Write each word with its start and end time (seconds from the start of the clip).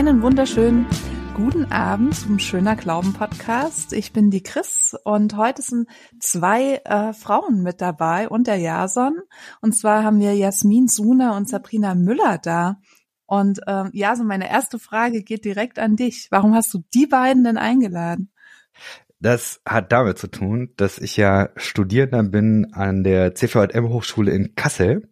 Einen 0.00 0.22
wunderschönen 0.22 0.86
guten 1.34 1.70
Abend 1.70 2.14
zum 2.14 2.38
Schöner 2.38 2.74
Glauben 2.74 3.12
Podcast. 3.12 3.92
Ich 3.92 4.14
bin 4.14 4.30
die 4.30 4.42
Chris 4.42 4.96
und 5.04 5.36
heute 5.36 5.60
sind 5.60 5.90
zwei 6.20 6.80
äh, 6.86 7.12
Frauen 7.12 7.62
mit 7.62 7.82
dabei 7.82 8.26
und 8.26 8.46
der 8.46 8.56
Jason. 8.56 9.18
Und 9.60 9.76
zwar 9.76 10.02
haben 10.02 10.18
wir 10.18 10.34
Jasmin 10.34 10.88
Suna 10.88 11.36
und 11.36 11.50
Sabrina 11.50 11.94
Müller 11.94 12.38
da. 12.38 12.80
Und 13.26 13.60
ähm, 13.66 13.90
Jason, 13.92 14.26
meine 14.26 14.48
erste 14.48 14.78
Frage 14.78 15.22
geht 15.22 15.44
direkt 15.44 15.78
an 15.78 15.96
dich. 15.96 16.28
Warum 16.30 16.54
hast 16.54 16.72
du 16.72 16.78
die 16.94 17.06
beiden 17.06 17.44
denn 17.44 17.58
eingeladen? 17.58 18.32
Das 19.18 19.60
hat 19.66 19.92
damit 19.92 20.16
zu 20.16 20.28
tun, 20.28 20.72
dass 20.78 20.96
ich 20.96 21.18
ja 21.18 21.50
Studierender 21.56 22.22
bin 22.22 22.72
an 22.72 23.04
der 23.04 23.34
CVM 23.34 23.90
Hochschule 23.90 24.32
in 24.32 24.54
Kassel 24.54 25.10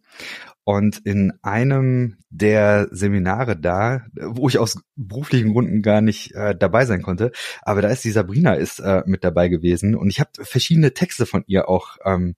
und 0.69 0.99
in 0.99 1.33
einem 1.41 2.17
der 2.29 2.89
Seminare 2.91 3.59
da, 3.59 4.05
wo 4.13 4.47
ich 4.47 4.59
aus 4.59 4.79
beruflichen 4.95 5.51
Gründen 5.51 5.81
gar 5.81 5.99
nicht 5.99 6.35
äh, 6.35 6.55
dabei 6.55 6.85
sein 6.85 7.01
konnte, 7.01 7.31
aber 7.63 7.81
da 7.81 7.87
ist 7.89 8.03
die 8.03 8.11
Sabrina 8.11 8.53
ist 8.53 8.77
äh, 8.77 9.01
mit 9.07 9.23
dabei 9.23 9.47
gewesen 9.47 9.95
und 9.95 10.11
ich 10.11 10.19
habe 10.19 10.29
verschiedene 10.43 10.93
Texte 10.93 11.25
von 11.25 11.43
ihr 11.47 11.69
auch 11.69 11.97
ähm, 12.05 12.35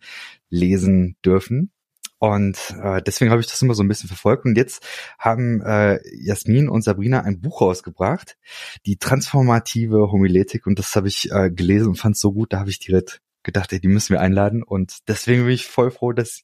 lesen 0.50 1.18
dürfen. 1.26 1.72
Und 2.20 2.58
äh, 2.82 3.02
deswegen 3.02 3.32
habe 3.32 3.42
ich 3.42 3.48
das 3.48 3.62
immer 3.64 3.74
so 3.74 3.84
ein 3.84 3.88
bisschen 3.90 4.08
verfolgt. 4.08 4.46
Und 4.46 4.56
jetzt 4.56 4.86
haben 5.18 5.62
äh, 5.64 6.00
Jasmin 6.16 6.70
und 6.70 6.84
Sabrina 6.84 7.22
ein 7.22 7.42
Buch 7.42 7.62
rausgebracht, 7.62 8.38
die 8.86 8.98
transformative 8.98 10.12
Homiletik. 10.12 10.68
Und 10.68 10.78
das 10.78 10.96
habe 10.96 11.08
ich 11.08 11.32
äh, 11.32 11.50
gelesen 11.50 11.88
und 11.90 11.96
fand 11.96 12.16
es 12.16 12.22
so 12.22 12.32
gut, 12.32 12.54
da 12.54 12.60
habe 12.60 12.70
ich 12.70 12.78
direkt 12.78 13.22
gedacht, 13.44 13.74
ey, 13.74 13.80
die 13.80 13.88
müssen 13.88 14.14
wir 14.14 14.22
einladen 14.22 14.64
und 14.64 15.08
deswegen 15.08 15.44
bin 15.44 15.54
ich 15.54 15.68
voll 15.68 15.92
froh, 15.92 16.12
dass 16.12 16.44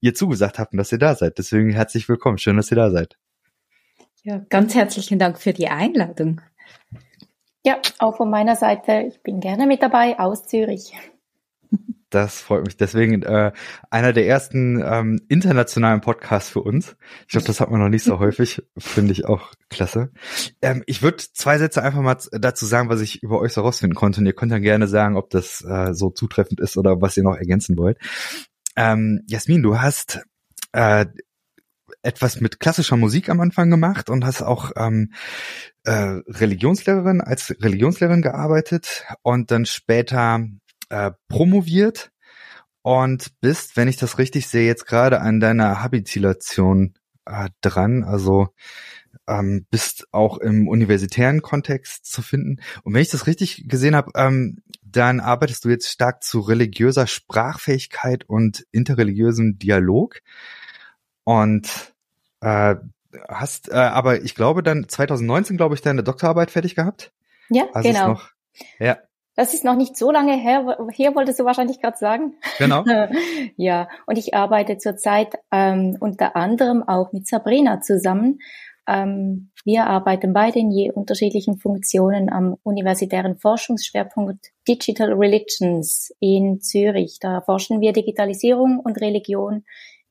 ihr 0.00 0.14
zugesagt 0.14 0.58
habt 0.58 0.72
und 0.72 0.78
dass 0.78 0.92
ihr 0.92 0.98
da 0.98 1.14
seid. 1.14 1.38
Deswegen 1.38 1.70
herzlich 1.70 2.08
willkommen. 2.08 2.38
Schön, 2.38 2.56
dass 2.56 2.70
ihr 2.70 2.76
da 2.76 2.90
seid. 2.90 3.18
Ja, 4.22 4.38
ganz 4.48 4.74
herzlichen 4.74 5.18
Dank 5.18 5.38
für 5.38 5.52
die 5.52 5.68
Einladung. 5.68 6.40
Ja, 7.64 7.80
auch 7.98 8.16
von 8.16 8.30
meiner 8.30 8.56
Seite. 8.56 9.04
Ich 9.08 9.22
bin 9.22 9.40
gerne 9.40 9.66
mit 9.66 9.82
dabei 9.82 10.18
aus 10.18 10.46
Zürich. 10.46 10.92
Das 12.10 12.40
freut 12.40 12.64
mich. 12.64 12.76
Deswegen 12.76 13.22
äh, 13.22 13.52
einer 13.90 14.12
der 14.14 14.26
ersten 14.26 14.82
ähm, 14.82 15.20
internationalen 15.28 16.00
Podcasts 16.00 16.48
für 16.48 16.60
uns. 16.60 16.96
Ich 17.22 17.28
glaube, 17.28 17.46
das 17.46 17.60
hat 17.60 17.70
man 17.70 17.80
noch 17.80 17.90
nicht 17.90 18.04
so 18.04 18.18
häufig. 18.20 18.62
Finde 18.78 19.12
ich 19.12 19.26
auch 19.26 19.52
klasse. 19.68 20.10
Ähm, 20.62 20.82
ich 20.86 21.02
würde 21.02 21.18
zwei 21.18 21.58
Sätze 21.58 21.82
einfach 21.82 22.00
mal 22.00 22.16
dazu 22.32 22.64
sagen, 22.64 22.88
was 22.88 23.02
ich 23.02 23.22
über 23.22 23.40
euch 23.40 23.52
so 23.52 23.60
rausfinden 23.60 23.94
konnte. 23.94 24.20
Und 24.20 24.26
ihr 24.26 24.32
könnt 24.32 24.52
dann 24.52 24.62
gerne 24.62 24.88
sagen, 24.88 25.16
ob 25.16 25.28
das 25.30 25.62
äh, 25.62 25.92
so 25.92 26.10
zutreffend 26.10 26.60
ist 26.60 26.78
oder 26.78 27.00
was 27.00 27.16
ihr 27.16 27.24
noch 27.24 27.36
ergänzen 27.36 27.76
wollt. 27.76 27.98
Ähm, 28.76 29.22
Jasmin, 29.26 29.62
du 29.62 29.80
hast 29.80 30.22
äh, 30.72 31.06
etwas 32.02 32.40
mit 32.40 32.60
klassischer 32.60 32.96
Musik 32.96 33.28
am 33.28 33.40
Anfang 33.40 33.70
gemacht 33.70 34.08
und 34.08 34.24
hast 34.24 34.42
auch 34.42 34.72
ähm, 34.76 35.12
äh, 35.84 36.20
Religionslehrerin 36.26 37.20
als 37.20 37.54
Religionslehrerin 37.60 38.22
gearbeitet 38.22 39.04
und 39.22 39.50
dann 39.50 39.66
später 39.66 40.40
äh, 40.88 41.12
promoviert 41.28 42.10
und 42.82 43.40
bist, 43.40 43.76
wenn 43.76 43.88
ich 43.88 43.96
das 43.96 44.18
richtig 44.18 44.48
sehe, 44.48 44.66
jetzt 44.66 44.86
gerade 44.86 45.20
an 45.20 45.40
deiner 45.40 45.82
Habilitation 45.82 46.94
äh, 47.26 47.50
dran. 47.60 48.04
Also 48.04 48.48
ähm, 49.26 49.66
bist 49.70 50.06
auch 50.12 50.38
im 50.38 50.68
universitären 50.68 51.42
Kontext 51.42 52.06
zu 52.06 52.22
finden. 52.22 52.60
Und 52.82 52.94
wenn 52.94 53.02
ich 53.02 53.10
das 53.10 53.26
richtig 53.26 53.68
gesehen 53.68 53.94
habe, 53.94 54.12
ähm, 54.14 54.62
dann 54.82 55.20
arbeitest 55.20 55.64
du 55.64 55.68
jetzt 55.68 55.88
stark 55.88 56.22
zu 56.22 56.40
religiöser 56.40 57.06
Sprachfähigkeit 57.06 58.24
und 58.24 58.66
interreligiösem 58.72 59.58
Dialog. 59.58 60.20
Und 61.24 61.94
äh, 62.40 62.76
hast, 63.28 63.68
äh, 63.68 63.74
aber 63.74 64.22
ich 64.22 64.34
glaube 64.34 64.62
dann 64.62 64.88
2019, 64.88 65.56
glaube 65.56 65.74
ich, 65.74 65.82
deine 65.82 66.02
Doktorarbeit 66.02 66.50
fertig 66.50 66.74
gehabt. 66.74 67.12
Ja, 67.50 67.64
also 67.72 67.88
genau. 67.88 68.08
Noch, 68.08 68.30
ja, 68.78 68.98
das 69.38 69.54
ist 69.54 69.64
noch 69.64 69.76
nicht 69.76 69.96
so 69.96 70.10
lange 70.10 70.36
her, 70.36 70.76
hier 70.92 71.14
wolltest 71.14 71.38
du 71.38 71.44
wahrscheinlich 71.44 71.80
gerade 71.80 71.96
sagen. 71.96 72.34
Genau. 72.58 72.82
ja, 73.56 73.88
und 74.06 74.18
ich 74.18 74.34
arbeite 74.34 74.78
zurzeit 74.78 75.36
ähm, 75.52 75.96
unter 76.00 76.34
anderem 76.34 76.82
auch 76.82 77.12
mit 77.12 77.28
Sabrina 77.28 77.80
zusammen. 77.80 78.40
Ähm, 78.88 79.52
wir 79.64 79.86
arbeiten 79.86 80.32
beide 80.32 80.58
in 80.58 80.72
je 80.72 80.90
unterschiedlichen 80.90 81.56
Funktionen 81.56 82.32
am 82.32 82.56
universitären 82.64 83.38
Forschungsschwerpunkt 83.38 84.44
Digital 84.66 85.12
Religions 85.12 86.12
in 86.18 86.60
Zürich. 86.60 87.18
Da 87.20 87.40
forschen 87.42 87.80
wir 87.80 87.92
Digitalisierung 87.92 88.80
und 88.80 89.00
Religion 89.00 89.64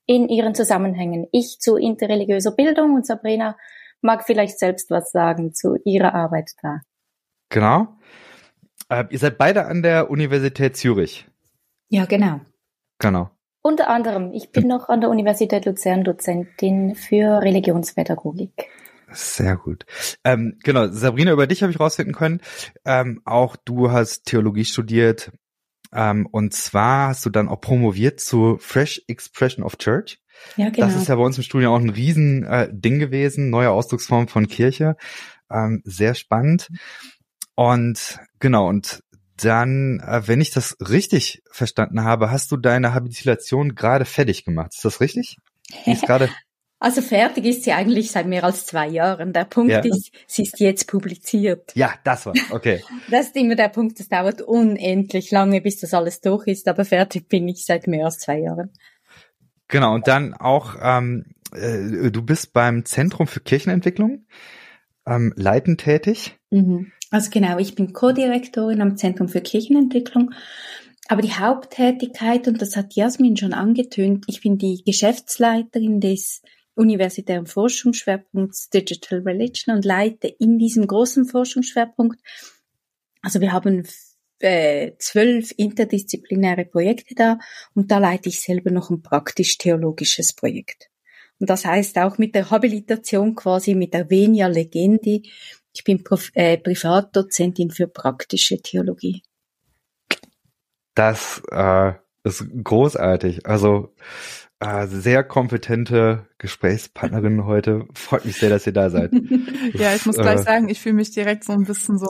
in 0.05 0.29
ihren 0.29 0.55
Zusammenhängen. 0.55 1.27
Ich 1.33 1.57
zu 1.59 1.75
interreligiöser 1.75 2.51
Bildung 2.51 2.95
und 2.95 3.05
Sabrina 3.05 3.57
mag 3.99 4.23
vielleicht 4.25 4.57
selbst 4.57 4.89
was 4.89 5.11
sagen 5.11 5.53
zu 5.53 5.75
ihrer 5.83 6.13
Arbeit 6.13 6.51
da. 6.61 6.79
Genau. 7.49 7.88
Äh, 8.89 9.05
ihr 9.09 9.19
seid 9.19 9.37
beide 9.37 9.65
an 9.65 9.81
der 9.81 10.09
Universität 10.09 10.77
Zürich. 10.77 11.25
Ja, 11.89 12.05
genau. 12.05 12.41
Genau. 12.99 13.29
Unter 13.61 13.89
anderem, 13.89 14.31
ich 14.33 14.51
bin 14.51 14.67
noch 14.67 14.87
an 14.87 15.01
der 15.01 15.09
Universität 15.09 15.65
Luzern 15.65 16.03
Dozentin 16.03 16.95
für 16.95 17.41
Religionspädagogik. 17.41 18.69
Sehr 19.11 19.55
gut. 19.55 19.85
Ähm, 20.23 20.57
genau, 20.63 20.87
Sabrina, 20.87 21.31
über 21.31 21.47
dich 21.47 21.63
habe 21.63 21.71
ich 21.71 21.79
rausfinden 21.79 22.13
können. 22.13 22.41
Ähm, 22.85 23.21
auch 23.25 23.55
du 23.55 23.91
hast 23.91 24.25
Theologie 24.25 24.65
studiert. 24.65 25.31
Ähm, 25.93 26.27
und 26.29 26.53
zwar 26.53 27.09
hast 27.09 27.25
du 27.25 27.29
dann 27.29 27.47
auch 27.47 27.61
promoviert 27.61 28.19
zu 28.19 28.57
Fresh 28.59 29.01
Expression 29.07 29.63
of 29.65 29.77
Church. 29.77 30.19
Ja, 30.55 30.69
genau. 30.69 30.87
Das 30.87 30.95
ist 30.95 31.07
ja 31.07 31.15
bei 31.15 31.23
uns 31.23 31.37
im 31.37 31.43
Studium 31.43 31.73
auch 31.73 31.79
ein 31.79 31.89
Riesen 31.89 32.43
äh, 32.43 32.69
Ding 32.71 32.99
gewesen, 32.99 33.49
neue 33.49 33.71
Ausdrucksform 33.71 34.27
von 34.27 34.47
Kirche. 34.47 34.97
Ähm, 35.49 35.81
sehr 35.85 36.13
spannend. 36.13 36.67
Und 37.57 38.19
genau, 38.40 38.69
und 38.69 39.03
dann, 39.35 40.00
äh, 40.00 40.28
wenn 40.28 40.41
ich 40.41 40.51
das 40.51 40.78
richtig 40.79 41.41
verstanden 41.50 42.03
habe, 42.03 42.29
hast 42.29 42.51
du 42.51 42.57
deine 42.57 42.94
Habilitation 42.94 43.73
gerade 43.73 44.06
fertig 44.06 44.45
gemacht. 44.45 44.75
Ist 44.75 44.85
das 44.85 45.01
richtig? 45.01 45.38
ist 45.88 46.06
gerade 46.06 46.29
also 46.79 47.01
fertig 47.01 47.45
ist 47.45 47.63
sie 47.63 47.72
eigentlich 47.73 48.12
seit 48.12 48.28
mehr 48.28 48.44
als 48.44 48.68
zwei 48.68 48.88
Jahren. 48.88 49.34
Der 49.34 49.45
Punkt 49.45 49.72
ja. 49.72 49.79
ist, 49.79 50.12
sie 50.28 50.44
ist 50.44 50.59
jetzt 50.59 50.88
publiziert. 50.88 51.72
Ja, 51.73 51.95
das 52.03 52.28
war, 52.28 52.35
okay. 52.51 52.84
Das 53.09 53.28
ist 53.28 53.35
immer 53.35 53.56
der 53.56 53.69
Punkt, 53.69 54.00
es 54.00 54.07
dauert 54.07 54.44
unendlich 54.44 55.31
lange, 55.31 55.59
bis 55.59 55.79
das 55.79 55.95
alles 55.95 56.22
durch 56.22 56.45
ist, 56.45 56.68
aber 56.68 56.85
fertig 56.85 57.28
bin 57.28 57.47
ich 57.47 57.66
seit 57.66 57.88
mehr 57.88 58.06
als 58.06 58.19
zwei 58.19 58.38
Jahren. 58.38 58.69
Genau, 59.68 59.95
und 59.95 60.07
dann 60.07 60.35
auch, 60.35 60.75
ähm, 60.79 61.25
äh, 61.53 62.12
du 62.12 62.22
bist 62.22 62.53
beim 62.53 62.85
Zentrum 62.85 63.25
für 63.25 63.39
Kirchenentwicklung 63.39 64.28
ähm, 65.07 65.34
leitend 65.35 65.81
tätig. 65.81 66.38
Mhm. 66.51 66.91
Also 67.09 67.29
genau, 67.29 67.57
ich 67.57 67.75
bin 67.75 67.94
Co-Direktorin 67.94 68.81
am 68.81 68.97
Zentrum 68.97 69.29
für 69.29 69.41
Kirchenentwicklung. 69.41 70.31
Aber 71.07 71.22
die 71.22 71.34
Haupttätigkeit, 71.34 72.47
und 72.47 72.62
das 72.62 72.75
hat 72.75 72.95
Jasmin 72.95 73.38
schon 73.38 73.53
angetönt, 73.53 74.25
ich 74.28 74.41
bin 74.41 74.57
die 74.57 74.84
Geschäftsleiterin 74.85 76.01
des 76.01 76.41
universitären 76.75 77.45
Forschungsschwerpunkts 77.45 78.69
Digital 78.69 79.19
Religion 79.19 79.75
und 79.75 79.85
leite 79.85 80.28
in 80.28 80.59
diesem 80.59 80.85
großen 80.85 81.25
Forschungsschwerpunkt, 81.25 82.19
also 83.22 83.39
wir 83.39 83.53
haben 83.53 83.88
äh, 84.39 84.91
zwölf 85.00 85.53
interdisziplinäre 85.57 86.66
Projekte 86.66 87.16
da 87.16 87.39
und 87.74 87.89
da 87.89 87.97
leite 87.97 88.29
ich 88.29 88.41
selber 88.41 88.69
noch 88.69 88.89
ein 88.89 89.01
praktisch-theologisches 89.01 90.34
Projekt. 90.34 90.89
Und 91.39 91.50
das 91.50 91.66
heißt 91.66 91.97
auch 92.00 92.18
mit 92.18 92.35
der 92.35 92.51
Habilitation 92.51 93.35
quasi 93.35 93.75
mit 93.75 93.94
der 93.94 94.10
Venia 94.10 94.48
Legendi 94.48 95.31
ich 95.77 95.83
bin 95.83 96.03
Prof 96.03 96.31
äh, 96.33 96.57
Privatdozentin 96.57 97.69
für 97.69 97.88
praktische 97.88 98.59
Theologie. 98.59 99.21
Das 100.95 101.44
äh, 101.51 101.94
ist 102.24 102.45
großartig. 102.63 103.45
Also 103.45 103.94
äh, 104.59 104.88
sehr 104.88 105.24
kompetente 105.24 106.25
Gesprächspartnerin 106.39 107.45
heute. 107.45 107.85
Freut 107.94 108.25
mich 108.25 108.38
sehr, 108.38 108.50
dass 108.50 108.65
ihr 108.65 108.74
da 108.74 108.89
seid. 108.89 109.12
ja, 109.74 109.94
ich 109.94 110.07
muss 110.07 110.18
gleich 110.18 110.39
äh, 110.39 110.44
sagen, 110.44 110.68
ich 110.68 110.81
fühle 110.81 110.95
mich 110.95 111.12
direkt 111.12 111.44
so 111.44 111.53
ein 111.53 111.65
bisschen 111.65 112.00
so. 112.00 112.09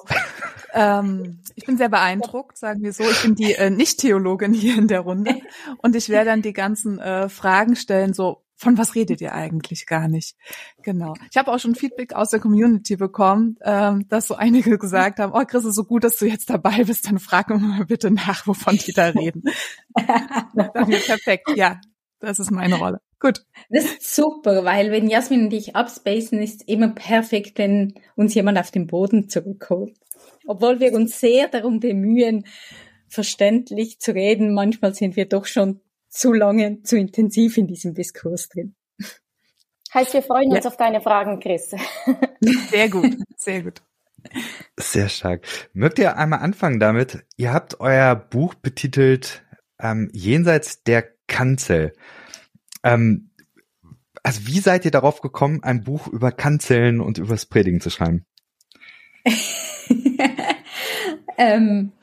Ähm, 0.73 1.41
ich 1.55 1.65
bin 1.65 1.77
sehr 1.77 1.89
beeindruckt, 1.89 2.57
sagen 2.57 2.83
wir 2.83 2.93
so. 2.93 3.03
Ich 3.03 3.21
bin 3.21 3.35
die 3.35 3.53
äh, 3.53 3.69
Nicht-Theologin 3.69 4.53
hier 4.53 4.77
in 4.77 4.87
der 4.87 5.01
Runde 5.01 5.41
und 5.79 5.93
ich 5.97 6.07
werde 6.07 6.29
dann 6.29 6.41
die 6.41 6.53
ganzen 6.53 6.99
äh, 6.99 7.27
Fragen 7.27 7.75
stellen, 7.75 8.13
so 8.13 8.46
von 8.57 8.77
was 8.77 8.95
redet 8.95 9.21
ihr 9.21 9.33
eigentlich 9.33 9.85
gar 9.85 10.07
nicht? 10.07 10.35
Genau. 10.81 11.13
Ich 11.31 11.37
habe 11.37 11.51
auch 11.51 11.59
schon 11.59 11.75
Feedback 11.75 12.13
aus 12.13 12.31
der 12.31 12.39
Community 12.39 12.95
bekommen, 12.95 13.57
ähm, 13.63 14.07
dass 14.09 14.27
so 14.27 14.35
einige 14.35 14.77
gesagt 14.77 15.19
haben, 15.19 15.31
oh 15.33 15.45
Chris, 15.45 15.63
ist 15.63 15.75
so 15.75 15.83
gut, 15.83 16.03
dass 16.03 16.17
du 16.17 16.25
jetzt 16.25 16.49
dabei 16.49 16.83
bist, 16.83 17.07
dann 17.07 17.19
frag 17.19 17.49
mir 17.49 17.59
mal 17.59 17.85
bitte 17.85 18.09
nach, 18.11 18.47
wovon 18.47 18.77
die 18.77 18.93
da 18.93 19.07
reden. 19.07 19.43
perfekt, 19.95 21.51
ja, 21.55 21.79
das 22.19 22.39
ist 22.39 22.51
meine 22.51 22.75
Rolle. 22.75 22.99
Gut. 23.19 23.45
Das 23.69 23.85
ist 23.85 24.15
super, 24.15 24.63
weil 24.63 24.91
wenn 24.91 25.09
Jasmin 25.09 25.45
und 25.45 25.53
ich 25.53 25.75
abspacen, 25.75 26.41
ist 26.41 26.67
immer 26.67 26.89
perfekt, 26.89 27.57
wenn 27.57 27.93
uns 28.15 28.33
jemand 28.33 28.59
auf 28.59 28.71
den 28.71 28.87
Boden 28.87 29.29
zurückholt. 29.29 29.97
Obwohl 30.45 30.79
wir 30.79 30.93
uns 30.93 31.19
sehr 31.19 31.47
darum 31.47 31.79
bemühen, 31.79 32.45
verständlich 33.07 33.99
zu 33.99 34.13
reden, 34.13 34.53
manchmal 34.53 34.93
sind 34.93 35.15
wir 35.15 35.27
doch 35.27 35.45
schon 35.45 35.81
zu 36.17 36.33
lange, 36.33 36.81
zu 36.81 36.97
intensiv 36.97 37.57
in 37.57 37.67
diesem 37.67 37.93
Diskurs 37.93 38.49
drin. 38.49 38.75
Heißt, 39.93 40.13
wir 40.13 40.23
freuen 40.23 40.51
uns 40.51 40.65
ja. 40.65 40.69
auf 40.69 40.77
deine 40.77 40.99
Fragen, 40.99 41.39
Chris. 41.39 41.73
Sehr 42.69 42.89
gut, 42.89 43.17
sehr 43.37 43.63
gut. 43.63 43.81
Sehr 44.77 45.07
stark. 45.09 45.45
Mögt 45.73 45.99
ihr 45.99 46.17
einmal 46.17 46.39
anfangen 46.39 46.79
damit? 46.79 47.23
Ihr 47.37 47.53
habt 47.53 47.79
euer 47.79 48.15
Buch 48.15 48.55
betitelt 48.55 49.43
ähm, 49.79 50.09
Jenseits 50.11 50.83
der 50.83 51.07
Kanzel. 51.27 51.93
Ähm, 52.83 53.29
also 54.23 54.45
wie 54.47 54.59
seid 54.59 54.85
ihr 54.85 54.91
darauf 54.91 55.21
gekommen, 55.21 55.63
ein 55.63 55.83
Buch 55.83 56.07
über 56.07 56.31
Kanzeln 56.31 56.99
und 56.99 57.17
übers 57.17 57.45
Predigen 57.45 57.79
zu 57.79 57.89
schreiben? 57.89 58.25
ähm, 61.37 61.93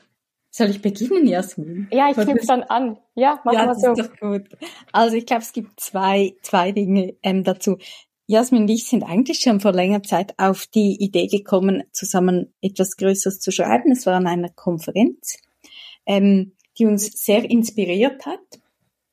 soll 0.55 0.69
ich 0.69 0.81
beginnen, 0.81 1.27
Jasmin? 1.27 1.87
Ja, 1.91 2.09
ich 2.09 2.15
knüpfe 2.15 2.47
dann 2.47 2.63
an. 2.63 2.97
Ja, 3.13 3.41
mach 3.43 3.51
ja, 3.51 3.65
mal 3.65 3.75
so. 3.75 3.91
Ist 3.91 4.09
doch 4.09 4.17
gut. 4.19 4.47
Also 4.93 5.17
ich 5.17 5.25
glaube, 5.25 5.41
es 5.41 5.51
gibt 5.51 5.79
zwei, 5.81 6.35
zwei 6.41 6.71
Dinge 6.71 7.15
ähm, 7.23 7.43
dazu. 7.43 7.77
Jasmin 8.27 8.61
und 8.61 8.69
ich 8.69 8.85
sind 8.85 9.03
eigentlich 9.03 9.41
schon 9.41 9.59
vor 9.59 9.73
längerer 9.73 10.01
Zeit 10.01 10.33
auf 10.37 10.65
die 10.65 10.95
Idee 10.99 11.27
gekommen, 11.27 11.83
zusammen 11.91 12.53
etwas 12.61 12.95
Größeres 12.95 13.41
zu 13.41 13.51
schreiben. 13.51 13.91
Es 13.91 14.05
war 14.05 14.15
an 14.15 14.27
einer 14.27 14.49
Konferenz, 14.49 15.37
ähm, 16.05 16.53
die 16.77 16.85
uns 16.85 17.25
sehr 17.25 17.43
inspiriert 17.49 18.25
hat. 18.25 18.61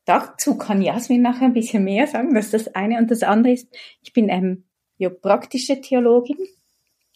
Dazu 0.04 0.56
kann 0.56 0.80
Jasmin 0.80 1.22
nachher 1.22 1.46
ein 1.46 1.54
bisschen 1.54 1.82
mehr 1.82 2.06
sagen. 2.06 2.34
Das 2.34 2.46
ist 2.46 2.54
das 2.54 2.74
eine. 2.76 2.98
Und 2.98 3.10
das 3.10 3.24
andere 3.24 3.54
ist, 3.54 3.66
ich 4.00 4.12
bin 4.12 4.28
ähm, 4.28 4.64
ja, 4.96 5.10
praktische 5.10 5.80
Theologin 5.80 6.38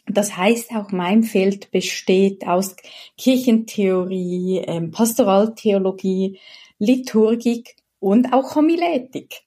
das 0.06 0.36
heißt, 0.36 0.70
auch 0.72 0.92
mein 0.92 1.22
Feld 1.22 1.70
besteht 1.70 2.46
aus 2.46 2.76
Kirchentheorie, 3.18 4.62
ähm, 4.66 4.90
Pastoraltheologie, 4.90 6.38
Liturgik 6.78 7.76
und 7.98 8.32
auch 8.32 8.54
Homiletik. 8.54 9.42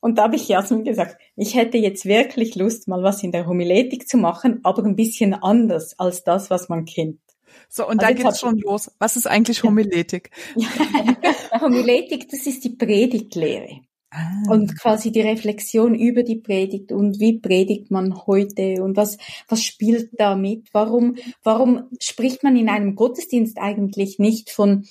Und 0.00 0.18
da 0.18 0.24
habe 0.24 0.36
ich 0.36 0.48
Jasmin 0.48 0.84
gesagt, 0.84 1.16
ich 1.36 1.54
hätte 1.54 1.78
jetzt 1.78 2.04
wirklich 2.04 2.56
Lust, 2.56 2.88
mal 2.88 3.02
was 3.02 3.22
in 3.22 3.30
der 3.30 3.46
Homiletik 3.46 4.08
zu 4.08 4.16
machen, 4.16 4.60
aber 4.64 4.84
ein 4.84 4.96
bisschen 4.96 5.32
anders 5.32 5.98
als 5.98 6.24
das, 6.24 6.50
was 6.50 6.68
man 6.68 6.84
kennt. 6.84 7.20
So, 7.68 7.88
und 7.88 8.02
also 8.02 8.14
da 8.14 8.22
geht's 8.22 8.40
schon 8.40 8.58
los. 8.58 8.90
Was 8.98 9.16
ist 9.16 9.26
eigentlich 9.26 9.62
Homiletik? 9.62 10.30
Homiletik, 11.60 12.28
das 12.28 12.46
ist 12.46 12.64
die 12.64 12.70
Predigtlehre. 12.70 13.80
Ah. 14.14 14.42
Und 14.50 14.78
quasi 14.78 15.10
die 15.10 15.22
Reflexion 15.22 15.94
über 15.94 16.22
die 16.22 16.36
Predigt 16.36 16.92
und 16.92 17.18
wie 17.18 17.38
predigt 17.38 17.90
man 17.90 18.26
heute 18.26 18.82
und 18.82 18.94
was, 18.94 19.16
was 19.48 19.62
spielt 19.62 20.10
da 20.18 20.36
mit? 20.36 20.68
Warum, 20.72 21.16
warum 21.42 21.84
spricht 21.98 22.42
man 22.42 22.54
in 22.56 22.68
einem 22.68 22.94
Gottesdienst 22.94 23.56
eigentlich 23.58 24.18
nicht 24.18 24.50
von 24.50 24.84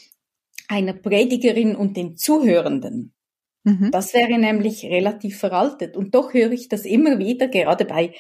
einer 0.68 0.94
Predigerin 0.94 1.76
und 1.76 1.98
den 1.98 2.18
Zuhörenden? 2.18 3.14
Mhm. 3.64 3.92
Das 3.92 4.16
wäre 4.16 4.40
nämlich 4.40 4.86
relativ 4.86 5.38
veraltet. 5.38 5.96
Und 5.96 6.16
doch 6.16 6.34
höre 6.34 6.52
ich 6.52 6.68
das 6.68 6.84
immer 6.84 7.20
wieder, 7.20 7.48
gerade 7.48 7.86
bei, 7.86 8.16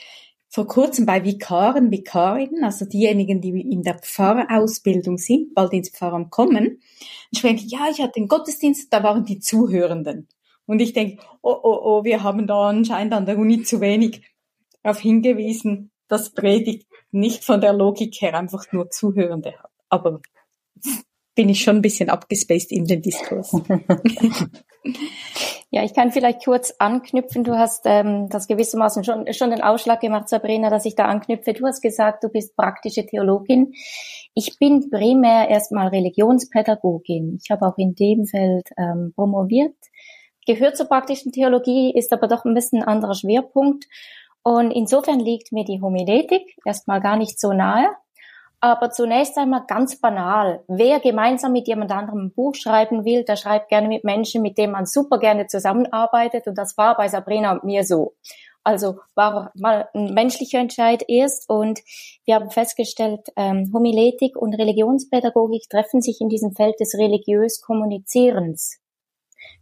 vor 0.50 0.68
kurzem 0.68 1.08
bei 1.08 1.24
Vikaren, 1.26 1.90
Vikarinnen, 1.90 2.64
also 2.64 2.86
diejenigen, 2.86 3.42
die 3.42 3.60
in 3.60 3.82
der 3.82 3.98
Pfarrausbildung 3.98 5.18
sind, 5.18 5.56
bald 5.56 5.74
ins 5.74 5.90
Pfarramt 5.90 6.30
kommen, 6.30 6.80
sprechen, 7.36 7.70
ja, 7.70 7.88
ich 7.90 8.02
hatte 8.02 8.20
den 8.20 8.28
Gottesdienst, 8.28 8.94
da 8.94 9.02
waren 9.02 9.26
die 9.26 9.40
Zuhörenden. 9.40 10.28
Und 10.72 10.80
ich 10.82 10.94
denke, 10.94 11.22
oh, 11.42 11.54
oh, 11.64 11.80
oh, 11.84 12.04
wir 12.06 12.24
haben 12.24 12.48
da 12.48 12.70
anscheinend 12.70 13.14
an 13.14 13.26
der 13.26 13.38
Uni 13.38 13.62
zu 13.62 13.82
wenig 13.82 14.22
darauf 14.84 15.02
hingewiesen, 15.02 15.92
dass 16.08 16.34
Predigt 16.34 16.88
nicht 17.12 17.44
von 17.44 17.60
der 17.60 17.74
Logik 17.74 18.16
her 18.22 18.36
einfach 18.36 18.64
nur 18.72 18.90
Zuhörende 18.90 19.52
hat. 19.52 19.70
Aber 19.90 20.22
bin 21.36 21.50
ich 21.50 21.62
schon 21.62 21.76
ein 21.76 21.82
bisschen 21.82 22.10
abgespaced 22.10 22.72
in 22.72 22.86
den 22.86 23.02
Diskurs. 23.02 23.52
Ja, 25.74 25.86
ich 25.86 25.94
kann 25.94 26.12
vielleicht 26.12 26.44
kurz 26.44 26.74
anknüpfen. 26.80 27.46
Du 27.46 27.58
hast 27.58 27.84
ähm, 27.86 28.28
das 28.28 28.48
gewissermaßen 28.48 29.06
schon, 29.06 29.32
schon 29.32 29.52
den 29.52 29.62
Ausschlag 29.62 30.02
gemacht, 30.02 30.28
Sabrina, 30.28 30.70
dass 30.70 30.84
ich 30.84 30.96
da 30.96 31.06
anknüpfe. 31.06 31.54
Du 31.54 31.66
hast 31.66 31.82
gesagt, 31.82 32.26
du 32.26 32.28
bist 32.28 32.58
praktische 32.58 33.06
Theologin. 33.06 33.72
Ich 34.34 34.58
bin 34.60 34.90
primär 34.90 35.48
erstmal 35.48 35.88
Religionspädagogin. 35.88 37.40
Ich 37.42 37.52
habe 37.52 37.66
auch 37.66 37.78
in 37.78 37.96
dem 37.96 38.26
Feld 38.26 38.68
ähm, 38.78 39.14
promoviert 39.16 39.78
gehört 40.46 40.78
zur 40.78 40.88
praktischen 40.88 41.32
Theologie, 41.32 41.94
ist 41.96 42.12
aber 42.14 42.28
doch 42.28 42.46
ein 42.46 42.54
bisschen 42.54 42.82
ein 42.82 42.88
anderer 42.88 43.16
Schwerpunkt. 43.16 43.86
Und 44.44 44.72
insofern 44.72 45.20
liegt 45.20 45.52
mir 45.52 45.66
die 45.66 45.82
Homiletik 45.82 46.58
erstmal 46.66 47.02
gar 47.02 47.18
nicht 47.18 47.40
so 47.40 47.54
nahe. 47.54 47.90
Aber 48.64 48.92
zunächst 48.92 49.38
einmal 49.38 49.66
ganz 49.68 50.00
banal. 50.00 50.64
Wer 50.68 51.00
gemeinsam 51.00 51.52
mit 51.52 51.68
jemand 51.68 51.92
anderem 51.92 52.26
ein 52.26 52.34
Buch 52.34 52.54
schreiben 52.54 53.06
will, 53.06 53.24
der 53.24 53.36
schreibt 53.36 53.70
gerne 53.70 53.88
mit 53.88 54.04
Menschen, 54.04 54.44
mit 54.44 54.58
denen 54.58 54.74
man 54.74 54.86
super 54.86 55.18
gerne 55.18 55.48
zusammenarbeitet. 55.48 56.46
Und 56.46 56.58
das 56.60 56.78
war 56.78 56.96
bei 56.96 57.08
Sabrina 57.08 57.54
und 57.54 57.64
mir 57.64 57.84
so. 57.84 58.14
Also 58.64 59.00
war 59.16 59.52
mal 59.56 59.90
ein 59.96 60.14
menschlicher 60.14 60.60
Entscheid 60.60 61.04
erst 61.08 61.50
und 61.50 61.80
wir 62.26 62.36
haben 62.36 62.52
festgestellt, 62.52 63.22
ähm, 63.36 63.72
Homiletik 63.74 64.38
und 64.38 64.54
Religionspädagogik 64.54 65.68
treffen 65.68 66.02
sich 66.02 66.22
in 66.22 66.30
diesem 66.30 66.54
Feld 66.54 66.80
des 66.80 66.94
religiös 66.96 67.62
Kommunizierens. 67.62 68.80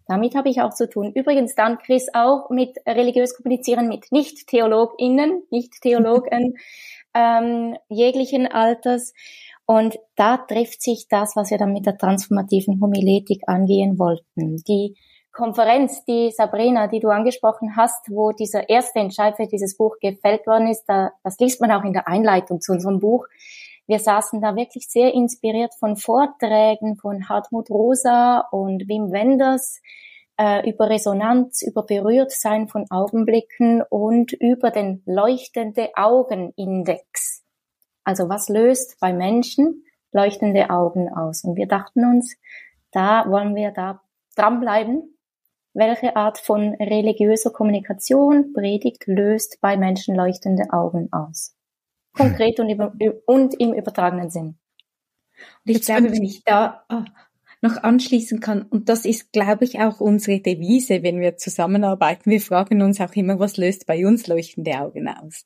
Damit 0.09 0.33
habe 0.33 0.50
ich 0.50 0.59
auch 0.61 0.73
zu 0.73 0.89
tun. 0.89 1.11
Übrigens 1.13 1.53
dann, 1.53 1.77
Chris, 1.77 2.07
auch 2.15 2.50
mit 2.50 2.75
religiös 2.88 3.35
kommunizieren 3.35 3.88
mit 3.88 4.11
Nicht-TheologInnen, 4.11 5.44
Nicht-Theologen 5.51 6.56
ähm, 7.13 7.77
jeglichen 7.89 8.47
Alters. 8.47 9.13
Und 9.67 10.00
da 10.15 10.38
trifft 10.38 10.81
sich 10.81 11.06
das, 11.09 11.35
was 11.35 11.51
wir 11.51 11.59
dann 11.59 11.73
mit 11.73 11.85
der 11.85 11.95
transformativen 11.95 12.81
Homiletik 12.81 13.44
angehen 13.45 14.00
wollten. 14.00 14.57
Die 14.67 14.95
Konferenz, 15.31 16.03
die 16.06 16.31
Sabrina, 16.31 16.88
die 16.88 17.00
du 17.00 17.09
angesprochen 17.09 17.75
hast, 17.77 18.09
wo 18.09 18.31
dieser 18.31 18.67
erste 18.67 19.00
Entscheid 19.00 19.35
für 19.35 19.45
dieses 19.45 19.77
Buch 19.77 19.97
gefällt 20.01 20.47
worden 20.47 20.69
ist, 20.69 20.85
da, 20.88 21.11
das 21.23 21.38
liest 21.38 21.61
man 21.61 21.71
auch 21.71 21.83
in 21.83 21.94
der 21.94 22.07
Einleitung 22.07 22.61
zu 22.61 22.71
unserem 22.71 23.00
Buch, 23.00 23.27
wir 23.89 23.97
saßen 23.97 24.39
da 24.39 24.56
wirklich 24.56 24.88
sehr 24.88 25.15
inspiriert 25.15 25.74
von 25.80 25.97
Vorträgen 25.97 26.95
von 26.97 27.27
Hartmut 27.27 27.71
Rosa 27.71 28.41
und 28.51 28.88
Wim 28.88 29.12
Wenders 29.12 29.81
äh, 30.38 30.69
über 30.69 30.91
Resonanz, 30.91 31.63
über 31.63 31.81
Berührtsein 31.81 32.68
von 32.68 32.86
Augenblicken 32.91 33.81
und 33.81 34.31
über 34.31 34.69
den 34.69 35.01
leuchtende 35.07 35.89
Augenindex. 35.95 37.44
Also 38.04 38.30
was 38.30 38.47
löst 38.47 38.99
bei 38.99 39.11
Menschen 39.11 39.83
leuchtende 40.11 40.69
Augen 40.69 41.09
aus? 41.11 41.44
Und 41.44 41.56
wir 41.56 41.68
dachten 41.68 42.06
uns, 42.06 42.37
da 42.92 43.25
wollen 43.28 43.56
wir 43.56 43.71
da 43.71 44.04
dranbleiben. 44.35 45.18
Welche 45.73 46.16
Art 46.16 46.37
von 46.37 46.75
religiöser 46.75 47.49
Kommunikation, 47.49 48.54
Predigt 48.54 49.07
löst 49.07 49.57
bei 49.61 49.78
Menschen 49.78 50.16
leuchtende 50.16 50.71
Augen 50.71 51.11
aus? 51.11 51.56
Konkret 52.19 52.59
und, 52.59 52.69
über, 52.69 52.94
und 53.26 53.59
im 53.59 53.73
übertragenen 53.73 54.30
Sinn. 54.30 54.57
Und 55.66 55.76
ich 55.76 55.81
glaube, 55.81 56.11
wenn 56.11 56.23
ich 56.23 56.44
da 56.44 56.83
ah, 56.90 57.06
noch 57.61 57.78
anschließen 57.83 58.40
kann, 58.40 58.64
und 58.64 58.90
das 58.90 59.06
ist, 59.06 59.31
glaube 59.31 59.66
ich, 59.66 59.80
auch 59.80 59.99
unsere 59.99 60.40
Devise, 60.40 61.04
wenn 61.04 61.19
wir 61.19 61.38
zusammenarbeiten. 61.38 62.31
Wir 62.31 62.42
fragen 62.42 62.81
uns 62.81 63.02
auch 63.02 63.14
immer, 63.16 63.40
was 63.40 63.57
löst 63.57 63.85
bei 63.85 64.06
uns 64.06 64.28
leuchtende 64.28 64.80
Augen 64.80 65.07
aus? 65.07 65.45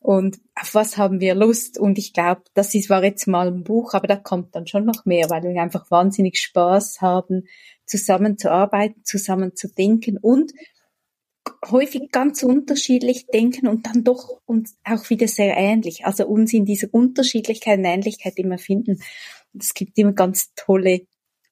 Und 0.00 0.38
auf 0.54 0.74
was 0.74 0.96
haben 0.96 1.20
wir 1.20 1.34
Lust? 1.34 1.78
Und 1.78 1.98
ich 1.98 2.12
glaube, 2.12 2.42
das 2.54 2.74
ist, 2.74 2.88
war 2.90 3.02
jetzt 3.02 3.26
mal 3.26 3.48
ein 3.48 3.64
Buch, 3.64 3.94
aber 3.94 4.06
da 4.06 4.16
kommt 4.16 4.54
dann 4.54 4.66
schon 4.66 4.84
noch 4.84 5.04
mehr, 5.04 5.28
weil 5.30 5.42
wir 5.42 5.60
einfach 5.60 5.90
wahnsinnig 5.90 6.38
Spaß 6.38 7.00
haben, 7.00 7.48
zusammen 7.84 8.38
zu 8.38 8.50
arbeiten, 8.50 9.02
zusammen 9.04 9.56
zu 9.56 9.68
denken 9.68 10.18
und 10.18 10.52
häufig 11.70 12.10
ganz 12.10 12.42
unterschiedlich 12.42 13.26
denken 13.26 13.68
und 13.68 13.86
dann 13.86 14.04
doch 14.04 14.40
uns 14.46 14.76
auch 14.84 15.08
wieder 15.10 15.28
sehr 15.28 15.56
ähnlich. 15.56 16.06
Also 16.06 16.26
uns 16.26 16.52
in 16.52 16.64
dieser 16.64 16.88
Unterschiedlichkeit 16.92 17.78
und 17.78 17.84
Ähnlichkeit 17.84 18.34
immer 18.36 18.58
finden. 18.58 19.00
Und 19.52 19.62
es 19.62 19.74
gibt 19.74 19.98
immer 19.98 20.12
ganz 20.12 20.52
tolle, 20.54 21.06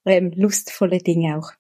ähm, 0.05 0.33
lustvolle 0.35 0.99
Dinge 0.99 1.39
auch. 1.39 1.53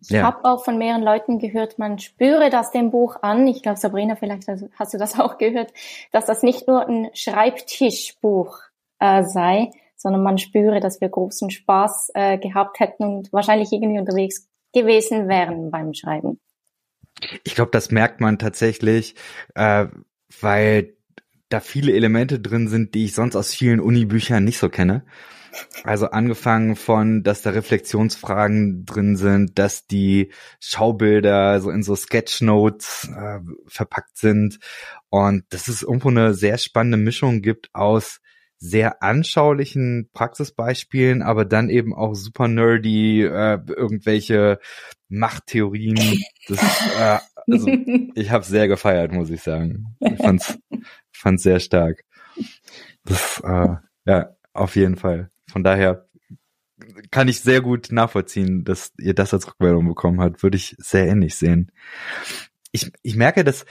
Ich 0.00 0.10
ja. 0.10 0.22
habe 0.22 0.44
auch 0.44 0.64
von 0.64 0.78
mehreren 0.78 1.02
Leuten 1.02 1.38
gehört, 1.38 1.78
man 1.78 1.98
spüre 1.98 2.50
das 2.50 2.70
dem 2.70 2.90
Buch 2.90 3.16
an. 3.22 3.46
Ich 3.46 3.62
glaube, 3.62 3.78
Sabrina, 3.78 4.16
vielleicht 4.16 4.46
hast 4.78 4.94
du 4.94 4.98
das 4.98 5.18
auch 5.18 5.38
gehört, 5.38 5.72
dass 6.12 6.26
das 6.26 6.42
nicht 6.42 6.68
nur 6.68 6.86
ein 6.86 7.10
Schreibtischbuch 7.14 8.58
äh, 8.98 9.24
sei, 9.24 9.70
sondern 9.96 10.22
man 10.22 10.38
spüre, 10.38 10.80
dass 10.80 11.00
wir 11.00 11.08
großen 11.08 11.50
Spaß 11.50 12.10
äh, 12.14 12.38
gehabt 12.38 12.80
hätten 12.80 13.04
und 13.04 13.32
wahrscheinlich 13.32 13.72
irgendwie 13.72 13.98
unterwegs 13.98 14.48
gewesen 14.72 15.28
wären 15.28 15.70
beim 15.70 15.94
Schreiben. 15.94 16.38
Ich 17.44 17.54
glaube, 17.54 17.70
das 17.70 17.90
merkt 17.90 18.20
man 18.20 18.38
tatsächlich, 18.38 19.14
äh, 19.54 19.86
weil 20.40 20.94
da 21.48 21.60
viele 21.60 21.92
Elemente 21.92 22.40
drin 22.40 22.68
sind, 22.68 22.94
die 22.94 23.04
ich 23.04 23.14
sonst 23.14 23.36
aus 23.36 23.54
vielen 23.54 23.80
Unibüchern 23.80 24.44
nicht 24.44 24.58
so 24.58 24.68
kenne. 24.68 25.04
Also 25.84 26.10
angefangen 26.10 26.76
von, 26.76 27.22
dass 27.22 27.42
da 27.42 27.50
Reflexionsfragen 27.50 28.84
drin 28.84 29.16
sind, 29.16 29.58
dass 29.58 29.86
die 29.86 30.32
Schaubilder 30.60 31.60
so 31.60 31.70
in 31.70 31.82
so 31.82 31.96
Sketchnotes 31.96 33.08
äh, 33.16 33.38
verpackt 33.66 34.18
sind 34.18 34.58
und 35.08 35.44
dass 35.50 35.68
es 35.68 35.82
irgendwo 35.82 36.08
eine 36.08 36.34
sehr 36.34 36.58
spannende 36.58 36.98
Mischung 36.98 37.40
gibt 37.40 37.74
aus 37.74 38.20
sehr 38.58 39.02
anschaulichen 39.02 40.08
Praxisbeispielen, 40.12 41.22
aber 41.22 41.44
dann 41.44 41.68
eben 41.68 41.94
auch 41.94 42.14
super 42.14 42.48
nerdy, 42.48 43.22
äh, 43.22 43.58
irgendwelche 43.66 44.58
Machttheorien 45.08 46.22
des 46.48 46.60
äh, 46.98 47.18
also 47.48 47.68
ich 48.14 48.30
habe 48.30 48.44
sehr 48.44 48.68
gefeiert, 48.68 49.12
muss 49.12 49.30
ich 49.30 49.42
sagen. 49.42 49.96
Ich 50.00 50.16
fand's, 50.16 50.58
fand's 51.12 51.42
sehr 51.42 51.60
stark. 51.60 52.04
Das, 53.04 53.40
äh, 53.44 53.76
ja, 54.04 54.36
auf 54.52 54.76
jeden 54.76 54.96
Fall. 54.96 55.30
Von 55.50 55.62
daher 55.62 56.08
kann 57.10 57.28
ich 57.28 57.40
sehr 57.40 57.60
gut 57.60 57.88
nachvollziehen, 57.90 58.64
dass 58.64 58.92
ihr 58.98 59.14
das 59.14 59.32
als 59.32 59.46
Rückmeldung 59.46 59.86
bekommen 59.88 60.20
habt. 60.20 60.42
Würde 60.42 60.56
ich 60.56 60.74
sehr 60.78 61.06
ähnlich 61.06 61.36
sehen. 61.36 61.72
Ich, 62.72 62.90
ich 63.02 63.16
merke, 63.16 63.44
dass 63.44 63.64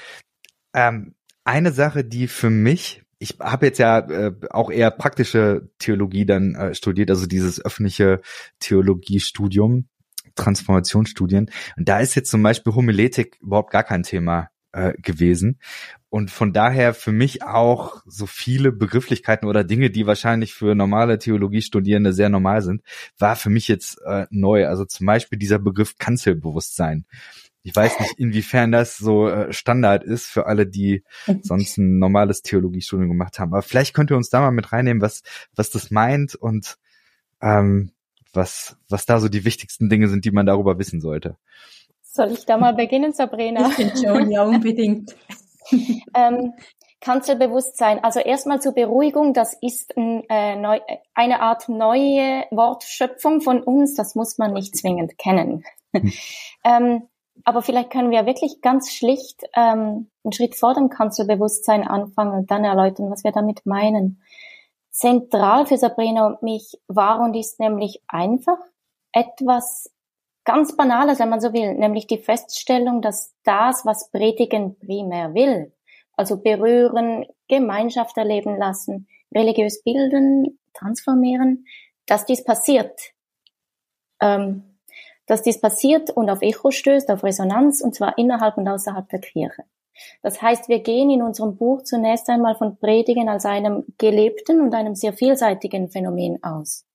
ähm, 0.73 1.15
eine 1.43 1.71
Sache, 1.71 2.03
die 2.03 2.27
für 2.27 2.49
mich 2.49 3.03
ich 3.19 3.37
habe 3.39 3.67
jetzt 3.67 3.79
ja 3.79 3.99
äh, 3.99 4.33
auch 4.49 4.69
eher 4.69 4.91
praktische 4.91 5.69
Theologie 5.79 6.25
dann 6.25 6.55
äh, 6.55 6.75
studiert, 6.75 7.09
also 7.09 7.27
dieses 7.27 7.63
öffentliche 7.63 8.21
Theologiestudium, 8.59 9.87
Transformationsstudien. 10.35 11.49
Und 11.77 11.89
da 11.89 11.99
ist 11.99 12.15
jetzt 12.15 12.29
zum 12.29 12.43
Beispiel 12.43 12.73
Homiletik 12.73 13.37
überhaupt 13.41 13.71
gar 13.71 13.83
kein 13.83 14.03
Thema 14.03 14.49
äh, 14.73 14.93
gewesen. 15.01 15.59
Und 16.09 16.31
von 16.31 16.53
daher 16.53 16.93
für 16.93 17.11
mich 17.11 17.43
auch 17.43 18.01
so 18.05 18.25
viele 18.25 18.71
Begrifflichkeiten 18.71 19.47
oder 19.47 19.63
Dinge, 19.63 19.89
die 19.89 20.07
wahrscheinlich 20.07 20.53
für 20.53 20.75
normale 20.75 21.17
Theologiestudierende 21.17 22.13
sehr 22.13 22.29
normal 22.29 22.61
sind, 22.61 22.81
war 23.17 23.35
für 23.35 23.49
mich 23.49 23.67
jetzt 23.67 23.99
äh, 24.05 24.25
neu. 24.29 24.67
Also 24.67 24.85
zum 24.85 25.07
Beispiel 25.07 25.39
dieser 25.39 25.59
Begriff 25.59 25.97
Kanzelbewusstsein. 25.97 27.05
Ich 27.65 27.75
weiß 27.75 27.99
nicht, 27.99 28.19
inwiefern 28.19 28.71
das 28.71 28.95
so 28.95 29.27
äh, 29.27 29.51
Standard 29.51 30.03
ist 30.03 30.27
für 30.27 30.45
alle, 30.45 30.67
die 30.67 31.03
sonst 31.41 31.79
ein 31.79 31.97
normales 31.97 32.43
Theologiestudium 32.43 33.09
gemacht 33.09 33.39
haben. 33.39 33.53
Aber 33.53 33.63
vielleicht 33.63 33.95
könnt 33.95 34.11
ihr 34.11 34.17
uns 34.17 34.29
da 34.29 34.39
mal 34.39 34.51
mit 34.51 34.71
reinnehmen, 34.71 35.01
was, 35.01 35.23
was 35.55 35.71
das 35.71 35.89
meint 35.89 36.35
und 36.35 36.77
ähm, 37.41 37.91
was, 38.33 38.77
was 38.87 39.07
da 39.07 39.19
so 39.19 39.29
die 39.29 39.45
wichtigsten 39.45 39.89
Dinge 39.89 40.09
sind, 40.09 40.25
die 40.25 40.31
man 40.31 40.45
darüber 40.45 40.77
wissen 40.77 41.01
sollte. 41.01 41.37
Soll 42.03 42.33
ich 42.33 42.45
da 42.45 42.57
mal 42.57 42.73
beginnen, 42.75 43.13
Sabrina? 43.13 43.67
Ich 43.69 43.77
bin 43.77 43.91
schon, 43.97 44.29
ja, 44.29 44.43
unbedingt. 44.43 45.15
ähm, 46.13 46.53
Kanzelbewusstsein. 47.01 48.03
Also 48.03 48.19
erstmal 48.19 48.61
zur 48.61 48.73
Beruhigung, 48.73 49.33
das 49.33 49.57
ist 49.59 49.97
ein, 49.97 50.23
äh, 50.29 50.55
neu, 50.55 50.81
eine 51.15 51.39
Art 51.39 51.67
neue 51.67 52.45
Wortschöpfung 52.51 53.41
von 53.41 53.63
uns, 53.63 53.95
das 53.95 54.13
muss 54.13 54.37
man 54.37 54.53
nicht 54.53 54.77
zwingend 54.77 55.17
kennen. 55.17 55.63
Hm. 55.93 56.13
ähm, 56.63 57.09
aber 57.43 57.61
vielleicht 57.61 57.91
können 57.91 58.11
wir 58.11 58.25
wirklich 58.25 58.61
ganz 58.61 58.91
schlicht 58.91 59.43
ähm, 59.55 60.09
einen 60.23 60.31
Schritt 60.31 60.55
vor 60.55 60.73
dem 60.73 60.89
Kanzelbewusstsein 60.89 61.87
anfangen 61.87 62.39
und 62.39 62.51
dann 62.51 62.63
erläutern, 62.63 63.11
was 63.11 63.23
wir 63.23 63.31
damit 63.31 63.65
meinen. 63.65 64.21
Zentral 64.89 65.65
für 65.65 65.77
Sabrina 65.77 66.25
und 66.25 66.41
mich 66.41 66.79
war 66.87 67.19
und 67.19 67.35
ist 67.35 67.59
nämlich 67.59 68.01
einfach 68.07 68.57
etwas 69.11 69.91
ganz 70.45 70.77
Banales, 70.77 71.19
wenn 71.19 71.29
man 71.29 71.41
so 71.41 71.51
will, 71.51 71.73
nämlich 71.73 72.07
die 72.07 72.19
Feststellung, 72.19 73.01
dass 73.01 73.35
das, 73.43 73.85
was 73.85 74.09
Predigen 74.11 74.77
primär 74.79 75.33
will, 75.33 75.73
also 76.13 76.37
berühren, 76.37 77.25
Gemeinschaft 77.49 78.17
erleben 78.17 78.57
lassen, 78.57 79.07
religiös 79.33 79.83
bilden, 79.83 80.59
transformieren, 80.73 81.65
dass 82.05 82.25
dies 82.25 82.43
passiert. 82.43 82.97
Ähm, 84.21 84.74
dass 85.25 85.41
dies 85.41 85.59
passiert 85.59 86.09
und 86.11 86.29
auf 86.29 86.41
Echo 86.41 86.71
stößt, 86.71 87.09
auf 87.09 87.23
Resonanz, 87.23 87.81
und 87.81 87.95
zwar 87.95 88.17
innerhalb 88.17 88.57
und 88.57 88.67
außerhalb 88.67 89.07
der 89.09 89.19
Kirche. 89.19 89.63
Das 90.21 90.41
heißt, 90.41 90.67
wir 90.67 90.79
gehen 90.79 91.09
in 91.09 91.21
unserem 91.21 91.55
Buch 91.55 91.83
zunächst 91.83 92.29
einmal 92.29 92.55
von 92.55 92.77
Predigen 92.77 93.29
als 93.29 93.45
einem 93.45 93.85
gelebten 93.97 94.61
und 94.61 94.73
einem 94.73 94.95
sehr 94.95 95.13
vielseitigen 95.13 95.89
Phänomen 95.89 96.43
aus. 96.43 96.85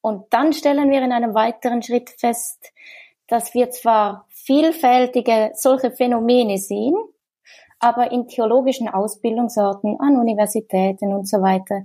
Und 0.00 0.26
dann 0.30 0.52
stellen 0.52 0.90
wir 0.90 1.02
in 1.02 1.12
einem 1.12 1.34
weiteren 1.34 1.82
Schritt 1.82 2.10
fest, 2.10 2.72
dass 3.26 3.54
wir 3.54 3.70
zwar 3.70 4.26
vielfältige 4.28 5.52
solche 5.54 5.90
Phänomene 5.90 6.58
sehen, 6.58 6.94
aber 7.78 8.12
in 8.12 8.28
theologischen 8.28 8.88
Ausbildungsorten, 8.88 9.98
an 10.00 10.18
Universitäten 10.18 11.14
und 11.14 11.26
so 11.26 11.40
weiter, 11.40 11.84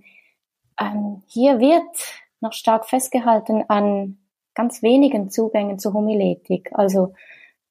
ähm, 0.79 1.23
hier 1.27 1.59
wird 1.59 1.83
noch 2.41 2.53
stark 2.53 2.87
festgehalten 2.87 3.63
an 3.67 4.18
ganz 4.59 4.83
wenigen 4.83 5.29
Zugängen 5.29 5.79
zur 5.79 5.93
Homiletik. 5.93 6.69
Also 6.73 7.13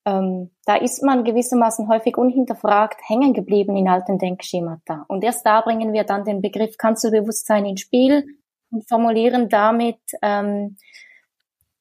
ähm, 0.07 0.51
da 0.65 0.77
ist 0.77 1.03
man 1.03 1.23
gewissermaßen 1.23 1.87
häufig 1.87 2.17
unhinterfragt 2.17 2.99
hängen 3.07 3.35
geblieben 3.35 3.77
in 3.77 3.89
alten 3.89 4.19
Denkschemata. 4.19 5.05
Und 5.09 5.23
erst 5.23 5.45
da 5.45 5.61
bringen 5.61 5.93
wir 5.93 6.05
dann 6.05 6.25
den 6.25 6.41
Begriff 6.41 6.79
Kanzelbewusstsein 6.79 7.67
ins 7.67 7.83
Spiel 7.83 8.25
und 8.71 8.89
formulieren 8.89 9.51
damit 9.51 10.01
ähm, 10.23 10.79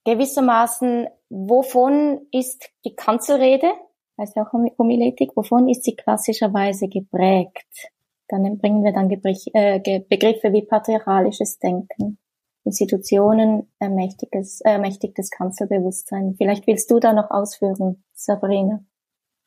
gewissermaßen, 0.03 1.07
wovon 1.29 2.27
ist 2.33 2.69
die 2.83 2.95
Kanzelrede, 2.95 3.71
heißt 4.19 4.35
ja 4.35 4.43
auch 4.43 4.51
Homiletik, 4.77 5.31
wovon 5.35 5.69
ist 5.69 5.85
sie 5.85 5.95
klassischerweise 5.95 6.89
geprägt? 6.89 7.91
Dann 8.27 8.57
bringen 8.57 8.83
wir 8.83 8.91
dann 8.91 9.09
äh, 9.09 9.99
Begriffe 10.01 10.51
wie 10.51 10.65
patriarchalisches 10.65 11.59
Denken, 11.59 12.17
Institutionen 12.67 13.67
ermächtigtes, 13.79 14.61
ermächtigtes 14.61 15.31
Kanzelbewusstsein. 15.31 16.35
Vielleicht 16.37 16.67
willst 16.67 16.91
du 16.91 16.99
da 16.99 17.13
noch 17.13 17.31
ausführen, 17.31 18.03
Sabrina. 18.13 18.83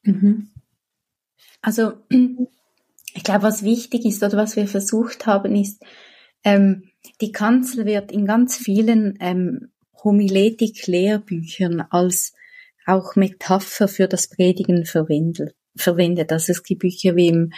Mhm. 0.02 0.48
Also 1.60 1.92
ich 3.14 3.24
glaube, 3.24 3.42
was 3.42 3.62
wichtig 3.62 4.06
ist 4.06 4.22
oder 4.22 4.36
was 4.36 4.56
wir 4.56 4.66
versucht 4.66 5.26
haben, 5.26 5.54
ist, 5.54 5.82
ähm, 6.44 6.84
die 7.20 7.32
Kanzel 7.32 7.84
wird 7.84 8.10
in 8.10 8.26
ganz 8.26 8.56
vielen 8.56 9.18
ähm, 9.20 9.70
Homiletik-Lehrbüchern 10.02 11.82
als 11.90 12.34
auch 12.86 13.16
Metapher 13.16 13.88
für 13.88 14.08
das 14.08 14.28
Predigen 14.28 14.86
verwendet. 14.86 15.54
Verwendet. 15.76 16.32
Also 16.32 16.52
es 16.52 16.62
gibt 16.62 16.80
Bücher 16.80 17.16
wie 17.16 17.28
im 17.28 17.52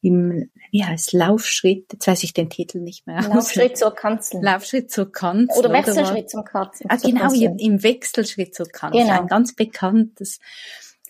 im, 0.00 0.50
wie 0.70 0.84
heißt 0.84 1.12
Laufschritt, 1.12 1.92
jetzt 1.92 2.06
weiß 2.06 2.22
ich 2.22 2.32
den 2.32 2.50
Titel 2.50 2.80
nicht 2.80 3.06
mehr. 3.06 3.20
Laufschritt 3.22 3.76
zur 3.76 3.94
Kanzel. 3.94 4.42
Laufschritt 4.42 4.90
zur 4.90 5.10
Kanzel. 5.10 5.58
Oder 5.58 5.72
Wechselschritt 5.72 6.18
oder 6.18 6.26
zum 6.26 6.44
Kanzel. 6.44 6.86
Ah, 6.88 6.96
genau, 6.96 7.32
im 7.32 7.82
Wechselschritt 7.82 8.54
zur 8.54 8.68
Kanzel. 8.68 9.02
Genau. 9.02 9.20
Ein 9.20 9.26
ganz 9.26 9.54
bekanntes. 9.54 10.38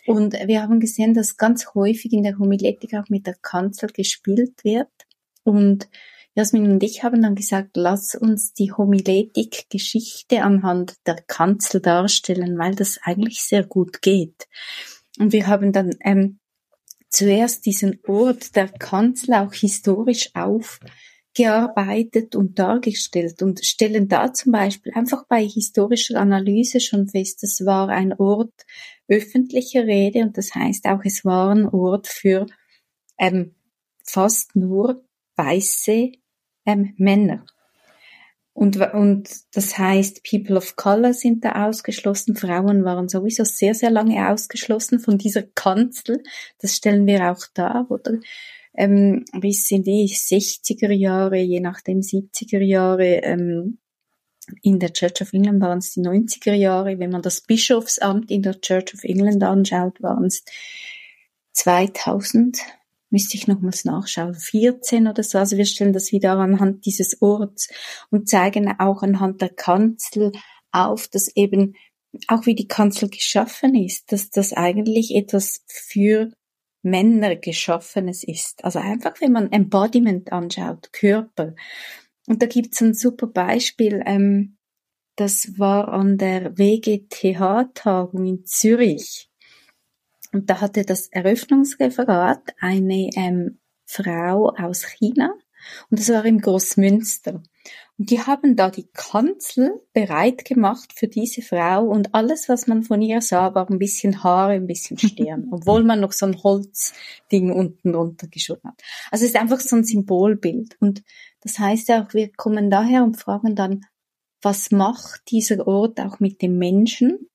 Und 0.07 0.33
wir 0.33 0.63
haben 0.63 0.81
gesehen, 0.81 1.13
dass 1.13 1.37
ganz 1.37 1.75
häufig 1.75 2.13
in 2.13 2.23
der 2.23 2.39
Homiletik 2.39 2.95
auch 2.95 3.11
mit 3.11 3.27
der 3.27 3.37
Kanzel 3.43 3.91
gespielt 3.91 4.65
wird. 4.65 4.89
Und 5.45 5.89
Jasmin 6.35 6.71
und 6.71 6.83
ich 6.83 7.03
haben 7.03 7.21
dann 7.21 7.35
gesagt, 7.35 7.71
lass 7.75 8.15
uns 8.15 8.55
die 8.55 8.73
Homiletik-Geschichte 8.73 10.43
anhand 10.43 10.95
der 11.07 11.17
Kanzel 11.17 11.83
darstellen, 11.83 12.57
weil 12.59 12.75
das 12.75 12.99
eigentlich 13.03 13.43
sehr 13.43 13.65
gut 13.65 14.01
geht. 14.01 14.47
Und 15.19 15.33
wir 15.33 15.47
haben 15.47 15.73
dann 15.73 15.91
ähm, 16.01 16.39
zuerst 17.09 17.65
diesen 17.67 18.01
Ort 18.07 18.55
der 18.57 18.69
Kanzel 18.69 19.35
auch 19.35 19.53
historisch 19.53 20.31
aufgearbeitet 20.35 22.37
und 22.37 22.59
dargestellt 22.59 23.43
und 23.43 23.65
stellen 23.65 24.09
da 24.09 24.33
zum 24.33 24.53
Beispiel 24.53 24.93
einfach 24.95 25.27
bei 25.27 25.47
historischer 25.47 26.21
Analyse 26.21 26.81
schon 26.81 27.09
fest, 27.09 27.45
es 27.45 27.65
war 27.65 27.89
ein 27.89 28.13
Ort 28.15 28.67
öffentlicher 29.09 29.85
Rede 29.85 30.21
und 30.21 30.37
das 30.37 30.55
heißt 30.55 30.87
auch, 30.87 31.01
es 31.05 31.25
war 31.25 31.51
ein 31.51 31.67
Ort 31.67 32.07
für 32.07 32.47
ähm, 33.19 33.55
fast 34.05 34.55
nur 34.55 35.05
weiße 35.37 36.13
ähm, 36.67 36.95
Männer. 36.97 37.45
Und, 38.59 38.77
und 38.93 39.29
das 39.53 39.79
heißt, 39.79 40.25
People 40.29 40.57
of 40.57 40.75
Color 40.75 41.15
sind 41.15 41.45
da 41.45 41.69
ausgeschlossen, 41.69 42.35
Frauen 42.35 42.85
waren 42.85 43.09
sowieso 43.09 43.45
sehr, 43.45 43.73
sehr 43.73 43.91
lange 43.91 44.29
ausgeschlossen 44.31 44.99
von 44.99 45.17
dieser 45.17 45.45
Kanzel. 45.45 46.25
Das 46.59 46.75
stellen 46.75 47.07
wir 47.07 47.31
auch 47.31 47.47
da, 47.55 47.87
oder? 47.89 48.19
Ähm, 48.75 49.25
bis 49.41 49.71
in 49.71 49.85
die 49.85 50.09
60er 50.09 50.91
Jahre, 50.91 51.39
je 51.39 51.61
nachdem 51.61 52.01
70er 52.01 52.59
Jahre, 52.59 53.21
ähm, 53.23 53.79
in 54.63 54.81
der 54.81 54.93
Church 54.93 55.23
of 55.23 55.33
England 55.33 55.61
waren 55.61 55.79
es 55.79 55.93
die 55.93 56.01
90er 56.01 56.55
Jahre. 56.55 56.99
Wenn 56.99 57.11
man 57.11 57.23
das 57.23 57.43
Bischofsamt 57.43 58.29
in 58.29 58.43
der 58.43 58.61
Church 58.61 58.93
of 58.93 59.05
England 59.05 59.45
anschaut, 59.45 60.03
waren 60.03 60.25
es 60.25 60.43
2000 61.53 62.59
müsste 63.11 63.37
ich 63.37 63.47
nochmals 63.47 63.85
nachschauen, 63.85 64.35
14 64.35 65.09
oder 65.09 65.23
so. 65.23 65.39
Also 65.39 65.57
wir 65.57 65.65
stellen 65.65 65.93
das 65.93 66.13
wieder 66.13 66.33
anhand 66.33 66.85
dieses 66.87 67.21
Orts 67.23 67.69
und 68.11 68.29
zeigen 68.29 68.69
auch 68.79 69.03
anhand 69.03 69.41
der 69.41 69.51
Kanzel 69.51 70.33
auf, 70.73 71.09
dass 71.09 71.29
eben 71.35 71.75
auch 72.27 72.47
wie 72.47 72.55
die 72.55 72.69
Kanzel 72.69 73.09
geschaffen 73.09 73.75
ist, 73.75 74.13
dass 74.13 74.31
das 74.31 74.53
eigentlich 74.53 75.15
etwas 75.15 75.65
für 75.67 76.31
Männer 76.83 77.37
geschaffenes 77.37 78.25
ist. 78.25 78.65
Also 78.65 78.79
einfach, 78.79 79.21
wenn 79.21 79.33
man 79.33 79.53
Embodiment 79.53 80.33
anschaut, 80.33 80.93
Körper. 80.93 81.55
Und 82.27 82.43
da 82.43 82.47
gibt's 82.47 82.81
ein 82.81 82.95
super 82.95 83.27
Beispiel, 83.27 84.03
ähm, 84.07 84.59
das 85.17 85.59
war 85.59 85.89
an 85.89 86.17
der 86.17 86.57
WGTH-Tagung 86.57 88.25
in 88.25 88.45
Zürich. 88.45 89.28
Und 90.33 90.51
da 90.51 90.61
hatte 90.61 90.85
das 90.85 91.09
Eröffnungsreferat 91.09 92.55
eine 92.61 93.11
ähm, 93.17 93.59
Frau 93.85 94.51
aus 94.51 94.85
China 94.85 95.35
und 95.91 96.01
das 96.01 96.09
war 96.11 96.25
im 96.25 96.41
Großmünster. 96.41 97.43
Und 97.99 98.11
die 98.11 98.21
haben 98.21 98.57
da 98.57 98.71
die 98.71 98.89
Kanzel 98.93 99.83
bereit 99.93 100.45
gemacht 100.45 100.93
für 100.95 101.09
diese 101.09 101.43
Frau 101.43 101.85
und 101.85 102.15
alles, 102.15 102.49
was 102.49 102.67
man 102.67 102.83
von 102.83 103.03
ihr 103.03 103.21
sah, 103.21 103.55
war 103.55 103.69
ein 103.69 103.79
bisschen 103.79 104.23
Haare, 104.23 104.53
ein 104.53 104.67
bisschen 104.67 104.99
Stirn, 104.99 105.49
obwohl 105.53 105.85
man 105.85 106.01
noch 106.01 106.13
so 106.13 106.27
ein 106.27 106.43
Holzding 106.43 107.53
unten 107.53 107.93
drunter 107.93 108.29
geschoben 108.29 108.71
hat. 108.71 108.83
Also 109.11 109.25
es 109.25 109.31
ist 109.31 109.37
einfach 109.37 109.61
so 109.61 109.77
ein 109.77 109.85
Symbolbild. 109.85 110.77
Und 110.81 111.03
das 111.41 111.59
heißt 111.59 111.89
ja 111.89 112.05
auch, 112.05 112.15
wir 112.15 112.31
kommen 112.33 112.71
daher 112.71 113.03
und 113.03 113.17
fragen 113.17 113.57
dann, 113.57 113.85
was 114.41 114.71
macht 114.71 115.31
dieser 115.31 115.67
Ort 115.67 116.01
auch 116.01 116.21
mit 116.21 116.43
dem 116.43 116.59
Menschen? 116.59 117.29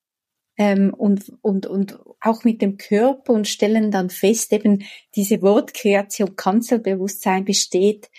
Ähm, 0.55 0.93
und, 0.93 1.33
und, 1.41 1.65
und 1.65 1.99
auch 2.23 2.43
mit 2.43 2.61
dem 2.61 2.77
Körper 2.77 3.33
und 3.33 3.47
stellen 3.47 3.91
dann 3.91 4.09
fest, 4.09 4.53
eben 4.53 4.83
diese 5.15 5.41
Wortkreation 5.41 6.35
Kanzelbewusstsein 6.35 7.45
besteht 7.45 8.09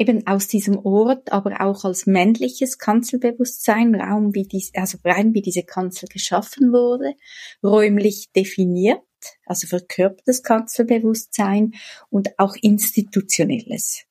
eben 0.00 0.26
aus 0.26 0.48
diesem 0.48 0.78
Ort, 0.78 1.30
aber 1.30 1.60
auch 1.60 1.84
als 1.84 2.06
männliches 2.06 2.78
Kanzelbewusstsein, 2.78 3.94
Raum 3.94 4.34
wie 4.34 4.44
dies, 4.44 4.72
also 4.74 4.96
rein 5.04 5.34
wie 5.34 5.42
diese 5.42 5.62
Kanzel 5.62 6.08
geschaffen 6.08 6.72
wurde, 6.72 7.14
räumlich 7.62 8.32
definiert, 8.34 9.02
also 9.44 9.66
verkörpertes 9.66 10.42
Kanzelbewusstsein 10.42 11.74
und 12.08 12.38
auch 12.38 12.56
institutionelles. 12.62 14.04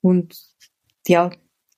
Und 0.00 0.36
ja, 1.08 1.32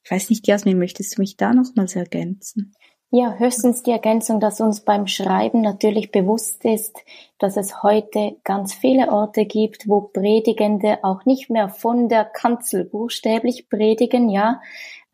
ich 0.04 0.10
weiß 0.10 0.28
nicht, 0.28 0.46
Jasmin, 0.46 0.78
möchtest 0.78 1.16
du 1.16 1.22
mich 1.22 1.38
da 1.38 1.54
nochmals 1.54 1.96
ergänzen? 1.96 2.74
Ja, 3.18 3.32
höchstens 3.38 3.82
die 3.82 3.92
Ergänzung, 3.92 4.40
dass 4.40 4.60
uns 4.60 4.82
beim 4.82 5.06
Schreiben 5.06 5.62
natürlich 5.62 6.12
bewusst 6.12 6.66
ist, 6.66 6.98
dass 7.38 7.56
es 7.56 7.82
heute 7.82 8.36
ganz 8.44 8.74
viele 8.74 9.10
Orte 9.10 9.46
gibt, 9.46 9.88
wo 9.88 10.02
Predigende 10.02 10.98
auch 11.02 11.24
nicht 11.24 11.48
mehr 11.48 11.70
von 11.70 12.10
der 12.10 12.26
Kanzel 12.26 12.84
buchstäblich 12.84 13.70
predigen. 13.70 14.28
Ja, 14.28 14.60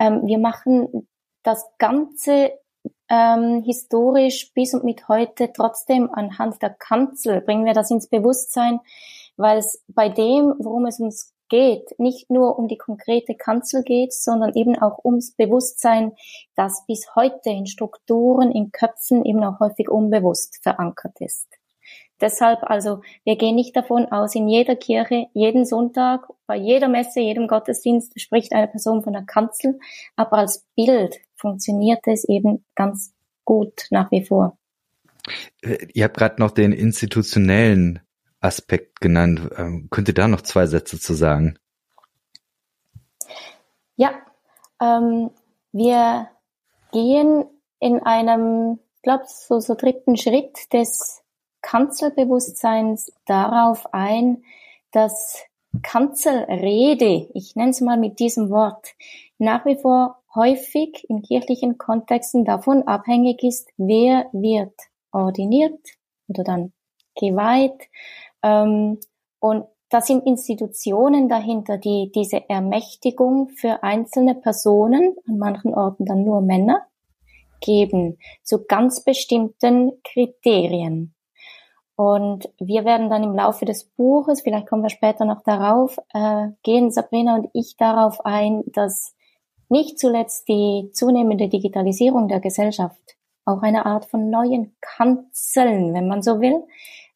ähm, 0.00 0.26
wir 0.26 0.38
machen 0.38 1.06
das 1.44 1.64
Ganze 1.78 2.50
ähm, 3.08 3.62
historisch 3.62 4.52
bis 4.52 4.74
und 4.74 4.82
mit 4.82 5.06
heute 5.06 5.52
trotzdem 5.52 6.10
anhand 6.12 6.60
der 6.60 6.70
Kanzel 6.70 7.40
bringen 7.40 7.66
wir 7.66 7.72
das 7.72 7.92
ins 7.92 8.08
Bewusstsein, 8.08 8.80
weil 9.36 9.58
es 9.58 9.80
bei 9.86 10.08
dem, 10.08 10.54
worum 10.58 10.86
es 10.86 10.98
uns 10.98 11.31
geht, 11.52 11.94
nicht 11.98 12.30
nur 12.30 12.58
um 12.58 12.66
die 12.66 12.78
konkrete 12.78 13.34
Kanzel 13.34 13.82
geht, 13.82 14.14
sondern 14.14 14.54
eben 14.54 14.74
auch 14.80 15.04
ums 15.04 15.32
Bewusstsein, 15.32 16.12
das 16.56 16.86
bis 16.86 17.14
heute 17.14 17.50
in 17.50 17.66
Strukturen, 17.66 18.50
in 18.50 18.72
Köpfen 18.72 19.22
eben 19.26 19.44
auch 19.44 19.60
häufig 19.60 19.90
unbewusst 19.90 20.60
verankert 20.62 21.20
ist. 21.20 21.46
Deshalb 22.22 22.62
also, 22.62 23.02
wir 23.24 23.36
gehen 23.36 23.54
nicht 23.54 23.76
davon 23.76 24.06
aus, 24.06 24.34
in 24.34 24.48
jeder 24.48 24.76
Kirche, 24.76 25.26
jeden 25.34 25.66
Sonntag, 25.66 26.26
bei 26.46 26.56
jeder 26.56 26.88
Messe, 26.88 27.20
jedem 27.20 27.48
Gottesdienst 27.48 28.18
spricht 28.18 28.54
eine 28.54 28.68
Person 28.68 29.02
von 29.02 29.12
der 29.12 29.24
Kanzel, 29.24 29.78
aber 30.16 30.38
als 30.38 30.64
Bild 30.74 31.18
funktioniert 31.34 32.00
es 32.06 32.24
eben 32.24 32.64
ganz 32.74 33.12
gut 33.44 33.88
nach 33.90 34.10
wie 34.10 34.24
vor. 34.24 34.56
Äh, 35.60 35.86
ihr 35.92 36.04
habt 36.04 36.16
gerade 36.16 36.40
noch 36.40 36.52
den 36.52 36.72
institutionellen 36.72 38.00
Aspekt 38.42 39.00
genannt. 39.00 39.50
Ähm, 39.56 39.88
könnt 39.90 40.08
ihr 40.08 40.14
da 40.14 40.28
noch 40.28 40.42
zwei 40.42 40.66
Sätze 40.66 40.98
zu 40.98 41.14
sagen? 41.14 41.58
Ja, 43.96 44.12
ähm, 44.80 45.30
wir 45.72 46.28
gehen 46.92 47.44
in 47.80 48.00
einem, 48.00 48.78
ich 48.96 49.02
glaube, 49.02 49.24
so, 49.26 49.60
so 49.60 49.74
dritten 49.74 50.16
Schritt 50.16 50.72
des 50.72 51.22
Kanzelbewusstseins 51.62 53.12
darauf 53.26 53.92
ein, 53.94 54.44
dass 54.90 55.42
Kanzelrede, 55.82 57.28
ich 57.32 57.56
nenne 57.56 57.70
es 57.70 57.80
mal 57.80 57.96
mit 57.96 58.18
diesem 58.18 58.50
Wort, 58.50 58.94
nach 59.38 59.64
wie 59.64 59.76
vor 59.76 60.22
häufig 60.34 61.08
in 61.08 61.22
kirchlichen 61.22 61.78
Kontexten 61.78 62.44
davon 62.44 62.86
abhängig 62.86 63.42
ist, 63.42 63.70
wer 63.76 64.26
wird 64.32 64.74
ordiniert 65.12 65.80
oder 66.28 66.44
dann 66.44 66.72
geweiht, 67.18 67.88
ähm, 68.42 68.98
und 69.38 69.64
da 69.88 70.00
sind 70.00 70.26
Institutionen 70.26 71.28
dahinter, 71.28 71.76
die 71.76 72.10
diese 72.14 72.48
Ermächtigung 72.48 73.50
für 73.50 73.82
einzelne 73.82 74.34
Personen, 74.34 75.14
an 75.28 75.38
manchen 75.38 75.74
Orten 75.74 76.06
dann 76.06 76.24
nur 76.24 76.40
Männer, 76.40 76.86
geben, 77.60 78.18
zu 78.42 78.64
ganz 78.64 79.04
bestimmten 79.04 79.92
Kriterien. 80.02 81.14
Und 81.94 82.48
wir 82.58 82.84
werden 82.84 83.10
dann 83.10 83.22
im 83.22 83.34
Laufe 83.34 83.64
des 83.64 83.84
Buches, 83.84 84.40
vielleicht 84.40 84.66
kommen 84.66 84.82
wir 84.82 84.90
später 84.90 85.24
noch 85.24 85.42
darauf, 85.44 85.98
äh, 86.14 86.48
gehen 86.62 86.90
Sabrina 86.90 87.36
und 87.36 87.48
ich 87.52 87.76
darauf 87.76 88.24
ein, 88.24 88.62
dass 88.66 89.14
nicht 89.68 89.98
zuletzt 89.98 90.48
die 90.48 90.90
zunehmende 90.92 91.48
Digitalisierung 91.48 92.28
der 92.28 92.40
Gesellschaft 92.40 93.16
auch 93.44 93.62
eine 93.62 93.86
Art 93.86 94.04
von 94.06 94.30
neuen 94.30 94.74
Kanzeln, 94.80 95.94
wenn 95.94 96.08
man 96.08 96.22
so 96.22 96.40
will, 96.40 96.62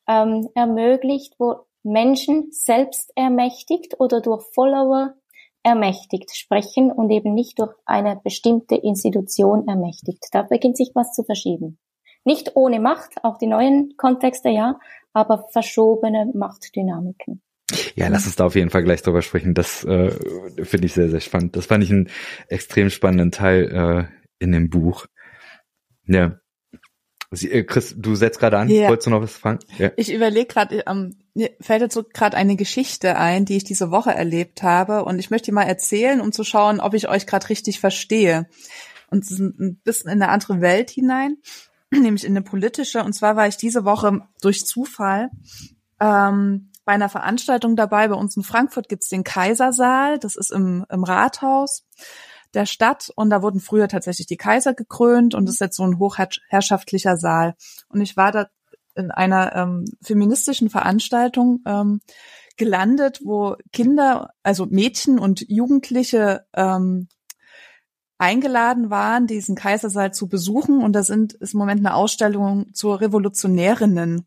ähm, 0.09 0.49
ermöglicht, 0.55 1.35
wo 1.39 1.67
Menschen 1.83 2.49
selbst 2.51 3.13
ermächtigt 3.15 4.01
oder 4.01 4.21
durch 4.21 4.45
Follower 4.55 5.15
ermächtigt 5.63 6.37
sprechen 6.37 6.93
und 6.93 7.11
eben 7.11 7.35
nicht 7.35 7.59
durch 7.59 7.75
eine 7.87 8.21
bestimmte 8.23 8.77
Institution 8.77 9.67
ermächtigt. 9.67 10.25
Da 10.33 10.43
beginnt 10.43 10.77
sich 10.77 10.93
was 10.95 11.13
zu 11.13 11.25
verschieben. 11.25 11.79
Nicht 12.25 12.57
ohne 12.57 12.81
Macht, 12.81 13.25
auch 13.25 13.39
die 13.39 13.47
neuen 13.47 13.97
Kontexte 13.97 14.49
ja, 14.49 14.79
aber 15.13 15.47
verschobene 15.53 16.31
Machtdynamiken. 16.35 17.43
Ja, 17.95 18.09
lass 18.09 18.27
uns 18.27 18.37
da 18.37 18.47
auf 18.47 18.55
jeden 18.55 18.71
Fall 18.71 18.85
gleich 18.85 19.03
drüber 19.03 19.23
sprechen. 19.23 19.55
Das 19.55 19.85
äh, 19.85 20.11
finde 20.65 20.87
ich 20.87 20.93
sehr, 20.93 21.09
sehr 21.09 21.21
spannend. 21.21 21.57
Das 21.57 21.67
fand 21.67 21.83
ich 21.83 21.91
einen 21.91 22.11
extrem 22.49 22.91
spannenden 22.91 23.33
Teil 23.33 24.09
äh, 24.11 24.45
in 24.45 24.53
dem 24.53 24.71
Buch. 24.71 25.07
Ja. 26.05 26.39
Sie, 27.31 27.51
äh, 27.51 27.65
Chris, 27.65 27.95
du 27.97 28.15
setzt 28.15 28.39
gerade 28.39 28.59
an. 28.59 28.69
Ja. 28.69 28.89
Wolltest 28.89 29.07
du 29.07 29.11
noch 29.11 29.23
was 29.23 29.37
fragen? 29.37 29.59
Ja. 29.79 29.91
Ich 29.97 30.13
überlege 30.13 30.47
gerade, 30.47 30.85
ähm, 30.87 31.17
mir 31.35 31.51
fällt 31.61 31.83
jetzt 31.83 31.95
so 31.95 32.05
gerade 32.05 32.37
eine 32.37 32.57
Geschichte 32.57 33.17
ein, 33.17 33.45
die 33.45 33.57
ich 33.57 33.65
diese 33.65 33.91
Woche 33.91 34.15
erlebt 34.15 34.63
habe 34.63 35.05
und 35.05 35.19
ich 35.19 35.31
möchte 35.31 35.47
die 35.47 35.53
mal 35.53 35.65
erzählen, 35.65 36.21
um 36.21 36.33
zu 36.33 36.45
schauen, 36.45 36.81
ob 36.81 36.95
ich 36.95 37.09
euch 37.09 37.27
gerade 37.27 37.49
richtig 37.49 37.81
verstehe. 37.81 38.49
Und 39.11 39.29
ein 39.31 39.81
bisschen 39.85 40.11
in 40.11 40.23
eine 40.23 40.33
andere 40.33 40.61
Welt 40.61 40.91
hinein, 40.91 41.37
nämlich 41.91 42.25
in 42.25 42.33
eine 42.33 42.43
politische. 42.43 43.03
Und 43.03 43.13
zwar 43.13 43.37
war 43.37 43.47
ich 43.49 43.57
diese 43.57 43.85
Woche 43.85 44.21
durch 44.41 44.67
Zufall 44.67 45.31
ähm, 46.01 46.71
bei 46.85 46.93
einer 46.93 47.09
Veranstaltung 47.09 47.77
dabei. 47.77 48.09
Bei 48.09 48.17
uns 48.17 48.37
in 48.37 48.43
Frankfurt 48.43 48.89
gibt's 48.89 49.09
den 49.09 49.25
Kaisersaal, 49.25 50.19
das 50.19 50.37
ist 50.37 50.53
im, 50.53 50.87
im 50.91 51.05
Rathaus 51.05 51.85
der 52.57 52.67
Stadt 52.67 53.13
und 53.15 53.31
da 53.31 53.43
wurden 53.43 53.61
früher 53.61 53.87
tatsächlich 53.87 54.27
die 54.27 54.37
Kaiser 54.37 54.75
gekrönt 54.75 55.35
und 55.35 55.49
es 55.49 55.57
ist 55.57 55.61
jetzt 55.61 55.77
so 55.77 55.85
ein 55.85 55.99
hochherrschaftlicher 55.99 57.17
Saal. 57.17 57.55
Und 57.89 58.01
ich 58.01 58.17
war 58.17 58.33
da 58.33 58.47
in 58.97 59.11
einer 59.11 59.55
ähm, 59.55 59.85
feministischen 60.03 60.71
Veranstaltung 60.71 61.61
ähm, 61.67 62.01
gelandet, 62.57 63.21
wo 63.23 63.57
Kinder, 63.73 64.31
also 64.43 64.67
Mädchen 64.67 65.19
und 65.19 65.45
Jugendliche 65.49 66.47
ähm, 66.55 67.09
eingeladen 68.19 68.89
waren, 68.89 69.27
diesen 69.27 69.55
Kaisersaal 69.55 70.13
zu 70.15 70.29
besuchen. 70.29 70.83
Und 70.83 70.95
da 70.95 71.03
sind 71.03 71.35
ist 71.35 71.53
im 71.53 71.59
Moment 71.59 71.81
eine 71.81 71.95
Ausstellung 71.95 72.73
zur 72.73 73.01
Revolutionärinnen. 73.01 74.27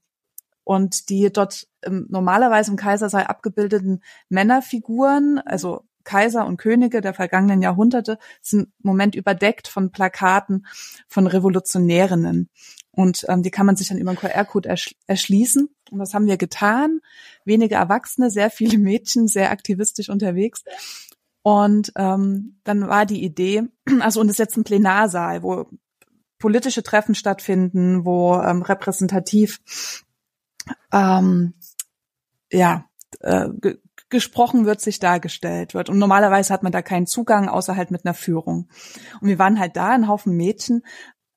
Und 0.63 1.09
die 1.09 1.31
dort 1.33 1.67
ähm, 1.81 2.05
normalerweise 2.09 2.69
im 2.69 2.77
Kaisersaal 2.77 3.23
abgebildeten 3.23 4.03
Männerfiguren, 4.29 5.39
also 5.39 5.81
Kaiser 6.09 6.47
und 6.47 6.57
Könige 6.57 7.01
der 7.01 7.13
vergangenen 7.13 7.61
Jahrhunderte 7.61 8.17
sind 8.41 8.63
im 8.63 8.71
Moment 8.81 9.13
überdeckt 9.13 9.67
von 9.67 9.91
Plakaten 9.91 10.65
von 11.07 11.27
Revolutionärinnen. 11.27 12.49
Und 12.91 13.25
ähm, 13.29 13.43
die 13.43 13.51
kann 13.51 13.67
man 13.67 13.75
sich 13.75 13.89
dann 13.89 13.99
über 13.99 14.09
einen 14.09 14.17
QR-Code 14.17 14.67
ersch 14.67 14.95
erschließen. 15.05 15.69
Und 15.91 15.99
das 15.99 16.15
haben 16.15 16.25
wir 16.25 16.37
getan. 16.37 17.01
Wenige 17.45 17.75
Erwachsene, 17.75 18.31
sehr 18.31 18.49
viele 18.49 18.79
Mädchen, 18.79 19.27
sehr 19.27 19.51
aktivistisch 19.51 20.09
unterwegs. 20.09 20.63
Und 21.43 21.91
ähm, 21.95 22.59
dann 22.63 22.87
war 22.87 23.05
die 23.05 23.23
Idee, 23.23 23.67
also 23.99 24.19
und 24.19 24.29
es 24.29 24.33
ist 24.33 24.39
jetzt 24.39 24.57
ein 24.57 24.63
Plenarsaal, 24.63 25.43
wo 25.43 25.69
politische 26.39 26.81
Treffen 26.81 27.13
stattfinden, 27.13 28.03
wo 28.03 28.33
ähm, 28.41 28.63
repräsentativ 28.63 29.59
ähm, 30.91 31.53
ja 32.51 32.89
äh, 33.19 33.49
gesprochen 34.09 34.65
wird, 34.65 34.81
sich 34.81 34.99
dargestellt 34.99 35.73
wird. 35.73 35.89
Und 35.89 35.99
normalerweise 35.99 36.53
hat 36.53 36.63
man 36.63 36.71
da 36.71 36.81
keinen 36.81 37.07
Zugang, 37.07 37.49
außer 37.49 37.75
halt 37.75 37.91
mit 37.91 38.05
einer 38.05 38.13
Führung. 38.13 38.67
Und 39.21 39.27
wir 39.27 39.39
waren 39.39 39.59
halt 39.59 39.75
da, 39.75 39.89
ein 39.89 40.07
Haufen 40.07 40.35
Mädchen, 40.35 40.83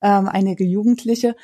ähm, 0.00 0.28
einige 0.28 0.64
Jugendliche 0.64 1.37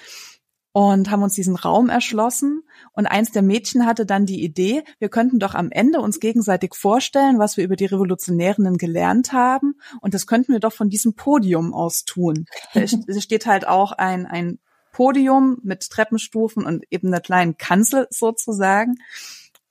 und 0.73 1.11
haben 1.11 1.23
uns 1.23 1.35
diesen 1.35 1.57
Raum 1.57 1.89
erschlossen. 1.89 2.63
Und 2.93 3.07
eins 3.07 3.33
der 3.33 3.43
Mädchen 3.43 3.87
hatte 3.87 4.07
dann 4.07 4.27
die 4.27 4.45
Idee, 4.45 4.85
wir 4.99 5.09
könnten 5.09 5.39
doch 5.39 5.55
am 5.55 5.71
Ende 5.71 6.01
uns 6.01 6.21
gegenseitig 6.21 6.75
vorstellen, 6.75 7.39
was 7.39 7.57
wir 7.57 7.65
über 7.65 7.77
die 7.77 7.87
Revolutionärinnen 7.87 8.77
gelernt 8.77 9.33
haben. 9.33 9.75
Und 10.01 10.15
das 10.15 10.27
könnten 10.27 10.53
wir 10.53 10.61
doch 10.61 10.73
von 10.73 10.89
diesem 10.89 11.15
Podium 11.15 11.75
aus 11.75 12.05
tun. 12.05 12.47
Da 12.75 13.21
steht 13.21 13.47
halt 13.47 13.67
auch 13.67 13.93
ein, 13.93 14.27
ein 14.27 14.59
Podium 14.93 15.59
mit 15.63 15.89
Treppenstufen 15.91 16.65
und 16.65 16.85
eben 16.91 17.09
einer 17.09 17.21
kleinen 17.21 17.57
Kanzel 17.57 18.07
sozusagen. 18.11 18.97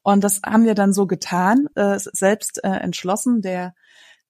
Und 0.08 0.24
das 0.24 0.40
haben 0.46 0.64
wir 0.64 0.74
dann 0.74 0.94
so 0.94 1.06
getan, 1.06 1.68
äh, 1.76 2.00
selbst 2.00 2.64
äh, 2.64 2.70
entschlossen. 2.70 3.42
Der 3.42 3.76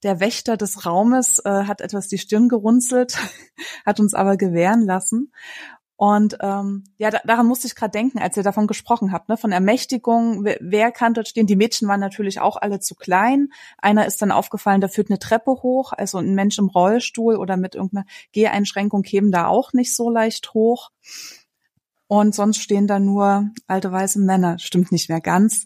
der 0.01 0.19
Wächter 0.19 0.57
des 0.57 0.87
Raumes 0.87 1.37
äh, 1.45 1.65
hat 1.65 1.81
etwas 1.81 2.07
die 2.07 2.17
Stirn 2.17 2.49
gerunzelt, 2.49 3.15
hat 3.85 3.99
uns 3.99 4.15
aber 4.15 4.37
gewähren 4.37 4.87
lassen. 4.87 5.31
Und 5.95 6.37
ähm, 6.41 6.83
ja, 6.97 7.11
da, 7.11 7.19
daran 7.25 7.45
musste 7.45 7.67
ich 7.67 7.75
gerade 7.75 7.91
denken, 7.91 8.17
als 8.17 8.35
ihr 8.37 8.41
davon 8.41 8.65
gesprochen 8.65 9.11
habt, 9.11 9.29
ne, 9.29 9.37
von 9.37 9.51
Ermächtigung, 9.51 10.43
wer, 10.43 10.57
wer 10.61 10.91
kann 10.91 11.13
dort 11.13 11.27
stehen? 11.27 11.45
Die 11.45 11.55
Mädchen 11.55 11.87
waren 11.87 11.99
natürlich 11.99 12.39
auch 12.39 12.57
alle 12.57 12.79
zu 12.79 12.95
klein. 12.95 13.49
Einer 13.77 14.07
ist 14.07 14.19
dann 14.19 14.31
aufgefallen, 14.31 14.81
da 14.81 14.87
führt 14.87 15.11
eine 15.11 15.19
Treppe 15.19 15.51
hoch, 15.61 15.93
also 15.95 16.17
ein 16.17 16.33
Mensch 16.33 16.57
im 16.57 16.69
Rollstuhl 16.69 17.35
oder 17.35 17.55
mit 17.55 17.75
irgendeiner 17.75 18.05
Geheinschränkung 18.31 19.03
kämen 19.03 19.31
da 19.31 19.45
auch 19.45 19.73
nicht 19.73 19.95
so 19.95 20.09
leicht 20.09 20.55
hoch. 20.55 20.89
Und 22.07 22.33
sonst 22.33 22.59
stehen 22.59 22.87
da 22.87 22.99
nur 22.99 23.51
alte 23.67 23.91
weiße 23.91 24.19
Männer. 24.19 24.59
Stimmt 24.59 24.91
nicht 24.91 25.09
mehr 25.09 25.21
ganz, 25.21 25.65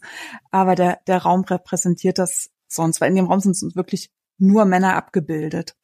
aber 0.49 0.75
der, 0.75 0.99
der 1.08 1.19
Raum 1.19 1.43
repräsentiert 1.43 2.17
das 2.17 2.49
sonst, 2.67 2.99
weil 2.99 3.10
in 3.10 3.15
dem 3.15 3.27
Raum 3.27 3.39
sind 3.39 3.75
wirklich 3.75 4.12
nur 4.38 4.65
Männer 4.65 4.95
abgebildet. 4.95 5.75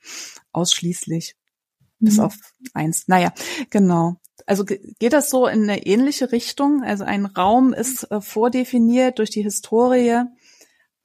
Ausschließlich. 0.51 1.35
Bis 1.99 2.17
mhm. 2.17 2.23
auf 2.23 2.37
eins. 2.73 3.07
Naja, 3.07 3.33
genau. 3.69 4.17
Also 4.45 4.65
geht 4.65 5.13
das 5.13 5.29
so 5.29 5.47
in 5.47 5.63
eine 5.63 5.85
ähnliche 5.85 6.31
Richtung? 6.31 6.83
Also 6.83 7.03
ein 7.03 7.25
Raum 7.25 7.73
ist 7.73 8.09
äh, 8.11 8.21
vordefiniert 8.21 9.19
durch 9.19 9.29
die 9.29 9.43
Historie 9.43 10.23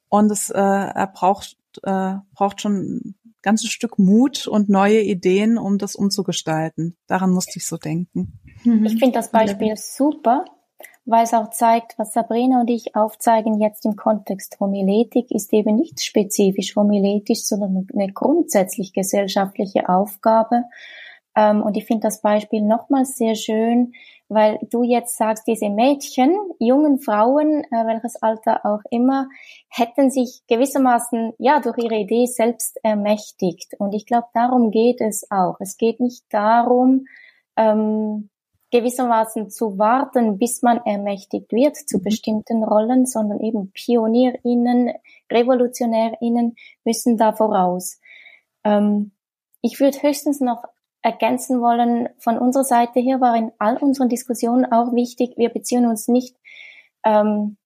und 0.09 0.31
es 0.31 0.51
äh, 0.51 0.59
er 0.59 1.07
braucht, 1.07 1.57
äh, 1.83 2.15
braucht 2.35 2.61
schon 2.61 2.77
ein 2.77 3.15
ganzes 3.41 3.71
Stück 3.71 3.99
Mut 3.99 4.47
und 4.47 4.69
neue 4.69 5.01
Ideen, 5.01 5.59
um 5.59 5.79
das 5.79 5.97
umzugestalten. 5.97 6.97
Daran 7.07 7.31
musste 7.31 7.59
ich 7.59 7.67
so 7.67 7.77
denken. 7.77 8.39
Mhm. 8.65 8.85
Ich 8.87 8.99
finde 8.99 9.13
das 9.13 9.31
Beispiel 9.31 9.77
super, 9.77 10.45
weil 11.05 11.25
es 11.25 11.35
auch 11.35 11.51
zeigt, 11.51 11.99
was 11.99 12.13
Sabrina 12.13 12.61
und 12.61 12.71
ich 12.71 12.95
aufzeigen 12.95 13.61
jetzt 13.61 13.85
im 13.85 13.97
Kontext 13.97 14.59
Homiletik, 14.61 15.31
ist 15.31 15.53
eben 15.53 15.77
nicht 15.77 16.03
spezifisch 16.03 16.77
homiletisch, 16.77 17.45
sondern 17.45 17.87
eine 17.93 18.13
grundsätzlich 18.13 18.93
gesellschaftliche 18.93 19.89
Aufgabe. 19.89 20.65
Ähm, 21.35 21.63
und 21.63 21.77
ich 21.77 21.87
finde 21.87 22.03
das 22.03 22.21
Beispiel 22.21 22.63
nochmals 22.63 23.17
sehr 23.17 23.35
schön, 23.35 23.95
weil 24.29 24.59
du 24.71 24.83
jetzt 24.83 25.17
sagst, 25.17 25.47
diese 25.47 25.69
Mädchen, 25.69 26.35
jungen 26.59 26.99
Frauen, 27.01 27.65
äh, 27.65 27.87
welches 27.87 28.17
Alter 28.23 28.65
auch 28.65 28.81
immer, 28.91 29.29
hätten 29.69 30.11
sich 30.11 30.43
gewissermaßen 30.49 31.33
ja 31.39 31.61
durch 31.61 31.79
ihre 31.79 31.97
Idee 31.97 32.27
selbst 32.27 32.79
ermächtigt. 32.83 33.75
Und 33.79 33.93
ich 33.93 34.07
glaube, 34.07 34.29
darum 34.35 34.71
geht 34.71 35.01
es 35.01 35.27
auch. 35.31 35.57
Es 35.61 35.77
geht 35.77 36.01
nicht 36.01 36.25
darum, 36.31 37.07
ähm, 37.57 38.31
gewissermaßen 38.73 39.51
zu 39.51 39.79
warten, 39.79 40.39
bis 40.39 40.63
man 40.63 40.79
ermächtigt 40.85 41.53
wird 41.53 41.77
zu 41.77 41.99
mhm. 41.99 42.03
bestimmten 42.03 42.65
Rollen, 42.65 43.07
sondern 43.07 43.41
eben 43.41 43.71
PionierInnen, 43.73 44.93
RevolutionärInnen 45.31 46.57
müssen 46.85 47.17
da 47.17 47.33
voraus. 47.33 48.01
Ähm, 48.65 49.13
ich 49.61 49.79
würde 49.79 50.03
höchstens 50.03 50.41
noch 50.41 50.65
ergänzen 51.03 51.61
wollen, 51.61 52.09
von 52.19 52.39
unserer 52.39 52.65
Seite 52.65 53.01
her 53.01 53.21
war 53.21 53.37
in 53.37 53.53
all 53.59 53.77
unseren 53.77 54.09
Diskussionen 54.09 54.65
auch 54.65 54.93
wichtig, 54.93 55.35
wir 55.37 55.51
beziehen 55.51 55.87
uns 55.87 56.09
nicht 56.09 56.37
ähm, 57.05 57.57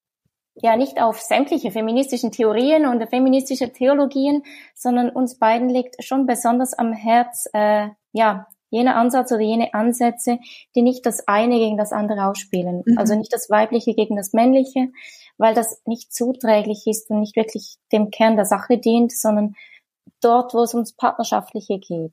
ja 0.63 0.77
nicht 0.77 1.01
auf 1.01 1.21
sämtliche 1.21 1.71
feministischen 1.71 2.33
Theorien 2.33 2.87
und 2.87 3.07
feministische 3.09 3.73
Theologien, 3.73 4.43
sondern 4.75 5.11
uns 5.11 5.39
beiden 5.39 5.69
liegt 5.69 6.03
schon 6.03 6.27
besonders 6.27 6.73
am 6.73 6.93
Herz 6.93 7.47
äh, 7.53 7.89
ja 8.13 8.47
jener 8.77 8.97
Ansatz 8.97 9.33
oder 9.33 9.41
jene 9.41 9.75
Ansätze, 9.75 10.39
die 10.75 10.83
nicht 10.83 11.05
das 11.07 11.27
eine 11.27 11.59
gegen 11.59 11.77
das 11.77 11.93
andere 11.93 12.27
ausspielen. 12.27 12.83
Mhm. 12.85 12.99
Also 12.99 13.17
nicht 13.17 13.33
das 13.33 13.51
Weibliche 13.51 13.95
gegen 13.95 14.17
das 14.17 14.33
Männliche, 14.33 14.91
weil 15.39 15.55
das 15.55 15.83
nicht 15.87 16.13
zuträglich 16.13 16.85
ist 16.87 17.11
und 17.11 17.21
nicht 17.21 17.37
wirklich 17.37 17.77
dem 17.93 18.11
Kern 18.11 18.37
der 18.37 18.45
Sache 18.45 18.79
dient, 18.79 19.13
sondern 19.13 19.55
dort, 20.21 20.55
wo 20.55 20.63
es 20.63 20.75
ums 20.75 20.93
Partnerschaftliche 20.93 21.79
geht. 21.79 22.13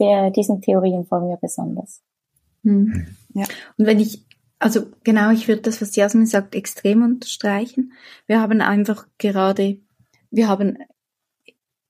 Der, 0.00 0.30
diesen 0.30 0.60
Theorien 0.60 1.04
folgen 1.06 1.28
wir 1.28 1.38
besonders. 1.38 2.02
Mhm. 2.62 3.16
Ja. 3.34 3.44
Und 3.76 3.86
wenn 3.86 3.98
ich 3.98 4.24
also 4.60 4.86
genau, 5.04 5.30
ich 5.30 5.46
würde 5.46 5.62
das, 5.62 5.80
was 5.80 5.94
Jasmin 5.94 6.26
sagt, 6.26 6.54
extrem 6.54 7.02
unterstreichen. 7.02 7.92
Wir 8.26 8.40
haben 8.40 8.60
einfach 8.60 9.06
gerade, 9.18 9.78
wir 10.30 10.48
haben 10.48 10.78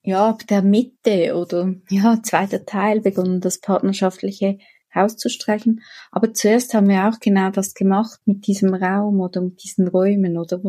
ja, 0.03 0.29
ab 0.29 0.47
der 0.49 0.63
Mitte 0.63 1.37
oder 1.37 1.75
ja, 1.91 2.21
zweiter 2.23 2.65
Teil 2.65 3.01
begonnen, 3.01 3.41
das 3.41 3.61
partnerschaftliche 3.61 4.59
auszustreichen. 4.93 5.83
Aber 6.11 6.33
zuerst 6.33 6.75
haben 6.75 6.89
wir 6.89 7.09
auch 7.09 7.21
genau 7.21 7.51
das 7.51 7.75
gemacht 7.75 8.21
mit 8.25 8.47
diesem 8.47 8.75
Raum 8.75 9.21
oder 9.21 9.41
mit 9.41 9.63
diesen 9.63 9.89
Räumen 9.89 10.39
oder 10.39 10.61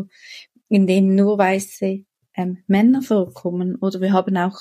in 0.67 0.87
denen 0.87 1.15
nur 1.15 1.37
weiße 1.37 2.03
ähm, 2.35 2.63
Männer 2.67 3.01
vorkommen. 3.01 3.75
Oder 3.75 4.01
wir 4.01 4.13
haben 4.13 4.37
auch 4.37 4.59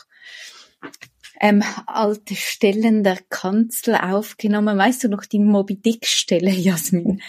ähm, 1.41 1.63
alte 1.87 2.35
Stellen 2.35 3.05
der 3.05 3.19
Kanzel 3.29 3.95
aufgenommen. 3.97 4.77
Weißt 4.77 5.05
du 5.05 5.09
noch 5.09 5.25
die 5.25 5.39
Moby 5.39 5.77
Dick 5.77 6.07
Stelle, 6.07 6.51
Jasmin? 6.55 7.21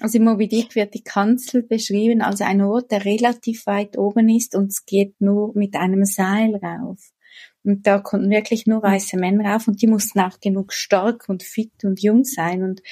Also 0.00 0.18
im 0.18 0.24
Moby 0.24 0.48
Dick 0.48 0.74
wird 0.74 0.94
die 0.94 1.04
Kanzel 1.04 1.62
beschrieben 1.62 2.22
als 2.22 2.40
ein 2.40 2.62
Ort, 2.62 2.90
der 2.90 3.04
relativ 3.04 3.66
weit 3.66 3.98
oben 3.98 4.28
ist 4.28 4.54
und 4.54 4.68
es 4.68 4.86
geht 4.86 5.20
nur 5.20 5.52
mit 5.54 5.76
einem 5.76 6.04
Seil 6.04 6.56
rauf. 6.56 7.12
Und 7.62 7.86
da 7.86 7.98
konnten 7.98 8.30
wirklich 8.30 8.66
nur 8.66 8.82
weiße 8.82 9.18
Männer 9.18 9.52
rauf 9.52 9.68
und 9.68 9.82
die 9.82 9.86
mussten 9.86 10.20
auch 10.20 10.40
genug 10.40 10.72
stark 10.72 11.28
und 11.28 11.42
fit 11.42 11.84
und 11.84 12.00
jung 12.02 12.24
sein 12.24 12.62
und 12.62 12.82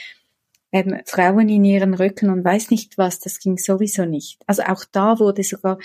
ähm, 0.73 1.01
Frauen 1.07 1.49
in 1.49 1.65
ihren 1.65 1.95
Rücken 1.95 2.29
und 2.29 2.45
weiß 2.45 2.71
nicht 2.71 2.99
was, 2.99 3.21
das 3.21 3.39
ging 3.39 3.57
sowieso 3.57 4.05
nicht. 4.05 4.39
Also 4.47 4.63
auch 4.65 4.85
da 4.93 5.19
wurde 5.19 5.43
sogar 5.43 5.79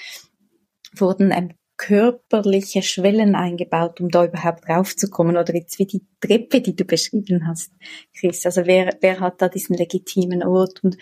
wurden 0.93 1.31
ähm, 1.31 1.53
körperliche 1.87 2.81
Schwellen 2.81 3.35
eingebaut, 3.35 3.99
um 3.99 4.09
da 4.09 4.23
überhaupt 4.23 4.69
raufzukommen? 4.69 5.35
Oder 5.35 5.53
jetzt 5.53 5.79
wie 5.79 5.85
die 5.85 6.05
Treppe, 6.21 6.61
die 6.61 6.75
du 6.75 6.85
beschrieben 6.85 7.45
hast, 7.47 7.71
Chris. 8.17 8.45
Also 8.45 8.65
wer, 8.65 8.97
wer 9.01 9.19
hat 9.19 9.41
da 9.41 9.49
diesen 9.49 9.75
legitimen 9.75 10.43
Ort? 10.43 10.81
Und 10.83 10.97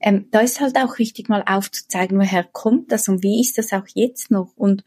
ähm, 0.00 0.26
da 0.32 0.40
ist 0.40 0.60
halt 0.60 0.76
auch 0.76 0.98
wichtig, 0.98 1.28
mal 1.28 1.44
aufzuzeigen, 1.46 2.18
woher 2.18 2.42
kommt 2.44 2.90
das 2.90 3.08
und 3.08 3.22
wie 3.22 3.40
ist 3.40 3.58
das 3.58 3.72
auch 3.72 3.86
jetzt 3.94 4.30
noch? 4.32 4.52
Und 4.56 4.82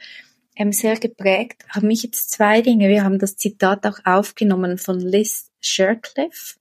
ähm, 0.57 0.73
sehr 0.73 0.97
geprägt 0.97 1.63
haben 1.69 1.87
mich 1.87 2.03
jetzt 2.03 2.31
zwei 2.31 2.61
Dinge. 2.61 2.89
Wir 2.89 3.05
haben 3.05 3.19
das 3.19 3.37
Zitat 3.37 3.85
auch 3.85 3.99
aufgenommen 4.03 4.77
von 4.77 4.99
Liz 4.99 5.49
Shercliffe. 5.61 6.59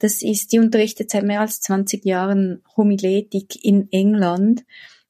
Das 0.00 0.20
ist, 0.22 0.52
die 0.52 0.58
unterrichtet 0.58 1.10
seit 1.10 1.22
mehr 1.22 1.40
als 1.40 1.60
20 1.60 2.04
Jahren 2.04 2.62
Homiletik 2.76 3.64
in 3.64 3.88
England 3.92 4.64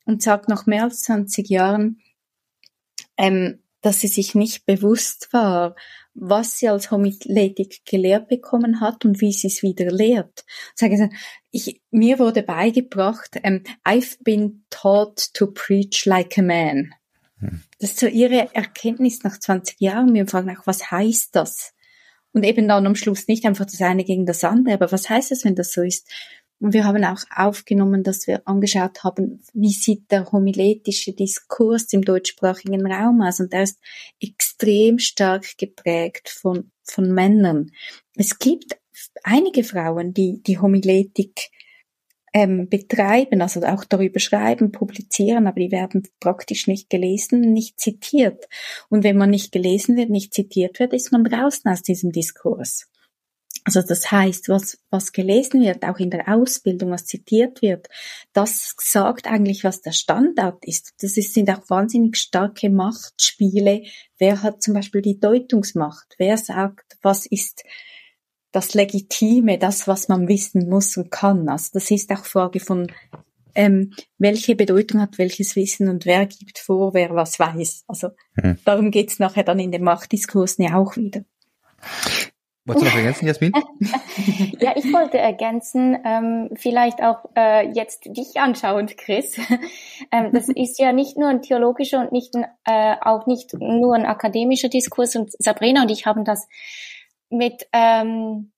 und 0.05 0.23
sagt 0.23 0.51
nach 0.51 0.67
mehr 0.67 0.85
als 0.85 1.01
20 1.03 1.49
Jahren, 1.49 1.99
ähm, 3.17 3.61
dass 3.81 4.01
sie 4.01 4.09
sich 4.09 4.35
nicht 4.35 4.65
bewusst 4.65 5.29
war, 5.33 5.77
was 6.15 6.59
sie 6.59 6.69
als 6.69 6.91
Homiletik 6.91 7.85
gelehrt 7.85 8.29
bekommen 8.29 8.81
hat 8.81 9.05
und 9.05 9.21
wie 9.21 9.33
sie 9.33 9.49
es 9.49 9.63
wieder 9.63 9.91
lehrt. 9.91 10.45
Sagen 10.75 10.97
sie, 10.97 11.11
ich, 11.51 11.83
mir 11.91 12.19
wurde 12.19 12.43
beigebracht, 12.43 13.39
ähm, 13.43 13.63
I've 13.85 14.17
been 14.23 14.65
taught 14.71 15.35
to 15.35 15.49
preach 15.49 16.07
like 16.07 16.39
a 16.39 16.43
man. 16.43 16.95
Hm. 17.41 17.63
Das 17.79 17.91
ist 17.91 18.01
so 18.01 18.07
ihre 18.07 18.55
Erkenntnis 18.55 19.23
nach 19.25 19.39
20 19.39 19.81
Jahren. 19.81 20.15
Wir 20.15 20.27
fragen 20.27 20.57
auch, 20.57 20.67
was 20.67 20.91
heißt 20.91 21.35
das? 21.37 21.75
Und 22.33 22.45
eben 22.45 22.67
dann 22.67 22.87
am 22.87 22.97
Schluss 22.97 23.29
nicht 23.29 23.45
einfach 23.45 23.67
das 23.67 23.81
eine 23.83 24.05
gegen 24.05 24.25
das 24.25 24.43
andere, 24.45 24.75
aber 24.75 24.91
was 24.91 25.09
heißt 25.11 25.31
das, 25.31 25.45
wenn 25.45 25.55
das 25.55 25.73
so 25.73 25.83
ist? 25.83 26.09
Und 26.61 26.73
wir 26.73 26.85
haben 26.85 27.05
auch 27.05 27.23
aufgenommen, 27.35 28.03
dass 28.03 28.27
wir 28.27 28.47
angeschaut 28.47 29.05
haben, 29.05 29.43
wie 29.53 29.73
sieht 29.73 30.11
der 30.11 30.31
homiletische 30.33 31.13
Diskurs 31.13 31.93
im 31.93 32.03
deutschsprachigen 32.03 32.87
Raum 32.91 33.23
aus. 33.23 33.41
Und 33.41 33.53
der 33.53 33.65
ist 33.65 33.79
extrem 34.21 34.99
stark 34.99 35.59
geprägt 35.59 36.29
von, 36.29 36.71
von 36.85 37.13
Männern. 37.13 37.71
Es 38.17 38.39
gibt 38.39 38.79
einige 39.25 39.65
Frauen, 39.65 40.15
die 40.15 40.43
die 40.43 40.59
Homiletik 40.59 41.51
ähm, 42.35 42.69
betreiben, 42.69 43.41
also 43.43 43.63
auch 43.63 43.85
darüber 43.85 44.19
schreiben, 44.19 44.73
publizieren, 44.73 45.47
aber 45.47 45.61
die 45.61 45.71
werden 45.71 46.03
praktisch 46.19 46.67
nicht 46.67 46.91
gelesen, 46.91 47.53
nicht 47.53 47.79
zitiert. 47.79 48.49
Und 48.89 49.05
wenn 49.05 49.17
man 49.17 49.31
nicht 49.31 49.53
gelesen 49.53 49.97
wird, 49.97 50.11
nicht 50.11 50.35
zitiert 50.35 50.81
wird, 50.81 50.93
ist 50.93 51.13
man 51.13 51.25
draußen 51.25 51.71
aus 51.71 51.83
diesem 51.83 52.11
Diskurs. 52.11 52.89
Also 53.65 53.81
das 53.81 54.13
heißt, 54.13 54.51
was, 54.51 54.79
was 54.91 55.13
gelesen 55.13 55.63
wird, 55.63 55.85
auch 55.85 55.99
in 55.99 56.11
der 56.11 56.29
Ausbildung, 56.29 56.91
was 56.91 57.07
zitiert 57.07 57.63
wird, 57.63 57.89
das 58.35 58.75
sagt 58.79 59.27
eigentlich, 59.27 59.65
was 59.65 59.81
der 59.81 59.93
Standard 59.93 60.63
ist. 60.67 60.93
Das 61.01 61.17
ist, 61.17 61.33
sind 61.33 61.49
auch 61.51 61.69
wahnsinnig 61.71 62.19
starke 62.19 62.69
Machtspiele. 62.69 63.85
Wer 64.19 64.43
hat 64.43 64.63
zum 64.63 64.75
Beispiel 64.75 65.01
die 65.01 65.19
Deutungsmacht? 65.19 66.15
Wer 66.19 66.37
sagt, 66.37 66.99
was 67.01 67.25
ist 67.25 67.65
das 68.53 68.75
Legitime, 68.75 69.59
das, 69.59 69.89
was 69.89 70.09
man 70.09 70.29
wissen 70.29 70.69
muss 70.69 70.99
und 70.99 71.11
kann? 71.11 71.49
Also 71.49 71.71
das 71.73 71.91
ist 71.91 72.13
auch 72.13 72.27
Frage 72.27 72.61
von, 72.61 72.93
ähm, 73.55 73.95
welche 74.19 74.57
Bedeutung 74.57 75.01
hat 75.01 75.17
welches 75.17 75.57
Wissen 75.57 75.89
und 75.89 76.05
wer 76.05 76.27
gibt 76.27 76.59
vor, 76.59 76.93
wer 76.93 77.15
was 77.15 77.39
weiß. 77.39 77.85
Also 77.87 78.11
hm. 78.35 78.59
darum 78.65 78.91
geht's 78.91 79.19
nachher 79.19 79.45
dann 79.45 79.59
in 79.59 79.73
den 79.73 79.85
Machtdiskursen 79.85 80.65
ja 80.65 80.77
auch 80.77 80.97
wieder. 80.97 81.25
Wolltest 82.67 82.87
du 82.87 82.89
noch 82.89 82.97
ergänzen, 82.97 83.27
Jasmin? 83.27 83.53
ja, 84.59 84.73
ich 84.75 84.91
wollte 84.91 85.19
ergänzen, 85.19 85.99
ähm, 86.03 86.49
vielleicht 86.55 87.03
auch 87.03 87.27
äh, 87.37 87.69
jetzt 87.69 88.07
dich 88.07 88.41
anschauend, 88.41 88.97
Chris. 88.97 89.37
ähm, 90.11 90.31
das 90.33 90.49
ist 90.55 90.79
ja 90.79 90.93
nicht 90.93 91.19
nur 91.19 91.29
ein 91.29 91.43
theologischer 91.43 92.01
und 92.01 92.13
nicht 92.13 92.35
ein, 92.35 92.47
äh, 92.65 92.97
auch 93.03 93.27
nicht 93.27 93.53
nur 93.53 93.95
ein 93.95 94.07
akademischer 94.07 94.71
Diskurs. 94.71 95.15
Und 95.15 95.33
Sabrina 95.33 95.83
und 95.83 95.91
ich 95.91 96.07
haben 96.07 96.25
das 96.25 96.49
mit, 97.29 97.67
ähm, 97.75 98.51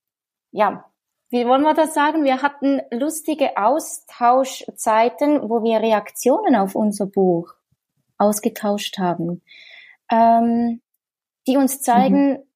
ja, 0.53 0.85
wie 1.31 1.45
wollen 1.45 1.63
wir 1.63 1.75
das 1.75 1.93
sagen? 1.93 2.23
Wir 2.23 2.43
hatten 2.43 2.83
lustige 2.93 3.57
Austauschzeiten, 3.57 5.51
wo 5.51 5.65
wir 5.65 5.81
Reaktionen 5.81 6.55
auf 6.55 6.77
unser 6.77 7.07
Buch 7.07 7.55
ausgetauscht 8.19 8.99
haben, 8.99 9.43
ähm, 10.13 10.81
die 11.49 11.57
uns 11.57 11.81
zeigen, 11.81 12.35
mhm 12.35 12.47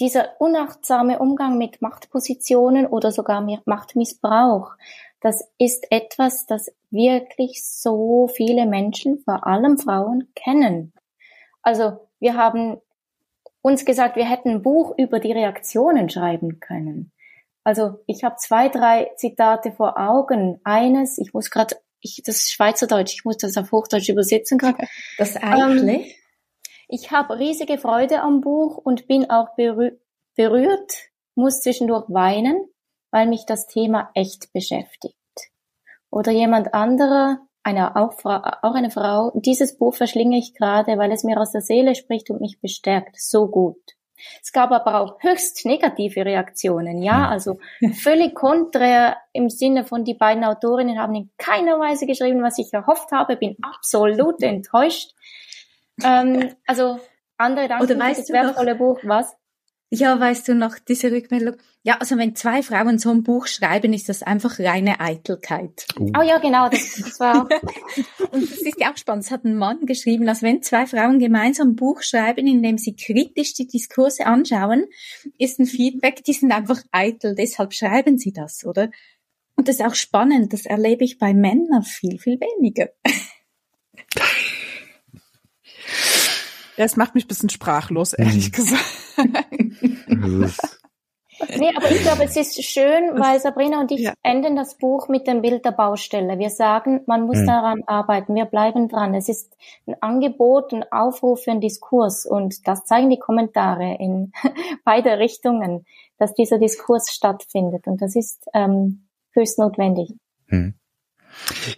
dieser 0.00 0.40
unachtsame 0.40 1.18
Umgang 1.18 1.58
mit 1.58 1.80
Machtpositionen 1.80 2.86
oder 2.86 3.12
sogar 3.12 3.46
Machtmissbrauch, 3.64 4.72
das 5.20 5.48
ist 5.58 5.86
etwas, 5.90 6.46
das 6.46 6.70
wirklich 6.90 7.64
so 7.64 8.28
viele 8.28 8.66
Menschen, 8.66 9.20
vor 9.20 9.46
allem 9.46 9.78
Frauen, 9.78 10.28
kennen. 10.34 10.92
Also 11.62 12.08
wir 12.20 12.36
haben 12.36 12.76
uns 13.62 13.84
gesagt, 13.86 14.16
wir 14.16 14.28
hätten 14.28 14.50
ein 14.50 14.62
Buch 14.62 14.94
über 14.98 15.20
die 15.20 15.32
Reaktionen 15.32 16.10
schreiben 16.10 16.60
können. 16.60 17.12
Also 17.64 18.00
ich 18.06 18.22
habe 18.22 18.36
zwei, 18.36 18.68
drei 18.68 19.10
Zitate 19.16 19.72
vor 19.72 19.98
Augen. 19.98 20.60
Eines, 20.64 21.16
ich 21.16 21.32
muss 21.32 21.50
gerade, 21.50 21.76
das 22.02 22.36
ist 22.36 22.52
Schweizerdeutsch, 22.52 23.14
ich 23.14 23.24
muss 23.24 23.38
das 23.38 23.56
auf 23.56 23.72
Hochdeutsch 23.72 24.10
übersetzen 24.10 24.58
gerade. 24.58 24.86
Das 25.16 25.36
Eitle. 25.36 25.92
Ähm, 25.92 26.04
ich 26.88 27.10
habe 27.10 27.38
riesige 27.38 27.78
Freude 27.78 28.20
am 28.20 28.40
Buch 28.40 28.76
und 28.76 29.06
bin 29.06 29.30
auch 29.30 29.54
berü 29.56 29.98
berührt, 30.36 30.92
muss 31.36 31.60
zwischendurch 31.60 32.06
weinen, 32.08 32.68
weil 33.10 33.28
mich 33.28 33.46
das 33.46 33.66
Thema 33.68 34.10
echt 34.14 34.52
beschäftigt. 34.52 35.14
Oder 36.10 36.32
jemand 36.32 36.74
anderer, 36.74 37.38
eine, 37.62 37.96
auch, 37.96 38.14
auch 38.24 38.74
eine 38.74 38.90
Frau, 38.90 39.32
dieses 39.34 39.78
Buch 39.78 39.94
verschlinge 39.94 40.38
ich 40.38 40.54
gerade, 40.54 40.98
weil 40.98 41.12
es 41.12 41.24
mir 41.24 41.40
aus 41.40 41.52
der 41.52 41.60
Seele 41.60 41.94
spricht 41.94 42.30
und 42.30 42.40
mich 42.40 42.60
bestärkt. 42.60 43.16
So 43.18 43.48
gut. 43.48 43.78
Es 44.42 44.52
gab 44.52 44.70
aber 44.70 45.00
auch 45.00 45.18
höchst 45.20 45.66
negative 45.66 46.24
Reaktionen, 46.24 47.02
ja, 47.02 47.28
also 47.28 47.58
völlig 47.94 48.34
konträr 48.34 49.16
im 49.32 49.50
Sinne 49.50 49.84
von 49.84 50.04
die 50.04 50.14
beiden 50.14 50.44
Autorinnen 50.44 50.98
haben 50.98 51.14
in 51.14 51.30
keiner 51.36 51.78
Weise 51.78 52.06
geschrieben, 52.06 52.42
was 52.42 52.58
ich 52.58 52.72
erhofft 52.72 53.10
habe, 53.12 53.36
bin 53.36 53.56
absolut 53.62 54.42
enttäuscht. 54.42 55.12
Ähm, 56.02 56.54
also 56.66 57.00
andere 57.36 57.68
danken 57.68 57.84
Oder 57.84 57.98
weißt 57.98 58.26
für 58.26 58.32
das 58.32 58.46
wertvolle 58.46 58.74
Buch, 58.74 59.00
was? 59.02 59.36
Ja, 59.90 60.18
weißt 60.18 60.48
du 60.48 60.54
noch, 60.54 60.78
diese 60.78 61.12
Rückmeldung. 61.12 61.56
Ja, 61.84 61.98
also 61.98 62.18
wenn 62.18 62.34
zwei 62.34 62.62
Frauen 62.62 62.98
so 62.98 63.10
ein 63.10 63.22
Buch 63.22 63.46
schreiben, 63.46 63.92
ist 63.92 64.08
das 64.08 64.24
einfach 64.24 64.58
reine 64.58 64.98
Eitelkeit. 64.98 65.86
Uh. 65.98 66.10
Oh 66.18 66.22
ja, 66.22 66.38
genau, 66.38 66.68
das, 66.68 66.96
das 66.96 67.20
war. 67.20 67.48
Und 68.32 68.50
das 68.50 68.62
ist 68.62 68.80
ja 68.80 68.90
auch 68.90 68.96
spannend. 68.96 69.24
Es 69.24 69.30
hat 69.30 69.44
ein 69.44 69.56
Mann 69.56 69.86
geschrieben, 69.86 70.26
dass 70.26 70.42
wenn 70.42 70.62
zwei 70.62 70.86
Frauen 70.86 71.20
gemeinsam 71.20 71.70
ein 71.70 71.76
Buch 71.76 72.02
schreiben, 72.02 72.46
in 72.46 72.62
dem 72.62 72.78
sie 72.78 72.96
kritisch 72.96 73.54
die 73.54 73.68
Diskurse 73.68 74.26
anschauen, 74.26 74.86
ist 75.38 75.60
ein 75.60 75.66
Feedback, 75.66 76.24
die 76.24 76.32
sind 76.32 76.50
einfach 76.50 76.82
eitel, 76.90 77.36
deshalb 77.36 77.72
schreiben 77.72 78.18
sie 78.18 78.32
das, 78.32 78.64
oder? 78.64 78.90
Und 79.54 79.68
das 79.68 79.76
ist 79.76 79.84
auch 79.84 79.94
spannend, 79.94 80.52
das 80.52 80.66
erlebe 80.66 81.04
ich 81.04 81.18
bei 81.18 81.34
Männern 81.34 81.84
viel, 81.84 82.18
viel 82.18 82.40
weniger. 82.40 82.88
Das 86.76 86.96
macht 86.96 87.14
mich 87.14 87.24
ein 87.24 87.28
bisschen 87.28 87.50
sprachlos, 87.50 88.12
ehrlich 88.12 88.48
mhm. 88.48 88.52
gesagt. 88.52 88.84
nee, 91.56 91.72
aber 91.76 91.90
ich 91.90 92.02
glaube, 92.02 92.24
es 92.24 92.36
ist 92.36 92.62
schön, 92.64 93.18
weil 93.18 93.40
Sabrina 93.40 93.80
und 93.80 93.92
ich 93.92 94.00
ja. 94.00 94.14
enden 94.22 94.56
das 94.56 94.78
Buch 94.78 95.08
mit 95.08 95.26
dem 95.26 95.42
Bild 95.42 95.64
der 95.64 95.72
Baustelle. 95.72 96.38
Wir 96.38 96.50
sagen, 96.50 97.02
man 97.06 97.26
muss 97.26 97.38
mhm. 97.38 97.46
daran 97.46 97.82
arbeiten, 97.86 98.34
wir 98.34 98.46
bleiben 98.46 98.88
dran. 98.88 99.14
Es 99.14 99.28
ist 99.28 99.56
ein 99.86 99.94
Angebot, 100.00 100.72
ein 100.72 100.84
Aufruf 100.90 101.44
für 101.44 101.52
einen 101.52 101.60
Diskurs 101.60 102.26
und 102.26 102.66
das 102.66 102.84
zeigen 102.84 103.10
die 103.10 103.18
Kommentare 103.18 103.96
in 103.98 104.32
beide 104.84 105.18
Richtungen, 105.18 105.86
dass 106.18 106.34
dieser 106.34 106.58
Diskurs 106.58 107.12
stattfindet 107.12 107.86
und 107.86 108.02
das 108.02 108.16
ist 108.16 108.46
ähm, 108.52 109.06
höchst 109.32 109.58
notwendig. 109.58 110.12
Mhm. 110.48 110.74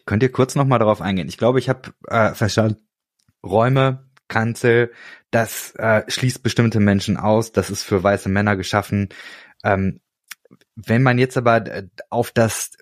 Könnt 0.05 0.23
ihr 0.23 0.33
kurz 0.33 0.55
nochmal 0.55 0.79
darauf 0.79 1.01
eingehen? 1.01 1.29
Ich 1.29 1.39
glaube, 1.39 1.59
ich 1.59 1.69
habe 1.69 1.93
äh, 2.09 2.35
verstanden, 2.35 2.87
Räume 3.43 4.06
Kanzel, 4.29 4.93
das 5.31 5.75
äh, 5.77 6.03
schließt 6.09 6.43
bestimmte 6.43 6.81
Menschen 6.81 7.17
aus, 7.17 7.53
das 7.53 7.71
ist 7.71 7.83
für 7.83 8.03
weiße 8.03 8.29
Männer 8.29 8.57
geschaffen. 8.57 9.09
Ähm, 9.65 10.01
wenn 10.75 11.03
man 11.03 11.19
jetzt 11.19 11.37
aber 11.37 11.67
äh, 11.67 11.89
auf 12.11 12.31
das, 12.31 12.73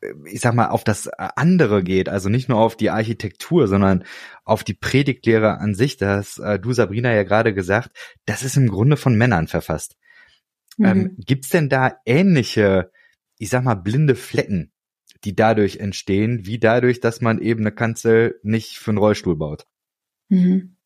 äh, 0.00 0.12
ich 0.26 0.40
sag 0.40 0.54
mal, 0.54 0.68
auf 0.68 0.84
das 0.84 1.08
andere 1.08 1.82
geht, 1.82 2.08
also 2.08 2.28
nicht 2.28 2.48
nur 2.48 2.58
auf 2.58 2.76
die 2.76 2.90
Architektur, 2.90 3.68
sondern 3.68 4.04
auf 4.44 4.64
die 4.64 4.74
Predigtlehre 4.74 5.58
an 5.58 5.74
sich, 5.74 5.96
das 5.96 6.38
äh, 6.38 6.58
du 6.58 6.72
Sabrina 6.72 7.12
ja 7.12 7.22
gerade 7.22 7.54
gesagt, 7.54 7.90
das 8.26 8.42
ist 8.42 8.56
im 8.56 8.68
Grunde 8.68 8.96
von 8.96 9.16
Männern 9.16 9.48
verfasst. 9.48 9.96
Ähm, 10.78 10.84
mhm. 10.84 10.86
Ähm, 10.86 11.16
gibt's 11.18 11.50
denn 11.50 11.68
da 11.68 11.96
ähnliche, 12.04 12.90
ich 13.38 13.50
sag 13.50 13.64
mal, 13.64 13.74
blinde 13.74 14.14
Flecken, 14.14 14.72
die 15.24 15.34
dadurch 15.36 15.76
entstehen, 15.78 16.46
wie 16.46 16.58
dadurch, 16.58 17.00
dass 17.00 17.20
man 17.20 17.40
eben 17.40 17.60
eine 17.60 17.72
Kanzel 17.72 18.40
nicht 18.42 18.78
für 18.78 18.90
einen 18.90 18.98
Rollstuhl 18.98 19.36
baut? 19.36 19.66
Mhm. 20.30 20.76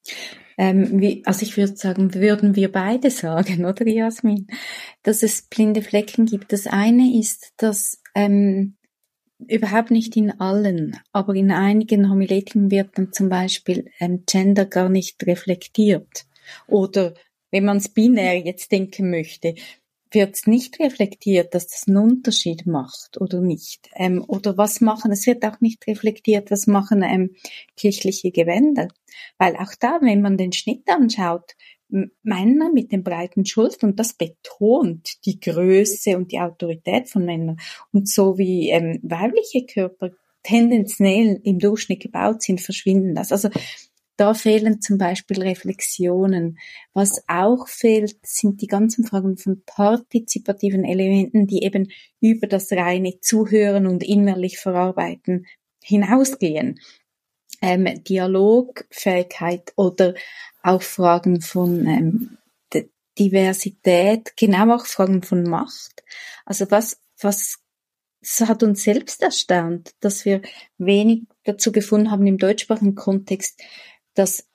Ähm, 0.57 1.01
wie, 1.01 1.23
also 1.25 1.43
ich 1.43 1.57
würde 1.57 1.77
sagen, 1.77 2.15
würden 2.15 2.57
wir 2.57 2.71
beide 2.71 3.11
sagen, 3.11 3.65
oder 3.65 3.87
Jasmin, 3.87 4.47
dass 5.03 5.23
es 5.23 5.43
blinde 5.43 5.83
Flecken 5.83 6.27
gibt. 6.27 6.53
Das 6.53 6.67
eine 6.67 7.19
ist, 7.19 7.53
dass 7.57 8.01
ähm, 8.15 8.77
überhaupt 9.47 9.91
nicht 9.91 10.17
in 10.17 10.41
allen, 10.41 10.99
aber 11.13 11.35
in 11.35 11.51
einigen 11.51 12.11
Homiletiken 12.11 12.71
wird 12.71 12.97
dann 12.97 13.13
zum 13.13 13.29
Beispiel 13.29 13.91
ähm, 14.01 14.25
Gender 14.27 14.65
gar 14.65 14.89
nicht 14.89 15.25
reflektiert. 15.27 16.27
Oder 16.67 17.15
wenn 17.51 17.65
man 17.65 17.79
es 17.79 17.89
binär 17.89 18.39
jetzt 18.39 18.73
denken 18.73 19.11
möchte, 19.11 19.55
wird 20.15 20.47
nicht 20.47 20.79
reflektiert, 20.81 21.55
dass 21.55 21.67
das 21.67 21.85
einen 21.87 21.97
Unterschied 21.99 22.67
macht 22.67 23.21
oder 23.21 23.41
nicht. 23.41 23.89
Ähm, 23.95 24.25
oder 24.27 24.57
was 24.57 24.81
machen, 24.81 25.13
es 25.13 25.27
wird 25.27 25.45
auch 25.45 25.61
nicht 25.61 25.87
reflektiert, 25.87 26.51
was 26.51 26.67
machen 26.67 27.03
ähm, 27.03 27.35
kirchliche 27.77 28.31
Gewänder. 28.31 28.89
Weil 29.39 29.57
auch 29.57 29.75
da, 29.79 29.99
wenn 30.01 30.23
man 30.23 30.37
den 30.37 30.53
Schnitt 30.53 30.89
anschaut, 30.89 31.55
Männer 32.23 32.73
mit 32.73 32.93
den 32.93 33.05
breiten 33.05 33.47
Schultern 33.47 33.91
und 33.91 34.01
das 34.01 34.15
betont 34.15 35.25
die 35.27 35.39
Größe 35.39 36.17
und 36.17 36.33
die 36.33 36.41
Autorität 36.41 37.09
von 37.09 37.25
Männern. 37.25 37.59
Und 37.93 38.09
so 38.09 38.37
wie 38.39 38.71
ähm, 38.71 38.99
weibliche 39.03 39.65
Körper 39.67 40.11
tendenziell 40.43 41.41
im 41.45 41.59
Durchschnitt 41.59 42.01
gebaut 42.01 42.43
sind, 42.43 42.61
verschwinden 42.61 43.15
das. 43.15 43.33
Also 43.33 43.49
da 44.17 44.35
fehlen 44.35 44.81
zum 44.81 44.99
Beispiel 44.99 45.43
Reflexionen. 45.43 46.59
Was 46.93 47.25
auch 47.27 47.67
fehlt, 47.69 48.17
sind 48.23 48.61
die 48.61 48.67
ganzen 48.67 49.05
Fragen 49.05 49.37
von 49.37 49.63
partizipativen 49.67 50.85
Elementen, 50.85 51.47
die 51.47 51.65
eben 51.65 51.89
über 52.21 52.47
das 52.47 52.71
reine 52.73 53.21
Zuhören 53.21 53.87
und 53.87 54.03
innerlich 54.03 54.59
verarbeiten 54.59 55.47
hinausgehen. 55.83 56.81
Ähm, 57.61 58.03
Dialogfähigkeit 58.05 59.73
oder 59.77 60.15
auch 60.63 60.83
Fragen 60.83 61.41
von 61.41 61.87
ähm, 61.87 62.39
Diversität, 63.19 64.37
genau 64.37 64.75
auch 64.75 64.87
Fragen 64.87 65.23
von 65.23 65.45
Macht. 65.45 66.03
Also 66.45 66.71
was, 66.71 67.01
was 67.21 67.61
hat 68.41 68.63
uns 68.63 68.83
selbst 68.83 69.23
erstaunt, 69.23 69.95
dass 70.01 70.25
wir 70.25 70.43
wenig 70.79 71.23
dazu 71.45 71.73
gefunden 71.73 72.11
haben 72.11 72.27
im 72.27 72.39
deutschsprachigen 72.39 72.95
Kontext, 72.95 73.61
dass 74.15 74.47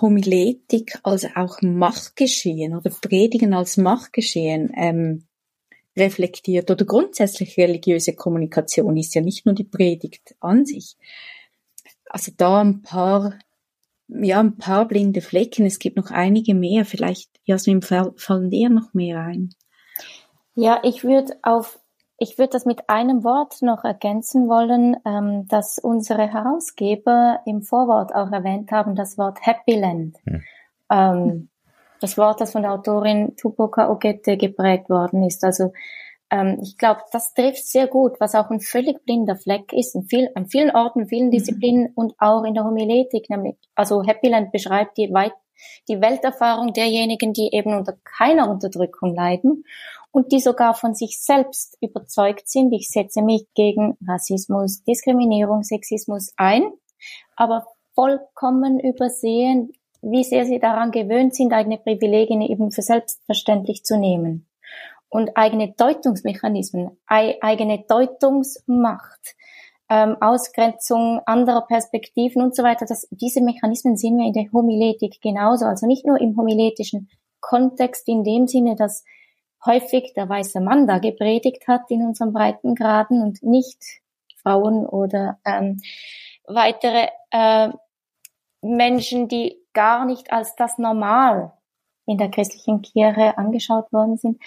Homiletik 0.00 0.98
als 1.02 1.26
auch 1.36 1.60
Machtgeschehen 1.60 2.74
oder 2.74 2.90
Predigen 2.90 3.54
als 3.54 3.76
Machtgeschehen 3.76 4.72
ähm, 4.76 5.24
reflektiert 5.96 6.70
oder 6.70 6.84
grundsätzlich 6.84 7.56
religiöse 7.56 8.14
Kommunikation 8.14 8.96
ist 8.96 9.14
ja 9.14 9.20
nicht 9.20 9.46
nur 9.46 9.54
die 9.54 9.64
Predigt 9.64 10.34
an 10.40 10.64
sich. 10.64 10.96
Also 12.08 12.32
da 12.36 12.60
ein 12.60 12.82
paar, 12.82 13.38
ja, 14.08 14.40
ein 14.40 14.56
paar 14.56 14.88
blinde 14.88 15.20
Flecken. 15.20 15.66
Es 15.66 15.78
gibt 15.78 15.96
noch 15.96 16.10
einige 16.10 16.54
mehr. 16.54 16.84
Vielleicht, 16.84 17.30
Jasmin, 17.44 17.82
fallen 17.82 18.50
dir 18.50 18.70
noch 18.70 18.94
mehr 18.94 19.20
ein? 19.20 19.50
Ja, 20.54 20.80
ich 20.84 21.04
würde 21.04 21.36
auf 21.42 21.80
ich 22.18 22.38
würde 22.38 22.50
das 22.50 22.64
mit 22.64 22.88
einem 22.88 23.24
Wort 23.24 23.60
noch 23.62 23.84
ergänzen 23.84 24.48
wollen, 24.48 24.96
ähm, 25.04 25.46
das 25.48 25.78
unsere 25.78 26.32
Herausgeber 26.32 27.40
im 27.44 27.62
Vorwort 27.62 28.14
auch 28.14 28.30
erwähnt 28.30 28.70
haben, 28.70 28.94
das 28.94 29.18
Wort 29.18 29.38
Happy 29.44 29.74
Land. 29.78 30.16
Hm. 30.24 30.42
Ähm, 30.90 31.48
das 32.00 32.18
Wort, 32.18 32.40
das 32.40 32.52
von 32.52 32.62
der 32.62 32.72
Autorin 32.72 33.34
Tupoka 33.36 33.90
Ogette 33.90 34.36
geprägt 34.36 34.90
worden 34.90 35.22
ist. 35.22 35.42
Also 35.42 35.72
ähm, 36.30 36.58
ich 36.62 36.76
glaube, 36.76 37.00
das 37.12 37.34
trifft 37.34 37.66
sehr 37.66 37.86
gut, 37.86 38.20
was 38.20 38.34
auch 38.34 38.50
ein 38.50 38.60
völlig 38.60 39.04
blinder 39.04 39.36
Fleck 39.36 39.72
ist, 39.72 39.94
in, 39.94 40.04
viel, 40.04 40.30
an 40.34 40.46
vielen 40.46 40.70
Orten, 40.70 41.06
vielen 41.06 41.26
mhm. 41.26 41.32
Disziplinen 41.32 41.82
mhm. 41.82 41.92
und 41.94 42.14
auch 42.18 42.44
in 42.44 42.54
der 42.54 42.64
Homiletik. 42.64 43.28
Nämlich, 43.30 43.56
also 43.74 44.02
Happy 44.02 44.28
Land 44.28 44.52
beschreibt 44.52 44.98
die 44.98 45.12
weit, 45.12 45.32
die 45.88 46.00
Welterfahrung 46.00 46.72
derjenigen, 46.72 47.32
die 47.32 47.50
eben 47.52 47.74
unter 47.74 47.94
keiner 48.04 48.50
Unterdrückung 48.50 49.14
leiden 49.14 49.64
und 50.14 50.30
die 50.30 50.38
sogar 50.38 50.74
von 50.74 50.94
sich 50.94 51.20
selbst 51.20 51.76
überzeugt 51.80 52.48
sind, 52.48 52.72
ich 52.72 52.88
setze 52.88 53.20
mich 53.20 53.48
gegen 53.56 53.98
Rassismus, 54.06 54.84
Diskriminierung, 54.84 55.64
Sexismus 55.64 56.32
ein, 56.36 56.70
aber 57.34 57.66
vollkommen 57.96 58.78
übersehen, 58.78 59.72
wie 60.02 60.22
sehr 60.22 60.46
sie 60.46 60.60
daran 60.60 60.92
gewöhnt 60.92 61.34
sind, 61.34 61.52
eigene 61.52 61.78
Privilegien 61.78 62.42
eben 62.42 62.70
für 62.70 62.82
selbstverständlich 62.82 63.82
zu 63.82 63.98
nehmen. 63.98 64.46
Und 65.08 65.36
eigene 65.36 65.72
Deutungsmechanismen, 65.72 66.96
eigene 67.06 67.84
Deutungsmacht, 67.88 69.34
ähm, 69.90 70.16
Ausgrenzung 70.20 71.22
anderer 71.26 71.66
Perspektiven 71.66 72.40
und 72.40 72.54
so 72.54 72.62
weiter. 72.62 72.86
Das, 72.86 73.08
diese 73.10 73.42
Mechanismen 73.42 73.96
sehen 73.96 74.16
wir 74.18 74.26
in 74.26 74.32
der 74.32 74.52
Homiletik 74.52 75.20
genauso. 75.20 75.64
Also 75.64 75.88
nicht 75.88 76.06
nur 76.06 76.20
im 76.20 76.36
homiletischen 76.36 77.08
Kontext 77.40 78.06
in 78.06 78.22
dem 78.22 78.46
Sinne, 78.46 78.76
dass 78.76 79.02
häufig 79.66 80.12
der 80.14 80.28
weiße 80.28 80.60
Mann 80.60 80.86
da 80.86 80.98
gepredigt 80.98 81.66
hat 81.68 81.90
in 81.90 82.06
unseren 82.06 82.32
Breitengraden 82.32 83.22
und 83.22 83.42
nicht 83.42 83.82
Frauen 84.42 84.86
oder 84.86 85.38
ähm, 85.44 85.80
weitere 86.46 87.08
äh, 87.30 87.70
Menschen, 88.60 89.28
die 89.28 89.58
gar 89.72 90.04
nicht 90.04 90.32
als 90.32 90.54
das 90.56 90.78
Normal 90.78 91.52
in 92.06 92.18
der 92.18 92.30
christlichen 92.30 92.82
Kirche 92.82 93.38
angeschaut 93.38 93.92
worden 93.92 94.16
sind. 94.16 94.42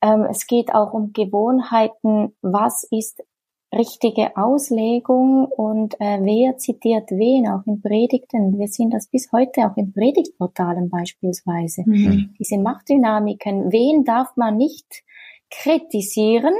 Ähm, 0.00 0.24
es 0.24 0.46
geht 0.46 0.74
auch 0.74 0.92
um 0.92 1.12
Gewohnheiten. 1.12 2.36
Was 2.42 2.84
ist 2.84 3.22
richtige 3.76 4.36
Auslegung 4.36 5.46
und 5.46 5.94
äh, 6.00 6.18
wer 6.20 6.56
zitiert 6.58 7.10
wen, 7.10 7.48
auch 7.48 7.66
in 7.66 7.80
Predigten. 7.80 8.58
Wir 8.58 8.68
sehen 8.68 8.90
das 8.90 9.08
bis 9.08 9.30
heute 9.32 9.62
auch 9.62 9.76
in 9.76 9.92
Predigtportalen 9.92 10.88
beispielsweise. 10.88 11.82
Mhm. 11.86 12.34
Diese 12.38 12.58
Machtdynamiken, 12.58 13.72
wen 13.72 14.04
darf 14.04 14.36
man 14.36 14.56
nicht 14.56 15.04
kritisieren, 15.50 16.54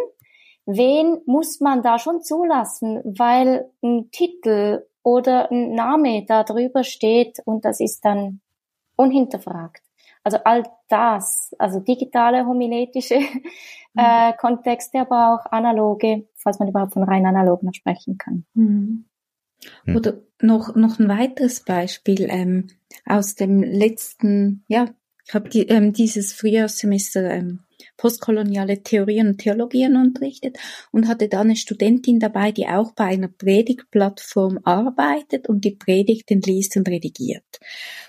wen 0.67 1.19
muss 1.27 1.61
man 1.61 1.83
da 1.83 1.99
schon 1.99 2.23
zulassen, 2.23 3.01
weil 3.05 3.71
ein 3.83 4.11
Titel 4.11 4.85
oder 5.03 5.51
ein 5.51 5.75
Name 5.75 6.25
da 6.27 6.45
drüber 6.45 6.85
steht 6.85 7.41
und 7.45 7.65
das 7.65 7.81
ist 7.81 8.05
dann 8.05 8.41
unhinterfragt. 8.97 9.83
Also 10.23 10.39
all 10.45 10.63
das, 10.89 11.55
also 11.59 11.81
digitale, 11.81 12.47
homiletische 12.47 13.19
mhm. 13.19 13.43
äh, 13.97 14.33
Kontexte, 14.33 15.01
aber 15.01 15.35
auch 15.35 15.53
analoge, 15.53 16.27
falls 16.45 16.61
man 16.61 16.69
überhaupt 16.69 16.93
von 16.93 17.03
rein 17.03 17.27
analog 17.27 17.63
noch 17.63 17.75
sprechen 17.75 18.19
kann. 18.19 18.45
Mhm. 18.55 19.07
Hm. 19.85 19.97
Oder 19.97 20.23
noch, 20.41 20.77
noch 20.77 20.99
ein 20.99 21.09
weiteres 21.09 21.61
Beispiel 21.65 22.27
ähm, 22.29 22.69
aus 23.07 23.35
dem 23.35 23.63
letzten, 23.63 24.65
ja, 24.69 24.95
ich 25.27 25.35
habe 25.35 25.49
die, 25.49 25.67
ähm, 25.69 25.93
dieses 25.95 26.35
Frühjahrssemester 26.35 27.31
ähm, 27.31 27.61
postkoloniale 27.97 28.83
Theorien 28.83 29.29
und 29.29 29.39
Theologien 29.39 29.97
unterrichtet 29.97 30.59
und 30.93 31.09
hatte 31.09 31.29
da 31.29 31.41
eine 31.41 31.57
Studentin 31.57 32.21
dabei, 32.21 32.53
die 32.53 32.67
auch 32.67 32.93
bei 32.93 33.05
einer 33.05 33.29
Predigtplattform 33.29 34.61
arbeitet 34.65 35.49
und 35.49 35.65
die 35.65 35.77
Predigten 35.77 36.43
liest 36.43 36.77
und 36.77 36.89
redigiert. 36.89 37.45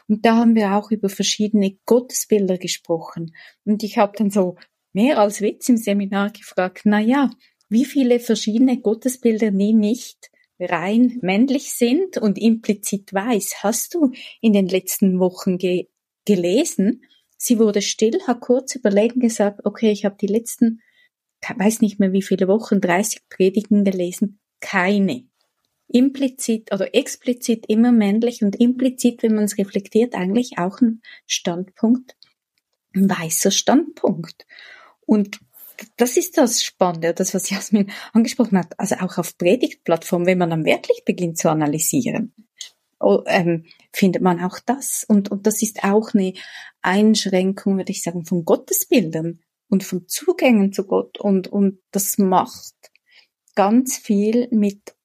Und 0.07 0.25
da 0.25 0.35
haben 0.37 0.55
wir 0.55 0.73
auch 0.73 0.91
über 0.91 1.07
verschiedene 1.07 1.77
Gottesbilder 1.85 2.57
gesprochen. 2.57 3.33
Und 3.63 3.83
ich 3.83 3.97
habe 3.97 4.13
dann 4.17 4.29
so 4.29 4.57
mehr 4.91 5.19
als 5.19 5.41
Witz 5.41 5.69
im 5.69 5.77
Seminar 5.77 6.31
gefragt, 6.31 6.81
na 6.83 6.99
ja, 6.99 7.29
wie 7.69 7.85
viele 7.85 8.19
verschiedene 8.19 8.79
Gottesbilder 8.79 9.51
nie 9.51 9.73
nicht 9.73 10.29
rein 10.59 11.19
männlich 11.21 11.73
sind 11.73 12.17
und 12.17 12.37
implizit 12.37 13.13
weiß, 13.13 13.63
hast 13.63 13.93
du 13.93 14.11
in 14.41 14.53
den 14.53 14.67
letzten 14.67 15.19
Wochen 15.19 15.57
ge 15.57 15.87
gelesen? 16.25 17.03
Sie 17.37 17.59
wurde 17.59 17.81
still, 17.81 18.19
hat 18.25 18.39
kurz 18.41 18.75
überlegt 18.75 19.15
und 19.15 19.21
gesagt, 19.21 19.61
okay, 19.65 19.91
ich 19.91 20.05
habe 20.05 20.15
die 20.19 20.27
letzten, 20.27 20.81
weiß 21.55 21.81
nicht 21.81 21.99
mehr 21.99 22.13
wie 22.13 22.21
viele 22.21 22.47
Wochen, 22.47 22.81
30 22.81 23.27
Predigen 23.29 23.83
gelesen, 23.83 24.39
keine. 24.59 25.27
Implizit 25.87 26.73
oder 26.73 26.95
explizit 26.95 27.65
immer 27.67 27.91
männlich 27.91 28.41
und 28.41 28.55
implizit, 28.55 29.21
wenn 29.21 29.35
man 29.35 29.43
es 29.43 29.57
reflektiert, 29.59 30.15
eigentlich 30.15 30.57
auch 30.57 30.81
ein 30.81 31.01
Standpunkt, 31.27 32.15
ein 32.95 33.07
weißer 33.07 33.51
Standpunkt. 33.51 34.47
Und 35.05 35.39
das 35.97 36.17
ist 36.17 36.37
das 36.37 36.63
Spannende, 36.63 37.13
das, 37.13 37.33
was 37.33 37.49
Jasmin 37.49 37.91
angesprochen 38.13 38.57
hat. 38.57 38.79
Also 38.79 38.95
auch 38.95 39.17
auf 39.17 39.37
Predigtplattformen, 39.37 40.27
wenn 40.27 40.37
man 40.37 40.49
dann 40.49 40.65
wirklich 40.65 41.03
beginnt 41.05 41.37
zu 41.37 41.49
analysieren, 41.49 42.33
oh, 42.99 43.23
ähm, 43.27 43.65
findet 43.91 44.21
man 44.21 44.39
auch 44.43 44.59
das. 44.65 45.05
Und, 45.07 45.31
und 45.31 45.47
das 45.47 45.61
ist 45.61 45.83
auch 45.83 46.13
eine 46.13 46.33
Einschränkung, 46.81 47.77
würde 47.77 47.91
ich 47.91 48.03
sagen, 48.03 48.25
von 48.25 48.45
Gottesbildern 48.45 49.39
und 49.69 49.83
von 49.83 50.07
Zugängen 50.07 50.73
zu 50.73 50.85
Gott. 50.85 51.19
Und, 51.19 51.47
und 51.47 51.79
das 51.91 52.17
macht 52.17 52.73
ganz 53.55 53.97
viel 53.97 54.47
mit 54.51 54.95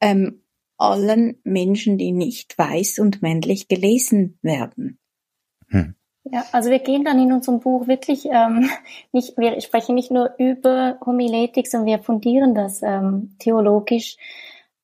ähm, 0.00 0.42
allen 0.76 1.38
Menschen, 1.44 1.98
die 1.98 2.12
nicht 2.12 2.56
weiß 2.56 2.98
und 2.98 3.22
männlich 3.22 3.68
gelesen 3.68 4.38
werden. 4.42 4.98
Hm. 5.68 5.94
Ja, 6.32 6.44
also 6.52 6.70
wir 6.70 6.78
gehen 6.78 7.04
dann 7.04 7.18
in 7.18 7.32
unserem 7.32 7.58
Buch 7.58 7.88
wirklich 7.88 8.26
ähm, 8.26 8.70
nicht, 9.12 9.36
wir 9.36 9.60
sprechen 9.60 9.94
nicht 9.94 10.10
nur 10.10 10.34
über 10.38 10.98
Homiletik, 11.04 11.66
sondern 11.66 11.86
wir 11.86 11.98
fundieren 11.98 12.54
das 12.54 12.82
ähm, 12.82 13.36
theologisch 13.40 14.16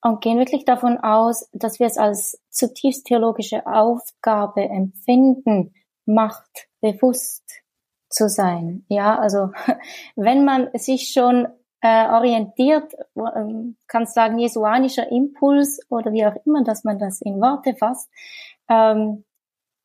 und 0.02 0.20
gehen 0.20 0.38
wirklich 0.38 0.64
davon 0.64 0.98
aus, 0.98 1.48
dass 1.52 1.78
wir 1.78 1.86
es 1.86 1.98
als 1.98 2.40
zutiefst 2.50 3.06
theologische 3.06 3.66
Aufgabe 3.66 4.62
empfinden, 4.62 5.74
Macht 6.04 6.68
bewusst 6.80 7.44
zu 8.08 8.28
sein. 8.28 8.84
Ja, 8.88 9.18
also 9.18 9.50
wenn 10.16 10.44
man 10.44 10.68
sich 10.74 11.10
schon 11.12 11.48
äh, 11.80 12.08
orientiert, 12.08 12.92
ähm, 13.16 13.76
kannst 13.86 14.14
sagen, 14.14 14.38
jesuanischer 14.38 15.10
Impuls 15.10 15.80
oder 15.90 16.12
wie 16.12 16.26
auch 16.26 16.36
immer, 16.44 16.64
dass 16.64 16.84
man 16.84 16.98
das 16.98 17.20
in 17.20 17.40
Worte 17.40 17.74
fasst, 17.76 18.10
ähm, 18.68 19.24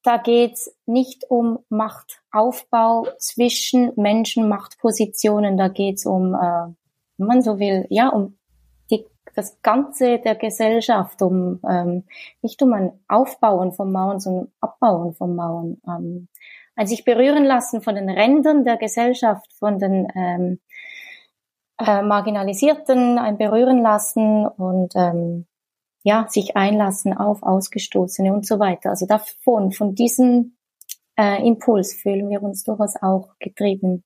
da 0.04 0.18
geht's 0.18 0.76
nicht 0.86 1.30
um 1.30 1.60
Machtaufbau 1.70 3.08
zwischen 3.20 3.92
Menschen, 3.96 4.50
Machtpositionen, 4.50 5.58
da 5.58 5.68
geht's 5.68 6.06
um, 6.06 6.34
äh, 6.34 6.74
wenn 7.18 7.28
man 7.28 7.42
so 7.42 7.60
will, 7.60 7.86
ja, 7.90 8.10
um 8.10 8.38
das 9.36 9.62
Ganze 9.62 10.20
der 10.20 10.36
Gesellschaft, 10.36 11.22
um 11.22 11.60
ähm, 11.68 12.04
nicht 12.42 12.62
um 12.62 12.74
ein 12.74 12.92
Aufbauen 13.08 13.72
von 13.72 13.92
Mauern, 13.92 14.20
sondern 14.20 14.52
Abbauen 14.60 15.14
von 15.14 15.36
Mauern, 15.36 15.78
ähm, 15.88 16.28
ein 16.76 16.88
sich 16.88 17.04
berühren 17.06 17.46
lassen 17.46 17.82
von 17.82 17.96
den 17.96 18.10
Rändern 18.10 18.64
der 18.64 18.78
Gesellschaft, 18.78 19.52
von 19.54 19.80
den 19.80 20.08
ähm, 20.16 20.60
äh, 21.80 22.02
Marginalisierten, 22.02 23.18
ein 23.18 23.38
berühren 23.38 23.82
lassen 23.82 24.46
und 24.46 24.94
ähm, 24.96 25.46
ja 26.04 26.28
sich 26.30 26.56
einlassen 26.56 27.14
auf 27.16 27.44
Ausgestoßene 27.44 28.34
und 28.34 28.46
so 28.46 28.60
weiter. 28.60 28.90
Also 28.90 29.06
davon, 29.06 29.72
von 29.72 29.96
diesem 29.96 30.58
äh, 31.18 31.46
Impuls 31.46 31.94
fühlen 31.94 32.30
wir 32.30 32.42
uns 32.42 32.64
durchaus 32.64 32.96
auch 33.02 33.36
getrieben 33.40 34.04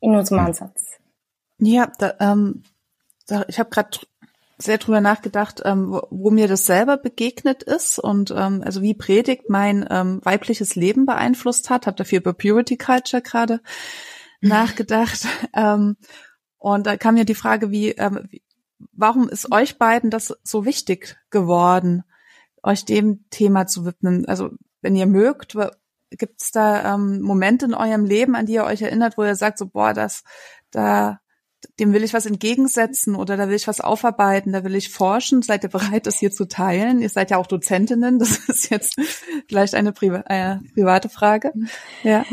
in 0.00 0.14
unserem 0.14 0.40
hm. 0.40 0.46
Ansatz. 0.46 0.98
Ja, 1.58 1.90
da, 1.98 2.14
ähm, 2.20 2.62
da, 3.26 3.44
ich 3.48 3.58
habe 3.58 3.70
gerade 3.70 3.98
sehr 4.58 4.78
drüber 4.78 5.00
nachgedacht, 5.00 5.62
ähm, 5.64 5.92
wo, 5.92 6.02
wo, 6.10 6.30
mir 6.30 6.48
das 6.48 6.64
selber 6.64 6.96
begegnet 6.96 7.62
ist 7.62 7.98
und 7.98 8.30
ähm, 8.30 8.62
also 8.64 8.80
wie 8.80 8.94
Predigt 8.94 9.50
mein 9.50 9.86
ähm, 9.90 10.20
weibliches 10.22 10.76
Leben 10.76 11.04
beeinflusst 11.04 11.68
hat. 11.68 11.86
Habe 11.86 11.96
dafür 11.96 12.18
über 12.18 12.32
Purity 12.32 12.76
Culture 12.76 13.22
gerade 13.22 13.60
nachgedacht. 14.40 15.26
Ähm, 15.54 15.96
und 16.58 16.86
da 16.86 16.96
kam 16.96 17.14
mir 17.14 17.24
die 17.24 17.34
Frage, 17.34 17.70
wie, 17.70 17.90
ähm, 17.92 18.26
wie, 18.30 18.42
warum 18.92 19.28
ist 19.28 19.52
euch 19.52 19.78
beiden 19.78 20.10
das 20.10 20.34
so 20.42 20.64
wichtig 20.64 21.16
geworden, 21.30 22.04
euch 22.62 22.84
dem 22.84 23.24
Thema 23.30 23.66
zu 23.66 23.84
widmen? 23.86 24.26
Also 24.26 24.50
wenn 24.82 24.96
ihr 24.96 25.06
mögt, 25.06 25.56
gibt 26.10 26.42
es 26.42 26.50
da 26.50 26.94
ähm, 26.94 27.20
Momente 27.20 27.66
in 27.66 27.74
eurem 27.74 28.04
Leben, 28.04 28.36
an 28.36 28.46
die 28.46 28.54
ihr 28.54 28.64
euch 28.64 28.82
erinnert, 28.82 29.18
wo 29.18 29.24
ihr 29.24 29.34
sagt, 29.34 29.58
so 29.58 29.66
boah, 29.66 29.92
das, 29.92 30.22
da 30.70 31.20
dem 31.80 31.92
will 31.92 32.04
ich 32.04 32.14
was 32.14 32.26
entgegensetzen 32.26 33.14
oder 33.16 33.36
da 33.36 33.48
will 33.48 33.56
ich 33.56 33.66
was 33.66 33.80
aufarbeiten, 33.80 34.52
da 34.52 34.64
will 34.64 34.74
ich 34.74 34.90
forschen. 34.90 35.42
Seid 35.42 35.64
ihr 35.64 35.70
bereit, 35.70 36.06
das 36.06 36.18
hier 36.18 36.30
zu 36.30 36.46
teilen? 36.46 37.00
Ihr 37.00 37.08
seid 37.08 37.30
ja 37.30 37.38
auch 37.38 37.46
Dozentinnen, 37.46 38.18
das 38.18 38.38
ist 38.48 38.70
jetzt 38.70 38.96
vielleicht 39.48 39.74
eine 39.74 39.92
Priva 39.92 40.24
äh, 40.28 40.58
private 40.74 41.08
Frage. 41.08 41.52
Ja. 42.02 42.24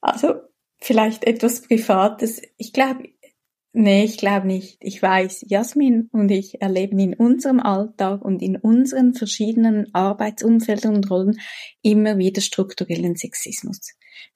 Also 0.00 0.34
vielleicht 0.78 1.24
etwas 1.24 1.62
Privates. 1.62 2.40
Ich 2.56 2.72
glaube, 2.72 3.08
nee, 3.72 4.04
ich 4.04 4.18
glaube 4.18 4.46
nicht. 4.46 4.78
Ich 4.80 5.02
weiß, 5.02 5.44
Jasmin 5.48 6.08
und 6.12 6.30
ich 6.30 6.60
erleben 6.60 6.98
in 6.98 7.14
unserem 7.14 7.60
Alltag 7.60 8.24
und 8.24 8.42
in 8.42 8.56
unseren 8.56 9.14
verschiedenen 9.14 9.94
Arbeitsumfeldern 9.94 10.96
und 10.96 11.10
Rollen 11.10 11.40
immer 11.82 12.18
wieder 12.18 12.40
strukturellen 12.40 13.16
Sexismus. 13.16 13.80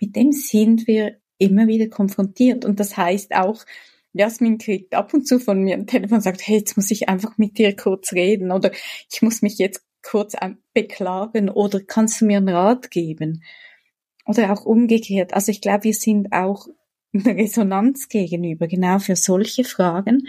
Mit 0.01 0.17
dem 0.17 0.33
sind 0.33 0.87
wir 0.87 1.17
immer 1.39 1.67
wieder 1.67 1.89
konfrontiert. 1.89 2.65
Und 2.65 2.79
das 2.81 2.97
heißt 2.97 3.35
auch, 3.35 3.65
Jasmin 4.13 4.59
kriegt 4.59 4.95
ab 4.95 5.15
und 5.15 5.27
zu 5.27 5.39
von 5.39 5.63
mir 5.63 5.75
ein 5.75 5.87
Telefon 5.87 6.19
und 6.19 6.23
sagt, 6.23 6.47
hey, 6.47 6.59
jetzt 6.59 6.77
muss 6.77 6.91
ich 6.91 7.09
einfach 7.09 7.39
mit 7.39 7.59
dir 7.59 7.75
kurz 7.75 8.13
reden 8.13 8.53
oder 8.53 8.71
ich 9.11 9.23
muss 9.23 9.43
mich 9.43 9.59
jetzt 9.59 9.85
kurz 10.03 10.35
beklagen 10.75 11.49
oder 11.49 11.81
kannst 11.81 12.21
du 12.21 12.27
mir 12.27 12.39
einen 12.39 12.49
Rat 12.49 12.91
geben? 12.91 13.43
Oder 14.27 14.53
auch 14.53 14.65
umgekehrt. 14.65 15.35
Also 15.35 15.51
ich 15.51 15.61
glaube, 15.61 15.85
wir 15.85 15.95
sind 15.95 16.33
auch 16.33 16.67
Resonanz 17.27 18.09
gegenüber, 18.09 18.67
genau 18.67 18.99
für 18.99 19.17
solche 19.17 19.65
Fragen. 19.65 20.29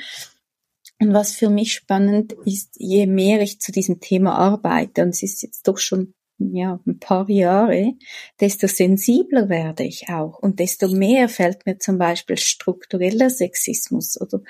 Und 1.00 1.14
was 1.14 1.36
für 1.36 1.50
mich 1.50 1.74
spannend 1.74 2.34
ist, 2.46 2.76
je 2.78 3.08
mehr 3.08 3.42
ich 3.42 3.60
zu 3.60 3.72
diesem 3.72 4.00
Thema 4.00 4.36
arbeite, 4.36 5.04
und 5.04 5.10
es 5.10 5.24
ist 5.24 5.44
jetzt 5.44 5.68
doch 5.68 5.78
schon 5.78 6.14
ja, 6.40 6.80
ein 6.86 7.00
paar 7.00 7.30
Jahre, 7.30 7.94
desto 8.40 8.68
sensibler 8.68 9.50
werde 9.50 9.84
ich 9.84 10.10
auch 10.10 10.40
und 10.40 10.60
desto 10.60 10.88
mehr 10.88 11.30
fällt 11.30 11.66
mir 11.66 11.78
zum 11.78 11.98
Beispiel 11.98 12.38
struktureller 12.38 13.30
Sexismus 13.30 14.20
oder 14.20 14.42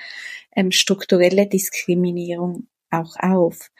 ähm, 0.56 0.70
strukturelle 0.70 1.46
Diskriminierung 1.46 2.68
auch 2.90 3.16
auf. 3.18 3.70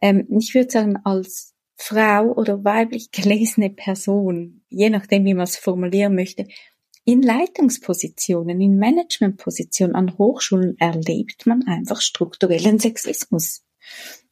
Ähm, 0.00 0.26
ich 0.38 0.54
würde 0.54 0.70
sagen, 0.70 0.98
als 1.04 1.54
Frau 1.76 2.32
oder 2.32 2.64
weiblich 2.64 3.10
gelesene 3.12 3.70
Person, 3.70 4.62
je 4.68 4.90
nachdem, 4.90 5.24
wie 5.24 5.34
man 5.34 5.44
es 5.44 5.56
formulieren 5.56 6.14
möchte, 6.14 6.46
in 7.04 7.22
Leitungspositionen, 7.22 8.60
in 8.60 8.78
Managementpositionen 8.78 9.96
an 9.96 10.18
Hochschulen 10.18 10.78
erlebt 10.78 11.46
man 11.46 11.66
einfach 11.66 12.00
strukturellen 12.00 12.78
Sexismus. 12.78 13.64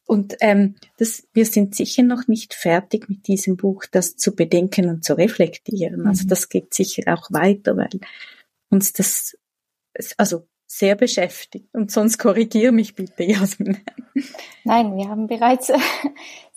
Und 0.05 0.35
ähm, 0.41 0.75
das, 0.97 1.27
wir 1.33 1.45
sind 1.45 1.75
sicher 1.75 2.03
noch 2.03 2.27
nicht 2.27 2.53
fertig 2.53 3.07
mit 3.09 3.27
diesem 3.27 3.55
Buch, 3.55 3.85
das 3.91 4.17
zu 4.17 4.35
bedenken 4.35 4.89
und 4.89 5.03
zu 5.05 5.13
reflektieren. 5.13 6.07
Also 6.07 6.25
mhm. 6.25 6.27
das 6.29 6.49
geht 6.49 6.73
sicher 6.73 7.13
auch 7.13 7.31
weiter, 7.31 7.77
weil 7.77 7.89
uns 8.69 8.93
das 8.93 9.37
also 10.17 10.47
sehr 10.65 10.95
beschäftigt. 10.95 11.73
Und 11.73 11.91
sonst 11.91 12.17
korrigiere 12.17 12.71
mich 12.71 12.95
bitte, 12.95 13.23
Jasmin. 13.23 13.77
Nein, 14.63 14.95
wir 14.95 15.09
haben 15.09 15.27
bereits 15.27 15.71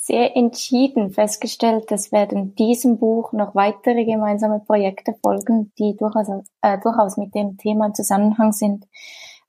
sehr 0.05 0.37
entschieden 0.37 1.13
festgestellt, 1.13 1.91
dass 1.91 2.13
werden 2.13 2.55
diesem 2.57 2.99
Buch 2.99 3.33
noch 3.33 3.55
weitere 3.55 4.05
gemeinsame 4.05 4.61
Projekte 4.61 5.15
folgen, 5.23 5.73
die 5.79 5.97
durchaus, 5.97 6.29
äh, 6.61 6.79
durchaus 6.79 7.17
mit 7.17 7.35
dem 7.35 7.57
Thema 7.57 7.87
im 7.87 7.95
Zusammenhang 7.95 8.53
sind. 8.53 8.87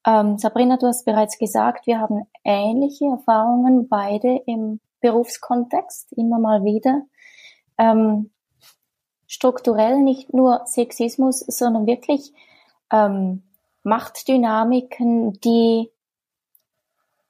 Ähm, 0.08 0.38
Sabrina, 0.38 0.78
du 0.78 0.88
hast 0.88 1.04
bereits 1.04 1.38
gesagt, 1.38 1.88
wir 1.88 2.00
haben 2.00 2.26
ähnliche 2.46 3.04
Erfahrungen 3.04 3.90
beide 3.90 4.44
im 4.46 4.80
Berufskontext 5.02 6.14
immer 6.14 6.40
mal 6.40 6.64
wieder. 6.64 7.02
Ähm, 7.78 8.32
strukturell 9.28 10.00
nicht 10.00 10.34
nur 10.34 10.62
Sexismus, 10.64 11.40
sondern 11.40 11.86
wirklich 11.86 12.32
ähm, 12.94 13.44
Machtdynamiken, 13.84 15.34
die 15.42 15.92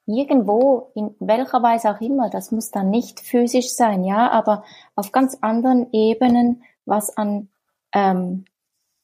irgendwo, 0.06 0.92
in 0.96 1.16
welcher 1.20 1.64
Weise 1.64 1.90
auch 1.90 2.02
immer, 2.02 2.30
das 2.30 2.52
muss 2.52 2.72
dann 2.72 2.90
nicht 2.90 3.20
physisch 3.20 3.70
sein, 3.74 4.04
ja, 4.04 4.30
aber 4.30 4.64
auf 4.96 5.12
ganz 5.12 5.38
anderen 5.42 5.92
Ebenen, 5.92 6.64
was 6.86 7.16
an 7.18 7.50
ähm, 7.94 8.46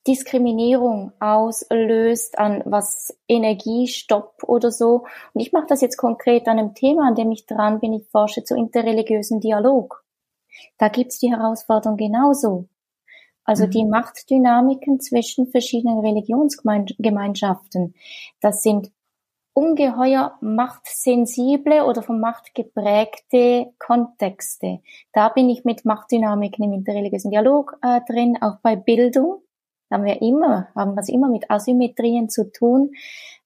Diskriminierung 0.08 1.12
auslöst, 1.20 2.40
an 2.40 2.64
was 2.66 3.16
Energiestopp 3.28 4.44
oder 4.44 4.72
so. 4.72 5.06
Und 5.34 5.42
ich 5.42 5.52
mache 5.54 5.68
das 5.68 5.82
jetzt 5.82 5.98
konkret 5.98 6.48
an 6.48 6.58
einem 6.58 6.74
Thema, 6.74 7.08
an 7.08 7.16
dem 7.16 7.32
ich 7.32 7.46
dran 7.46 7.80
bin. 7.80 7.94
Ich 7.94 8.08
forsche 8.10 8.44
zu 8.44 8.56
interreligiösen 8.56 9.40
Dialog. 9.40 10.04
Da 10.78 10.88
gibt's 10.88 11.20
die 11.20 11.32
Herausforderung 11.32 11.98
genauso. 11.98 12.68
Also 13.44 13.68
mhm. 13.68 13.72
die 13.72 13.86
Machtdynamiken 13.86 15.00
zwischen 15.00 15.48
verschiedenen 15.48 16.00
Religionsgemeinschaften. 16.00 17.94
Das 18.40 18.64
sind 18.64 18.92
ungeheuer 19.54 20.38
machtsensible 20.42 21.86
oder 21.86 22.02
von 22.04 22.20
Macht 22.20 22.56
geprägte 22.56 23.74
Kontexte. 23.80 24.80
Da 25.14 25.30
bin 25.30 25.50
ich 25.50 25.66
mit 25.66 25.86
Machtdynamiken 25.86 26.64
im 26.64 26.74
interreligiösen 26.74 27.32
Dialog 27.32 27.78
äh, 27.82 28.02
drin, 28.08 28.38
auch 28.42 28.60
bei 28.62 28.76
Bildung 28.76 29.42
haben 29.92 30.06
wir 30.06 30.22
immer, 30.22 30.70
haben 30.74 30.96
wir 30.96 31.14
immer 31.14 31.28
mit 31.28 31.52
Asymmetrien 31.52 32.30
zu 32.30 32.52
tun. 32.52 32.92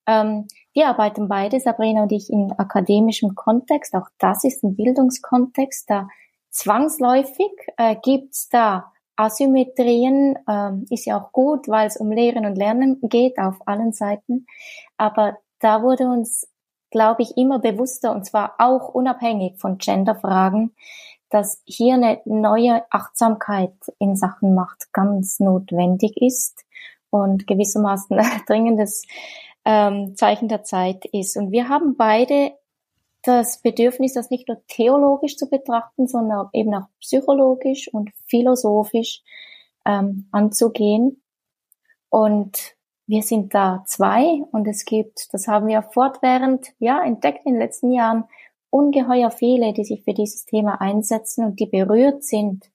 Ähm, 0.08 0.48
wir 0.74 0.88
arbeiten 0.88 1.28
beide, 1.28 1.60
Sabrina 1.60 2.04
und 2.04 2.12
ich, 2.12 2.30
in 2.30 2.52
akademischem 2.52 3.36
Kontext. 3.36 3.96
Auch 3.96 4.08
das 4.20 4.44
ist 4.44 4.64
ein 4.64 4.76
Bildungskontext. 4.76 5.90
Da 5.90 6.08
zwangsläufig 6.52 7.52
äh, 7.78 7.96
gibt's 8.02 8.48
da 8.50 8.92
Asymmetrien. 9.16 10.38
Ähm, 10.48 10.86
ist 10.90 11.06
ja 11.06 11.20
auch 11.20 11.32
gut, 11.32 11.68
weil 11.68 11.88
es 11.88 11.98
um 11.98 12.12
Lehren 12.12 12.46
und 12.46 12.56
Lernen 12.56 13.00
geht 13.02 13.40
auf 13.40 13.56
allen 13.68 13.94
Seiten. 13.94 14.46
Aber 14.98 15.38
da 15.60 15.82
wurde 15.82 16.06
uns, 16.06 16.48
glaube 16.92 17.24
ich, 17.24 17.38
immer 17.38 17.60
bewusster, 17.60 18.12
und 18.12 18.26
zwar 18.26 18.56
auch 18.60 18.90
unabhängig 18.90 19.58
von 19.58 19.78
Genderfragen, 19.78 20.76
dass 21.30 21.62
hier 21.66 21.96
eine 21.96 22.22
neue 22.26 22.84
Achtsamkeit 22.92 23.74
in 24.00 24.16
Sachen 24.16 24.56
Macht 24.56 24.94
ganz 24.94 25.40
notwendig 25.40 26.18
ist 26.18 26.64
und 27.10 27.48
gewissermaßen 27.48 28.18
ein 28.20 28.42
dringendes 28.48 29.06
ähm, 29.66 30.16
Zeichen 30.16 30.48
der 30.48 30.64
Zeit 30.64 31.06
ist. 31.06 31.36
Und 31.36 31.52
wir 31.52 31.68
haben 31.68 31.98
beide 31.98 32.54
das 33.24 33.62
Bedürfnis, 33.62 34.14
das 34.14 34.30
nicht 34.30 34.48
nur 34.48 34.62
theologisch 34.68 35.36
zu 35.36 35.50
betrachten, 35.50 36.08
sondern 36.08 36.48
eben 36.54 36.74
auch 36.76 36.88
psychologisch 37.00 37.92
und 37.92 38.12
philosophisch 38.28 39.24
ähm, 39.86 40.28
anzugehen. 40.32 41.22
Und 42.10 42.75
wir 43.08 43.22
sind 43.22 43.54
da 43.54 43.84
zwei 43.86 44.42
und 44.52 44.68
es 44.68 44.86
gibt, 44.86 45.34
das 45.34 45.48
haben 45.48 45.68
wir 45.68 45.84
fortwährend 45.84 46.74
ja 46.80 47.04
entdeckt 47.04 47.46
in 47.46 47.54
den 47.54 47.62
letzten 47.62 47.92
Jahren, 47.92 48.26
ungeheuer 48.70 49.32
viele, 49.32 49.74
die 49.74 49.86
sich 49.86 50.04
für 50.04 50.14
dieses 50.14 50.46
Thema 50.46 50.82
einsetzen 50.82 51.46
und 51.46 51.60
die 51.60 51.68
berührt 51.68 52.24
sind 52.24 52.72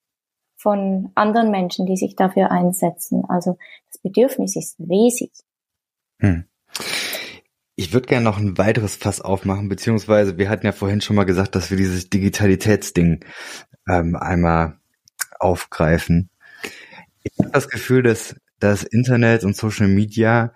von 0.56 1.10
anderen 1.14 1.50
Menschen, 1.50 1.86
die 1.86 1.96
sich 1.96 2.16
dafür 2.16 2.50
einsetzen. 2.50 3.24
Also 3.28 3.58
das 3.90 3.98
Bedürfnis 4.00 4.56
ist 4.56 4.78
riesig. 4.78 5.32
Hm. 6.20 6.44
Ich 7.76 7.92
würde 7.92 8.06
gerne 8.06 8.24
noch 8.24 8.38
ein 8.38 8.58
weiteres 8.58 8.94
Fass 8.96 9.20
aufmachen, 9.20 9.68
beziehungsweise 9.68 10.36
wir 10.36 10.50
hatten 10.50 10.66
ja 10.66 10.72
vorhin 10.72 11.00
schon 11.00 11.16
mal 11.16 11.24
gesagt, 11.24 11.54
dass 11.54 11.70
wir 11.70 11.78
dieses 11.78 12.10
Digitalitätsding 12.10 13.24
ähm, 13.88 14.16
einmal 14.16 14.78
aufgreifen. 15.38 16.30
Ich 17.22 17.32
habe 17.38 17.50
das 17.50 17.68
Gefühl, 17.68 18.02
dass 18.02 18.36
das 18.60 18.84
Internet 18.84 19.44
und 19.44 19.56
Social 19.56 19.88
Media 19.88 20.52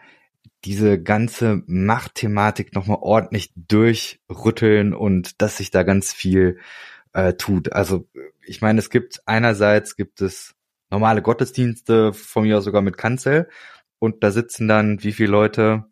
diese 0.65 1.03
ganze 1.03 1.63
Machtthematik 1.67 2.75
nochmal 2.75 2.99
ordentlich 3.01 3.53
durchrütteln 3.57 4.95
und 4.95 5.43
dass 5.43 5.59
sich 5.59 5.71
da 5.71 5.83
ganz 5.83 6.13
viel 6.13 6.59
äh, 7.13 7.35
tut. 7.35 7.73
Also 7.73 8.09
ich 8.47 8.63
meine, 8.63 8.79
es 8.79 8.89
gibt 8.89 9.21
einerseits 9.27 9.97
gibt 9.97 10.21
es 10.23 10.55
normale 10.91 11.23
Gottesdienste, 11.23 12.13
von 12.13 12.45
mir 12.45 12.59
aus 12.59 12.65
sogar 12.65 12.83
mit 12.83 12.97
Kanzel, 12.97 13.49
und 13.99 14.23
da 14.23 14.31
sitzen 14.31 14.69
dann 14.69 15.03
wie 15.03 15.13
viele 15.13 15.31
Leute, 15.31 15.85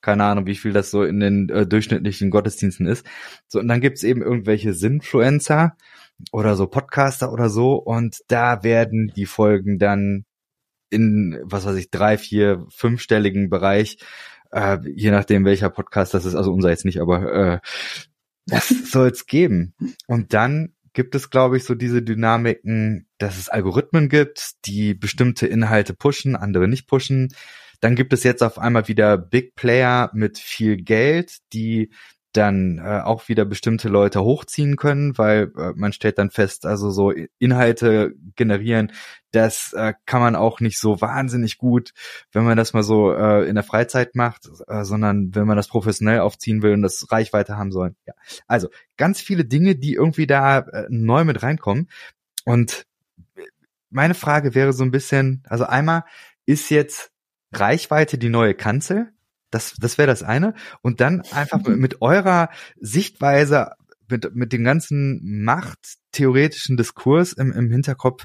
keine 0.00 0.24
Ahnung, 0.24 0.46
wie 0.46 0.54
viel 0.54 0.72
das 0.72 0.90
so 0.90 1.02
in 1.02 1.20
den 1.20 1.48
äh, 1.48 1.66
durchschnittlichen 1.66 2.30
Gottesdiensten 2.30 2.86
ist. 2.86 3.06
So, 3.48 3.58
und 3.58 3.68
dann 3.68 3.80
gibt's 3.80 4.02
eben 4.02 4.22
irgendwelche 4.22 4.74
Sinfluencer 4.74 5.76
oder 6.30 6.56
so 6.56 6.66
Podcaster 6.66 7.32
oder 7.32 7.48
so, 7.48 7.74
und 7.74 8.18
da 8.28 8.62
werden 8.62 9.12
die 9.16 9.26
Folgen 9.26 9.78
dann 9.78 10.24
in, 10.94 11.38
was 11.42 11.66
weiß 11.66 11.76
ich, 11.76 11.90
drei, 11.90 12.16
vier, 12.16 12.64
fünfstelligen 12.70 13.50
Bereich, 13.50 13.98
äh, 14.52 14.78
je 14.94 15.10
nachdem 15.10 15.44
welcher 15.44 15.68
Podcast 15.70 16.14
das 16.14 16.24
ist, 16.24 16.34
also 16.34 16.52
unser 16.52 16.70
jetzt 16.70 16.84
nicht, 16.84 17.00
aber 17.00 17.32
äh, 17.34 17.58
das 18.46 18.68
soll 18.90 19.08
es 19.08 19.26
geben. 19.26 19.74
Und 20.06 20.32
dann 20.32 20.74
gibt 20.92 21.14
es, 21.14 21.28
glaube 21.28 21.56
ich, 21.56 21.64
so 21.64 21.74
diese 21.74 22.02
Dynamiken, 22.02 23.08
dass 23.18 23.38
es 23.38 23.48
Algorithmen 23.48 24.08
gibt, 24.08 24.52
die 24.64 24.94
bestimmte 24.94 25.46
Inhalte 25.46 25.92
pushen, 25.92 26.36
andere 26.36 26.68
nicht 26.68 26.86
pushen. 26.86 27.34
Dann 27.80 27.96
gibt 27.96 28.12
es 28.12 28.22
jetzt 28.22 28.42
auf 28.42 28.58
einmal 28.58 28.88
wieder 28.88 29.18
Big 29.18 29.56
Player 29.56 30.10
mit 30.14 30.38
viel 30.38 30.76
Geld, 30.76 31.38
die 31.52 31.90
dann 32.36 32.78
äh, 32.78 33.00
auch 33.00 33.28
wieder 33.28 33.44
bestimmte 33.44 33.88
Leute 33.88 34.22
hochziehen 34.22 34.76
können, 34.76 35.16
weil 35.16 35.52
äh, 35.56 35.72
man 35.74 35.92
stellt 35.92 36.18
dann 36.18 36.30
fest, 36.30 36.66
also 36.66 36.90
so 36.90 37.12
Inhalte 37.38 38.14
generieren, 38.36 38.92
das 39.30 39.72
äh, 39.72 39.94
kann 40.04 40.20
man 40.20 40.36
auch 40.36 40.60
nicht 40.60 40.78
so 40.78 41.00
wahnsinnig 41.00 41.58
gut, 41.58 41.92
wenn 42.32 42.44
man 42.44 42.56
das 42.56 42.72
mal 42.72 42.82
so 42.82 43.12
äh, 43.12 43.48
in 43.48 43.54
der 43.54 43.64
Freizeit 43.64 44.14
macht, 44.14 44.48
äh, 44.66 44.84
sondern 44.84 45.34
wenn 45.34 45.46
man 45.46 45.56
das 45.56 45.68
professionell 45.68 46.20
aufziehen 46.20 46.62
will 46.62 46.72
und 46.72 46.82
das 46.82 47.10
Reichweite 47.10 47.56
haben 47.56 47.72
soll. 47.72 47.94
Ja. 48.06 48.14
Also 48.46 48.68
ganz 48.96 49.20
viele 49.20 49.44
Dinge, 49.44 49.76
die 49.76 49.94
irgendwie 49.94 50.26
da 50.26 50.58
äh, 50.58 50.86
neu 50.88 51.24
mit 51.24 51.42
reinkommen. 51.42 51.88
Und 52.44 52.84
meine 53.90 54.14
Frage 54.14 54.54
wäre 54.54 54.72
so 54.72 54.84
ein 54.84 54.90
bisschen, 54.90 55.42
also 55.48 55.64
einmal, 55.64 56.04
ist 56.46 56.70
jetzt 56.70 57.12
Reichweite 57.52 58.18
die 58.18 58.28
neue 58.28 58.54
Kanzel? 58.54 59.12
Das, 59.54 59.74
das 59.80 59.98
wäre 59.98 60.08
das 60.08 60.22
eine. 60.22 60.54
Und 60.82 61.00
dann 61.00 61.22
einfach 61.32 61.60
mit 61.64 62.02
eurer 62.02 62.50
Sichtweise, 62.80 63.70
mit, 64.08 64.34
mit 64.34 64.52
dem 64.52 64.64
ganzen 64.64 65.20
machttheoretischen 65.44 66.76
Diskurs 66.76 67.32
im, 67.32 67.52
im 67.52 67.70
Hinterkopf, 67.70 68.24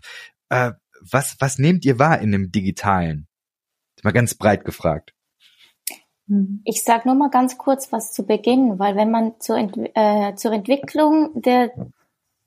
äh, 0.49 0.71
was, 1.01 1.37
was 1.39 1.59
nehmt 1.59 1.85
ihr 1.85 1.99
wahr 1.99 2.19
in 2.19 2.31
dem 2.31 2.51
Digitalen? 2.51 3.27
Mal 4.03 4.11
ganz 4.11 4.33
breit 4.33 4.65
gefragt. 4.65 5.13
Ich 6.63 6.83
sage 6.83 7.07
nur 7.07 7.15
mal 7.15 7.29
ganz 7.29 7.57
kurz 7.57 7.91
was 7.91 8.11
zu 8.11 8.25
Beginn, 8.25 8.79
weil 8.79 8.95
wenn 8.95 9.11
man 9.11 9.39
zur, 9.39 9.57
Ent 9.57 9.77
äh, 9.95 10.35
zur 10.35 10.51
Entwicklung 10.51 11.41
der 11.41 11.71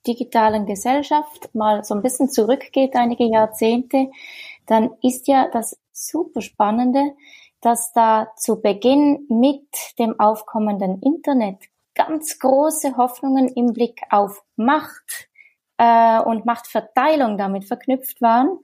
digitalen 0.06 0.66
Gesellschaft 0.66 1.54
mal 1.54 1.84
so 1.84 1.94
ein 1.94 2.02
bisschen 2.02 2.30
zurückgeht, 2.30 2.94
einige 2.94 3.24
Jahrzehnte, 3.24 4.08
dann 4.66 4.90
ist 5.02 5.28
ja 5.28 5.48
das 5.52 5.78
super 5.92 6.40
Spannende, 6.40 7.14
dass 7.62 7.92
da 7.92 8.32
zu 8.36 8.60
Beginn 8.60 9.26
mit 9.28 9.66
dem 9.98 10.20
aufkommenden 10.20 11.00
Internet 11.00 11.58
ganz 11.94 12.38
große 12.38 12.96
Hoffnungen 12.96 13.48
im 13.48 13.72
Blick 13.72 14.02
auf 14.10 14.42
Macht 14.56 15.28
äh, 15.78 16.20
und 16.20 16.44
Machtverteilung 16.44 17.38
damit 17.38 17.64
verknüpft 17.64 18.20
waren, 18.20 18.58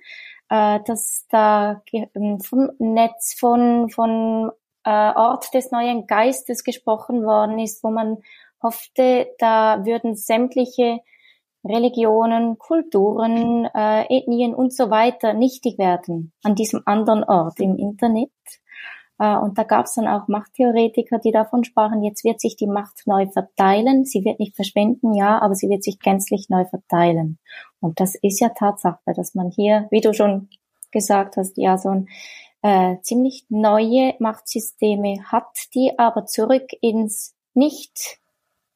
äh, 0.51 0.81
dass 0.85 1.27
da 1.31 1.83
ähm, 1.93 2.41
vom 2.41 2.71
Netz, 2.79 3.35
von, 3.39 3.89
von 3.91 4.51
äh, 4.85 4.91
Ort 4.91 5.55
des 5.55 5.71
neuen 5.71 6.07
Geistes 6.07 6.65
gesprochen 6.65 7.25
worden 7.25 7.59
ist, 7.59 7.85
wo 7.85 7.91
man 7.91 8.19
hoffte, 8.63 9.29
da 9.39 9.85
würden 9.85 10.17
sämtliche 10.17 11.01
Religionen, 11.65 12.59
Kulturen, 12.59 13.67
äh, 13.75 14.05
Ethnien 14.09 14.55
und 14.55 14.73
so 14.73 14.91
weiter 14.91 15.35
nichtig 15.35 15.79
werden 15.79 16.33
an 16.43 16.55
diesem 16.55 16.83
anderen 16.87 17.25
Ort 17.25 17.61
im 17.61 17.77
Internet. 17.77 18.31
Äh, 19.19 19.37
und 19.37 19.59
da 19.59 19.65
gab 19.65 19.87
es 19.87 19.95
dann 19.95 20.07
auch 20.07 20.29
Machttheoretiker, 20.29 21.19
die 21.19 21.33
davon 21.33 21.65
sprachen, 21.65 22.03
jetzt 22.03 22.25
wird 22.25 22.41
sich 22.41 22.57
die 22.57 22.67
Macht 22.67 23.07
neu 23.07 23.27
verteilen. 23.29 24.05
Sie 24.05 24.25
wird 24.25 24.39
nicht 24.39 24.57
verschwinden, 24.57 25.15
ja, 25.15 25.41
aber 25.41 25.55
sie 25.55 25.69
wird 25.69 25.83
sich 25.83 25.99
gänzlich 25.99 26.49
neu 26.49 26.65
verteilen. 26.65 27.39
Und 27.81 28.01
das 28.01 28.15
ist 28.15 28.41
ja 28.41 28.51
Tatsache, 28.51 28.99
dass 29.15 29.35
man 29.35 29.51
hier, 29.51 29.89
wie 29.91 30.01
du 30.01 30.13
schon 30.13 30.49
gesagt 30.91 31.37
hast, 31.37 31.57
ja, 31.57 31.79
so 31.79 31.91
ein 31.91 32.09
äh, 32.63 32.97
ziemlich 33.03 33.45
neue 33.49 34.15
Machtsysteme 34.19 35.23
hat, 35.25 35.75
die 35.75 35.99
aber 35.99 36.27
zurück 36.27 36.71
ins 36.81 37.37
nicht 37.55 38.19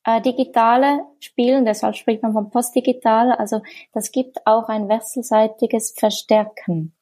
äh, 0.04 0.20
digitale 0.20 1.04
spielen, 1.20 1.64
deshalb 1.64 1.96
spricht 1.96 2.22
man 2.22 2.32
von 2.32 2.50
postdigital. 2.50 3.32
Also 3.32 3.62
das 3.92 4.10
gibt 4.12 4.46
auch 4.46 4.68
ein 4.68 4.88
wechselseitiges 4.88 5.94
Verstärken, 5.96 6.94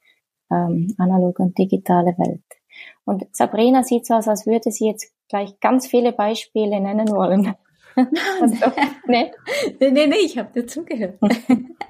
ähm, 0.51 0.95
analoge 0.99 1.43
und 1.43 1.59
digitale 1.59 2.17
Welt. 2.19 2.60
Und 3.05 3.25
Sabrina 3.33 3.83
sieht 3.83 4.07
so 4.07 4.15
aus, 4.15 4.29
als 4.29 4.47
würde 4.47 4.71
sie 4.71 4.87
jetzt 4.87 5.13
gleich 5.29 5.59
ganz 5.61 5.87
viele 5.87 6.13
Beispiele 6.13 6.81
nennen 6.81 7.09
wollen. 7.09 7.55
so, 7.97 8.73
nee. 9.07 9.33
nee, 9.81 9.91
nee, 9.91 10.07
nee, 10.07 10.17
ich 10.25 10.39
habe 10.39 10.53
dir 10.53 10.67
zugehört. 10.67 11.19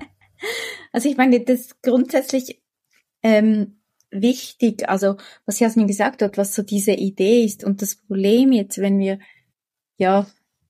also 0.92 1.08
ich 1.08 1.16
meine, 1.16 1.40
das 1.40 1.60
ist 1.60 1.82
grundsätzlich 1.82 2.62
ähm, 3.22 3.80
wichtig, 4.10 4.88
also 4.88 5.16
was 5.46 5.60
Jasmin 5.60 5.86
gesagt 5.86 6.22
hat, 6.22 6.38
was 6.38 6.54
so 6.54 6.62
diese 6.62 6.92
Idee 6.92 7.44
ist 7.44 7.64
und 7.64 7.82
das 7.82 7.96
Problem 7.96 8.52
jetzt, 8.52 8.78
wenn 8.78 8.98
wir 8.98 9.18
ja 9.98 10.26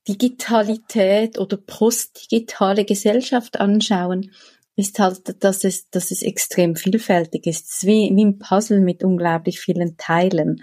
Digitalität 0.09 1.39
oder 1.39 1.57
postdigitale 1.57 2.85
Gesellschaft 2.85 3.61
anschauen, 3.61 4.33
ist 4.81 4.99
halt, 4.99 5.43
dass 5.45 5.65
es, 5.65 5.89
dass 5.91 6.11
es 6.11 6.23
extrem 6.23 6.75
vielfältig 6.75 7.47
ist. 7.47 7.67
Es 7.67 7.75
ist 7.77 7.87
wie, 7.87 8.11
wie 8.15 8.25
ein 8.25 8.39
Puzzle 8.39 8.81
mit 8.81 9.05
unglaublich 9.05 9.61
vielen 9.61 9.97
Teilen. 9.97 10.63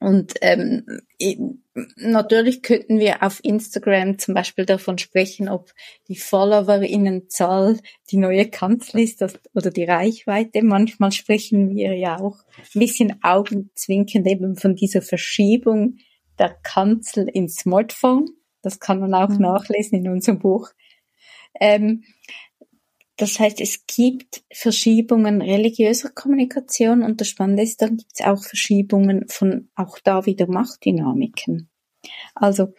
Und 0.00 0.34
ähm, 0.42 0.84
natürlich 1.96 2.62
könnten 2.62 2.98
wir 2.98 3.22
auf 3.22 3.40
Instagram 3.42 4.18
zum 4.18 4.34
Beispiel 4.34 4.66
davon 4.66 4.98
sprechen, 4.98 5.48
ob 5.48 5.72
die 6.08 6.16
Followerinnenzahl 6.16 7.78
die 8.10 8.18
neue 8.18 8.50
Kanzel 8.50 9.00
ist 9.00 9.24
oder 9.54 9.70
die 9.70 9.84
Reichweite. 9.84 10.62
Manchmal 10.62 11.10
sprechen 11.10 11.70
wir 11.74 11.94
ja 11.94 12.20
auch 12.20 12.36
ein 12.74 12.80
bisschen 12.80 13.18
augenzwinkend 13.22 14.26
eben 14.26 14.56
von 14.56 14.74
dieser 14.74 15.00
Verschiebung 15.00 15.96
der 16.38 16.50
Kanzel 16.62 17.26
ins 17.26 17.56
Smartphone. 17.56 18.28
Das 18.60 18.80
kann 18.80 19.00
man 19.00 19.14
auch 19.14 19.30
mhm. 19.30 19.40
nachlesen 19.40 20.04
in 20.04 20.10
unserem 20.10 20.38
Buch. 20.38 20.70
Ähm, 21.58 22.04
das 23.16 23.38
heißt, 23.38 23.60
es 23.60 23.86
gibt 23.86 24.44
Verschiebungen 24.52 25.40
religiöser 25.40 26.10
Kommunikation 26.10 27.02
und 27.02 27.20
das 27.20 27.28
Spannende 27.28 27.62
ist, 27.62 27.80
dann 27.80 27.96
gibt 27.96 28.10
es 28.12 28.26
auch 28.26 28.42
Verschiebungen 28.42 29.28
von 29.28 29.68
auch 29.76 29.98
da 30.02 30.26
wieder 30.26 30.48
Machtdynamiken. 30.48 31.68
Also 32.34 32.74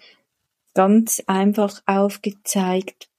ganz 0.74 1.24
einfach 1.26 1.82
aufgezeigt 1.86 3.10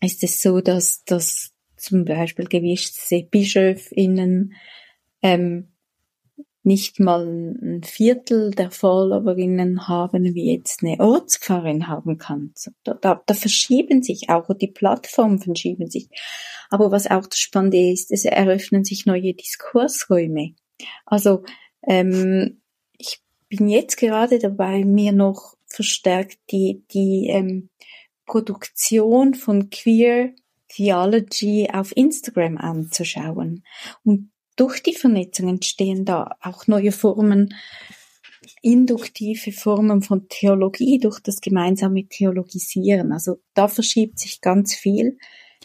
ist 0.00 0.22
es 0.22 0.42
so, 0.42 0.60
dass, 0.60 1.04
dass 1.04 1.54
zum 1.76 2.04
Beispiel 2.04 2.46
gewisse 2.46 3.22
BischöfInnen 3.22 4.54
ähm, 5.22 5.68
nicht 6.68 7.00
mal 7.00 7.26
ein 7.26 7.82
Viertel 7.82 8.50
der 8.52 8.70
Followerinnen 8.70 9.88
haben, 9.88 10.34
wie 10.34 10.52
jetzt 10.52 10.84
eine 10.84 11.00
Ortspfarrerin 11.00 11.88
haben 11.88 12.18
kann. 12.18 12.52
Da, 12.84 12.94
da, 12.94 13.22
da 13.24 13.34
verschieben 13.34 14.02
sich 14.02 14.28
auch, 14.28 14.48
die 14.54 14.68
Plattformen 14.68 15.40
verschieben 15.40 15.90
sich. 15.90 16.08
Aber 16.70 16.92
was 16.92 17.10
auch 17.10 17.26
das 17.26 17.38
Spannende 17.38 17.90
ist, 17.90 18.12
es 18.12 18.24
eröffnen 18.24 18.84
sich 18.84 19.06
neue 19.06 19.32
Diskursräume. 19.34 20.54
Also 21.06 21.42
ähm, 21.86 22.60
ich 22.98 23.20
bin 23.48 23.68
jetzt 23.68 23.96
gerade 23.96 24.38
dabei, 24.38 24.84
mir 24.84 25.12
noch 25.12 25.56
verstärkt 25.66 26.38
die, 26.50 26.84
die 26.92 27.28
ähm, 27.28 27.70
Produktion 28.26 29.32
von 29.34 29.70
Queer 29.70 30.34
Theology 30.68 31.70
auf 31.72 31.96
Instagram 31.96 32.58
anzuschauen. 32.58 33.64
Und 34.04 34.30
durch 34.58 34.82
die 34.82 34.94
Vernetzung 34.94 35.48
entstehen 35.48 36.04
da 36.04 36.36
auch 36.42 36.66
neue 36.66 36.92
Formen, 36.92 37.54
induktive 38.60 39.52
Formen 39.52 40.02
von 40.02 40.28
Theologie 40.28 40.98
durch 40.98 41.20
das 41.20 41.40
gemeinsame 41.40 42.06
Theologisieren. 42.08 43.12
Also 43.12 43.36
da 43.54 43.68
verschiebt 43.68 44.18
sich 44.18 44.40
ganz 44.40 44.74
viel. 44.74 45.18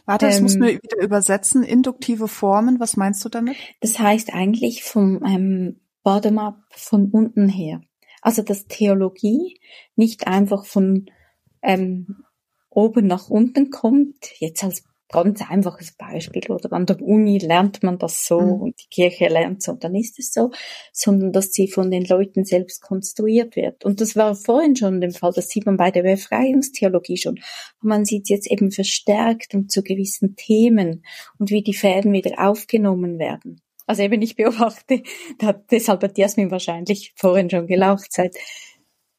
Warte, 0.06 0.28
das 0.28 0.38
ähm, 0.38 0.44
muss 0.44 0.58
man 0.58 0.70
wieder 0.70 1.02
übersetzen. 1.02 1.64
Induktive 1.64 2.28
Formen, 2.28 2.80
was 2.80 2.96
meinst 2.96 3.24
du 3.26 3.30
damit? 3.30 3.58
Das 3.82 4.00
heißt 4.00 4.34
eigentlich 4.34 4.84
vom 4.84 5.24
ähm, 5.26 5.80
Bottom-up, 6.04 6.60
von 6.70 7.10
unten 7.10 7.48
her. 7.50 7.82
Also 8.22 8.42
dass 8.42 8.68
Theologie 8.68 9.60
nicht 9.96 10.28
einfach 10.28 10.66
von 10.66 11.08
ähm, 11.62 12.26
oben 12.70 13.08
nach 13.08 13.30
unten 13.30 13.70
kommt, 13.70 14.18
jetzt 14.40 14.64
als 14.64 14.84
ganz 15.10 15.42
einfaches 15.48 15.96
Beispiel, 15.96 16.44
oder 16.50 16.74
an 16.74 16.86
der 16.86 17.02
Uni 17.02 17.38
lernt 17.38 17.84
man 17.84 18.00
das 18.00 18.26
so 18.26 18.40
mhm. 18.42 18.62
und 18.62 18.76
die 18.82 18.90
Kirche 18.90 19.28
lernt 19.28 19.62
so 19.62 19.74
und 19.74 19.84
dann 19.84 19.96
ist 19.96 20.18
es 20.20 20.34
so, 20.34 20.52
sondern 20.92 21.32
dass 21.32 21.52
sie 21.52 21.68
von 21.68 21.92
den 21.92 22.04
Leuten 22.06 22.46
selbst 22.46 22.82
konstruiert 22.82 23.56
wird. 23.56 23.86
Und 23.86 24.02
das 24.02 24.16
war 24.16 24.36
vorhin 24.36 24.76
schon 24.76 25.02
der 25.02 25.12
Fall, 25.12 25.32
das 25.34 25.50
sieht 25.50 25.66
man 25.66 25.78
bei 25.78 25.92
der 25.92 26.04
Befreiungstheologie 26.04 27.18
schon. 27.18 27.40
man 27.82 28.06
sieht 28.06 28.30
jetzt 28.30 28.50
eben 28.50 28.72
verstärkt 28.72 29.54
und 29.54 29.72
zu 29.72 29.84
gewissen 29.84 30.36
Themen 30.36 31.04
und 31.38 31.52
wie 31.52 31.62
die 31.62 31.74
Fäden 31.76 32.12
wieder 32.12 32.40
aufgenommen 32.40 33.20
werden. 33.20 33.62
Also 33.86 34.02
eben 34.04 34.22
ich 34.22 34.36
beobachte, 34.36 35.04
da, 35.40 35.54
deshalb 35.54 36.04
hat 36.04 36.18
Jasmin 36.18 36.52
wahrscheinlich 36.52 37.14
vorhin 37.16 37.50
schon 37.50 37.68
gelaucht, 37.68 38.12
seit 38.12 38.36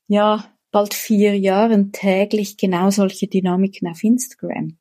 ja, 0.09 0.53
bald 0.71 0.93
vier 0.93 1.39
Jahren 1.39 1.93
täglich 1.93 2.57
genau 2.57 2.91
solche 2.91 3.29
Dynamiken 3.29 3.89
auf 3.89 4.03
Instagram 4.03 4.77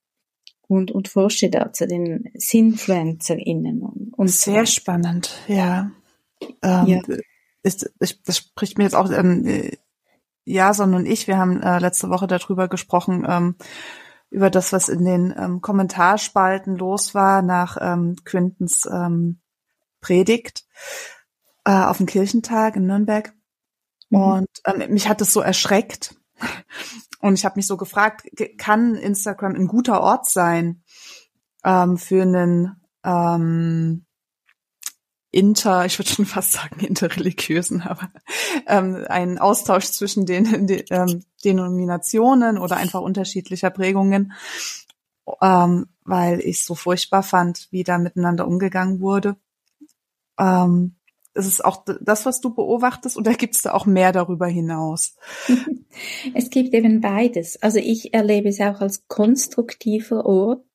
und, 0.68 0.92
und 0.92 1.08
forsche 1.08 1.50
da 1.50 1.72
zu 1.74 1.88
den 1.88 2.32
SinfluencerInnen. 2.36 3.82
Und, 3.82 4.14
und 4.14 4.30
Sehr 4.30 4.66
so. 4.66 4.72
spannend, 4.74 5.32
ja. 5.48 5.92
Ähm, 6.62 6.88
ja. 6.88 7.02
Ist, 7.64 7.94
ich, 8.00 8.22
das 8.24 8.38
spricht 8.38 8.78
mir 8.78 8.84
jetzt 8.84 8.96
auch, 8.96 9.10
ähm, 9.12 9.72
Jason 10.46 10.94
und 10.94 11.06
ich, 11.06 11.28
wir 11.28 11.38
haben 11.38 11.62
äh, 11.62 11.80
letzte 11.80 12.10
Woche 12.10 12.28
darüber 12.28 12.68
gesprochen, 12.68 13.26
ähm, 13.28 13.56
über 14.30 14.50
das, 14.50 14.74
was 14.74 14.90
in 14.90 15.06
den 15.06 15.34
ähm, 15.38 15.62
Kommentarspalten 15.62 16.76
los 16.76 17.14
war 17.14 17.42
nach 17.42 17.78
ähm, 17.80 18.16
Quintens 18.26 18.86
ähm, 18.92 19.40
Predigt 20.02 20.66
äh, 21.66 21.72
auf 21.72 21.98
dem 21.98 22.08
Kirchentag 22.08 22.76
in 22.76 22.88
Nürnberg. 22.88 23.34
Mhm. 24.10 24.22
Und 24.22 24.50
ähm, 24.66 24.92
mich 24.92 25.08
hat 25.08 25.22
es 25.22 25.32
so 25.32 25.40
erschreckt, 25.40 26.16
und 27.24 27.36
ich 27.36 27.46
habe 27.46 27.56
mich 27.56 27.68
so 27.68 27.78
gefragt, 27.78 28.28
kann 28.58 28.96
Instagram 28.96 29.56
ein 29.56 29.68
guter 29.68 30.02
Ort 30.02 30.30
sein 30.30 30.84
ähm, 31.64 31.98
für 31.98 32.24
einen 32.24 32.82
ähm, 33.06 34.06
inter, 35.32 35.86
ich 35.86 35.98
würde 35.98 36.12
schon 36.12 36.26
fast 36.26 36.52
sagen 36.52 36.82
interreligiösen, 36.82 37.82
aber 37.82 38.12
ähm, 38.68 39.06
einen 39.08 39.38
Austausch 39.38 39.86
zwischen 39.86 40.26
den, 40.26 40.68
den 40.68 40.84
ähm, 40.90 41.24
Denominationen 41.46 42.58
oder 42.58 42.76
einfach 42.76 43.00
unterschiedlicher 43.00 43.70
Prägungen, 43.70 44.34
ähm, 45.42 45.88
weil 46.04 46.42
ich 46.42 46.66
so 46.66 46.76
furchtbar 46.76 47.24
fand, 47.24 47.70
wie 47.72 47.86
da 47.86 48.00
miteinander 48.00 48.46
umgegangen 48.46 49.00
wurde. 49.00 49.38
Ähm, 50.38 50.98
ist 51.36 51.48
es 51.48 51.62
auch 51.62 51.84
das, 52.02 52.26
was 52.26 52.42
du 52.42 52.54
beobachtest, 52.54 53.18
oder 53.18 53.34
gibt 53.34 53.56
es 53.56 53.64
da 53.64 53.74
auch 53.74 53.86
mehr 53.86 54.12
darüber 54.12 54.48
hinaus? 54.48 55.16
Es 56.34 56.50
gibt 56.50 56.74
eben 56.74 57.02
beides. 57.02 57.62
Also 57.62 57.78
ich 57.78 58.16
erlebe 58.16 58.50
es 58.50 58.60
auch 58.60 58.82
als 58.82 59.08
konstruktiver 59.08 60.26
Ort, 60.26 60.66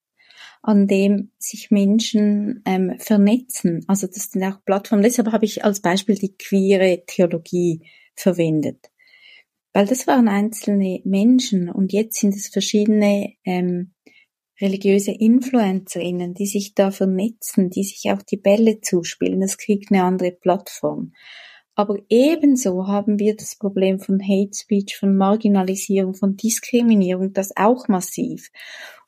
an 0.62 0.86
dem 0.86 1.32
sich 1.38 1.72
Menschen 1.72 2.62
ähm, 2.64 2.94
vernetzen. 2.98 3.84
Also 3.88 4.06
das 4.06 4.30
sind 4.30 4.44
auch 4.44 4.64
Plattformen. 4.64 5.02
Deshalb 5.02 5.32
habe 5.32 5.44
ich 5.44 5.64
als 5.64 5.80
Beispiel 5.80 6.14
die 6.14 6.36
queere 6.36 7.02
Theologie 7.06 7.82
verwendet. 8.14 8.90
weil 9.72 9.86
das 9.86 10.06
waren 10.06 10.28
einzelne 10.28 11.00
Menschen 11.04 11.68
und 11.68 11.92
jetzt 11.92 12.18
sind 12.20 12.34
es 12.34 12.48
verschiedene 12.48 13.34
ähm, 13.44 13.94
religiöse 14.60 15.12
InfluencerInnen, 15.12 16.34
die 16.34 16.46
sich 16.46 16.74
da 16.74 16.90
vernetzen, 16.90 17.70
die 17.70 17.84
sich 17.84 18.10
auch 18.10 18.22
die 18.22 18.36
Bälle 18.36 18.80
zuspielen. 18.80 19.40
Das 19.40 19.56
kriegt 19.56 19.90
eine 19.92 20.04
andere 20.04 20.32
Plattform. 20.32 21.12
Aber 21.74 21.96
ebenso 22.08 22.88
haben 22.88 23.20
wir 23.20 23.36
das 23.36 23.56
Problem 23.56 24.00
von 24.00 24.20
Hate 24.20 24.52
Speech, 24.52 24.96
von 24.96 25.16
Marginalisierung, 25.16 26.14
von 26.14 26.36
Diskriminierung, 26.36 27.32
das 27.32 27.56
auch 27.56 27.86
massiv. 27.86 28.50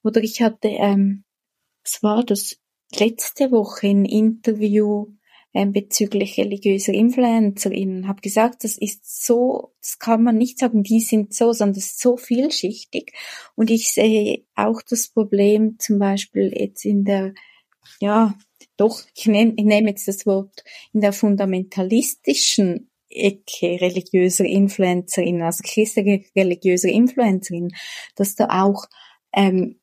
Oder 0.04 0.22
ich 0.22 0.40
hatte, 0.40 0.68
ähm, 0.68 1.24
was 1.82 2.02
war 2.02 2.22
das, 2.22 2.60
letzte 2.96 3.50
Woche 3.50 3.88
ein 3.88 4.04
Interview 4.04 5.06
bezüglich 5.52 6.38
religiöser 6.38 6.92
InfluencerInnen, 6.92 8.06
habe 8.06 8.20
gesagt, 8.20 8.62
das 8.64 8.78
ist 8.78 9.24
so, 9.24 9.72
das 9.80 9.98
kann 9.98 10.22
man 10.22 10.36
nicht 10.36 10.58
sagen, 10.58 10.82
die 10.82 11.00
sind 11.00 11.34
so, 11.34 11.52
sondern 11.52 11.74
das 11.74 11.86
ist 11.86 12.00
so 12.00 12.16
vielschichtig. 12.16 13.12
Und 13.56 13.70
ich 13.70 13.90
sehe 13.90 14.44
auch 14.54 14.80
das 14.88 15.08
Problem 15.08 15.76
zum 15.78 15.98
Beispiel 15.98 16.52
jetzt 16.54 16.84
in 16.84 17.04
der, 17.04 17.34
ja, 18.00 18.34
doch, 18.76 19.02
ich 19.14 19.26
nehme, 19.26 19.54
ich 19.56 19.64
nehme 19.64 19.90
jetzt 19.90 20.06
das 20.06 20.24
Wort, 20.24 20.62
in 20.92 21.00
der 21.00 21.12
fundamentalistischen 21.12 22.90
Ecke 23.08 23.80
religiöser 23.80 24.44
Influencerinnen, 24.44 25.42
also 25.42 25.62
christliche 25.64 26.24
religiöser 26.36 26.88
Influencerinnen, 26.88 27.72
dass 28.14 28.36
da 28.36 28.62
auch 28.62 28.86
ähm, 29.32 29.79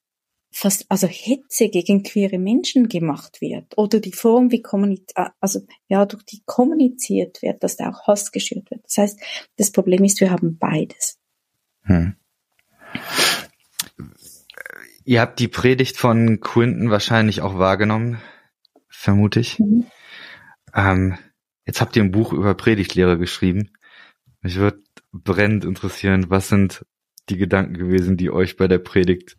fast 0.60 0.88
also 0.89 1.05
Hetze 1.05 1.70
gegen 1.70 2.01
queere 2.01 2.39
Menschen 2.39 2.89
gemacht 2.89 3.41
wird 3.41 3.78
oder 3.78 3.99
die 3.99 4.12
Form 4.12 4.49
wie 4.49 4.64
kommuniziert 4.64 5.16
also 5.39 5.60
ja 5.88 6.03
durch 6.08 6.24
die 6.24 6.41
kommuniziert 6.45 7.43
wird, 7.43 7.62
dass 7.62 7.78
da 7.78 7.91
auch 7.91 8.08
Hass 8.08 8.32
geschürt 8.32 8.72
wird. 8.72 8.84
Das 8.86 8.97
heißt, 8.97 9.20
das 9.58 9.70
Problem 9.72 10.03
ist, 10.03 10.20
wir 10.20 10.32
haben 10.32 10.58
beides. 10.58 11.20
Hm. 11.84 12.16
Ihr 15.05 15.22
habt 15.22 15.38
die 15.38 15.47
Predigt 15.47 15.95
von 15.95 16.39
Quinton 16.39 16.89
wahrscheinlich 16.89 17.41
auch 17.41 17.60
wahrgenommen 17.60 18.20
vermute 18.89 19.39
ich. 19.39 19.60
Mhm. 19.60 19.86
Ähm, 20.74 21.20
jetzt 21.68 21.82
habt 21.82 21.95
ihr 21.95 22.03
ein 22.03 22.12
Buch 22.12 22.34
über 22.34 22.55
Predigtlehre 22.55 23.20
geschrieben. 23.20 23.70
Mich 24.41 24.55
würde 24.55 24.82
brennend 25.12 25.66
interessieren, 25.66 26.32
was 26.32 26.49
sind 26.49 26.84
die 27.30 27.38
Gedanken 27.38 27.76
gewesen, 27.76 28.18
die 28.18 28.32
euch 28.32 28.58
bei 28.58 28.68
der 28.68 28.80
Predigt 28.80 29.38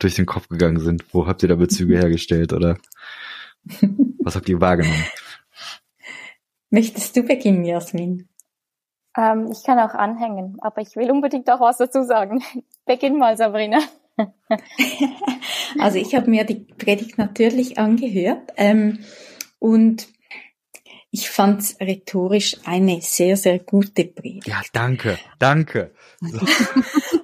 durch 0.00 0.16
den 0.16 0.26
Kopf 0.26 0.48
gegangen 0.48 0.80
sind? 0.80 1.04
Wo 1.14 1.26
habt 1.26 1.42
ihr 1.42 1.48
da 1.48 1.54
Bezüge 1.54 1.96
hergestellt 1.98 2.52
oder 2.52 2.76
was 4.18 4.36
habt 4.36 4.48
ihr 4.48 4.60
wahrgenommen? 4.60 5.04
Möchtest 6.70 7.16
du 7.16 7.22
beginnen, 7.22 7.64
Jasmin? 7.64 8.28
Ähm, 9.16 9.50
ich 9.50 9.64
kann 9.64 9.78
auch 9.78 9.94
anhängen, 9.94 10.56
aber 10.60 10.80
ich 10.82 10.94
will 10.96 11.10
unbedingt 11.10 11.50
auch 11.50 11.60
was 11.60 11.78
dazu 11.78 12.04
sagen. 12.04 12.42
Beginn 12.86 13.18
mal, 13.18 13.36
Sabrina. 13.36 13.80
also 15.78 15.98
ich 15.98 16.14
habe 16.14 16.30
mir 16.30 16.44
die 16.44 16.66
Predigt 16.76 17.18
natürlich 17.18 17.78
angehört 17.78 18.52
ähm, 18.56 18.98
und 19.58 20.08
ich 21.10 21.28
fand 21.30 21.60
es 21.60 21.80
rhetorisch 21.80 22.56
eine 22.64 23.00
sehr, 23.00 23.36
sehr 23.36 23.58
gute 23.58 24.04
Predigt. 24.04 24.46
Ja, 24.46 24.62
danke, 24.72 25.18
danke. 25.38 25.92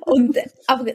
und 0.01 0.37
aber 0.66 0.87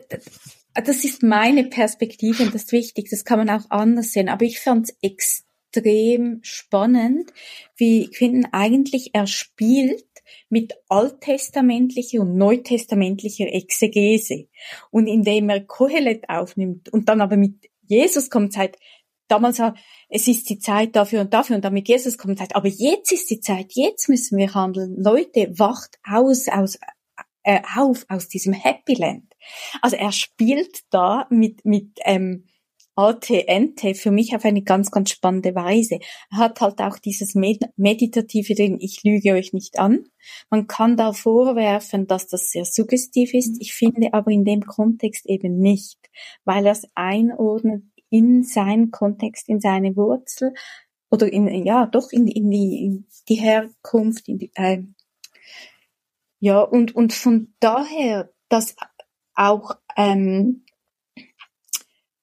das 0.74 1.03
ist 1.03 1.24
meine 1.24 1.65
Perspektive 1.65 2.43
und 2.43 2.53
das 2.53 2.63
ist 2.63 2.72
wichtig, 2.72 3.09
das 3.09 3.26
kann 3.26 3.39
man 3.39 3.49
auch 3.49 3.69
anders 3.69 4.11
sehen. 4.11 4.30
Aber 4.30 4.45
ich 4.45 4.59
fand 4.59 4.89
es 4.89 4.97
extrem 5.01 6.39
spannend, 6.43 7.32
wie 7.76 8.09
Quinten 8.09 8.47
eigentlich 8.51 9.11
er 9.13 9.28
spielt 9.28 10.05
mit 10.49 10.74
alttestamentlicher 10.88 12.22
und 12.22 12.38
neutestamentlicher 12.38 13.47
Exegese. 13.47 14.47
Und 14.91 15.07
indem 15.07 15.49
er 15.49 15.61
Kohelet 15.61 16.30
aufnimmt 16.30 16.89
und 16.89 17.09
dann 17.09 17.22
aber 17.22 17.38
mit 17.38 17.69
Jesus 17.88 18.30
kommt, 18.30 18.53
sagt, 18.53 18.78
damals 19.28 19.59
war, 19.59 19.76
es 20.09 20.28
ist 20.28 20.49
die 20.49 20.59
Zeit 20.59 20.95
dafür 20.95 21.22
und 21.22 21.34
dafür 21.34 21.55
und 21.55 21.65
dann 21.65 21.74
mit 21.74 21.88
Jesus 21.88 22.17
kommt, 22.17 22.39
sagt, 22.39 22.55
aber 22.55 22.67
jetzt 22.67 23.11
ist 23.11 23.30
die 23.30 23.39
Zeit, 23.39 23.74
jetzt 23.74 24.09
müssen 24.09 24.38
wir 24.38 24.53
handeln. 24.53 24.95
Leute, 24.97 25.57
wacht 25.57 25.97
aus, 26.03 26.47
aus, 26.47 26.78
äh, 27.43 27.61
auf 27.76 28.05
aus 28.09 28.28
diesem 28.28 28.53
Happy 28.53 28.93
Land. 28.93 29.31
Also 29.82 29.96
er 29.96 30.12
spielt 30.12 30.82
da 30.92 31.28
mit, 31.30 31.66
mit, 31.66 32.00
ähm, 32.06 32.46
ATNT 32.96 33.96
für 33.96 34.12
mich 34.12 34.36
auf 34.36 34.44
eine 34.44 34.64
ganz, 34.64 34.92
ganz 34.92 35.12
spannende 35.12 35.56
Weise. 35.56 36.00
Er 36.30 36.38
hat 36.38 36.62
halt 36.62 36.82
auch 36.82 37.00
dieses 37.00 37.36
Meditative 37.36 38.54
drin, 38.54 38.78
ich 38.80 39.04
lüge 39.04 39.34
euch 39.34 39.54
nicht 39.54 39.80
an. 39.80 40.10
Man 40.50 40.68
kann 40.68 40.98
da 40.98 41.14
vorwerfen, 41.14 42.08
dass 42.08 42.28
das 42.28 42.52
sehr 42.52 42.66
suggestiv 42.66 43.34
ist. 43.34 43.58
Ich 43.60 43.74
finde 43.74 44.14
aber 44.14 44.32
in 44.32 44.44
dem 44.44 44.66
Kontext 44.66 45.26
eben 45.26 45.58
nicht, 45.58 46.00
weil 46.44 46.66
er 46.66 46.74
es 46.74 46.88
einordnet 46.94 47.84
in 48.10 48.44
seinen 48.44 48.92
Kontext, 48.92 49.48
in 49.48 49.62
seine 49.62 49.96
Wurzel 49.96 50.54
oder 51.10 51.32
in, 51.32 51.48
ja, 51.66 51.86
doch 51.86 52.12
in, 52.12 52.28
in, 52.28 52.52
die, 52.52 52.86
in 52.86 53.08
die 53.30 53.36
Herkunft, 53.36 54.28
in 54.28 54.38
die, 54.38 54.52
äh, 54.56 54.84
ja, 56.39 56.62
und, 56.62 56.94
und 56.94 57.14
von 57.14 57.54
daher, 57.60 58.34
dass 58.50 58.76
auch, 59.42 59.72
ähm, 59.98 60.64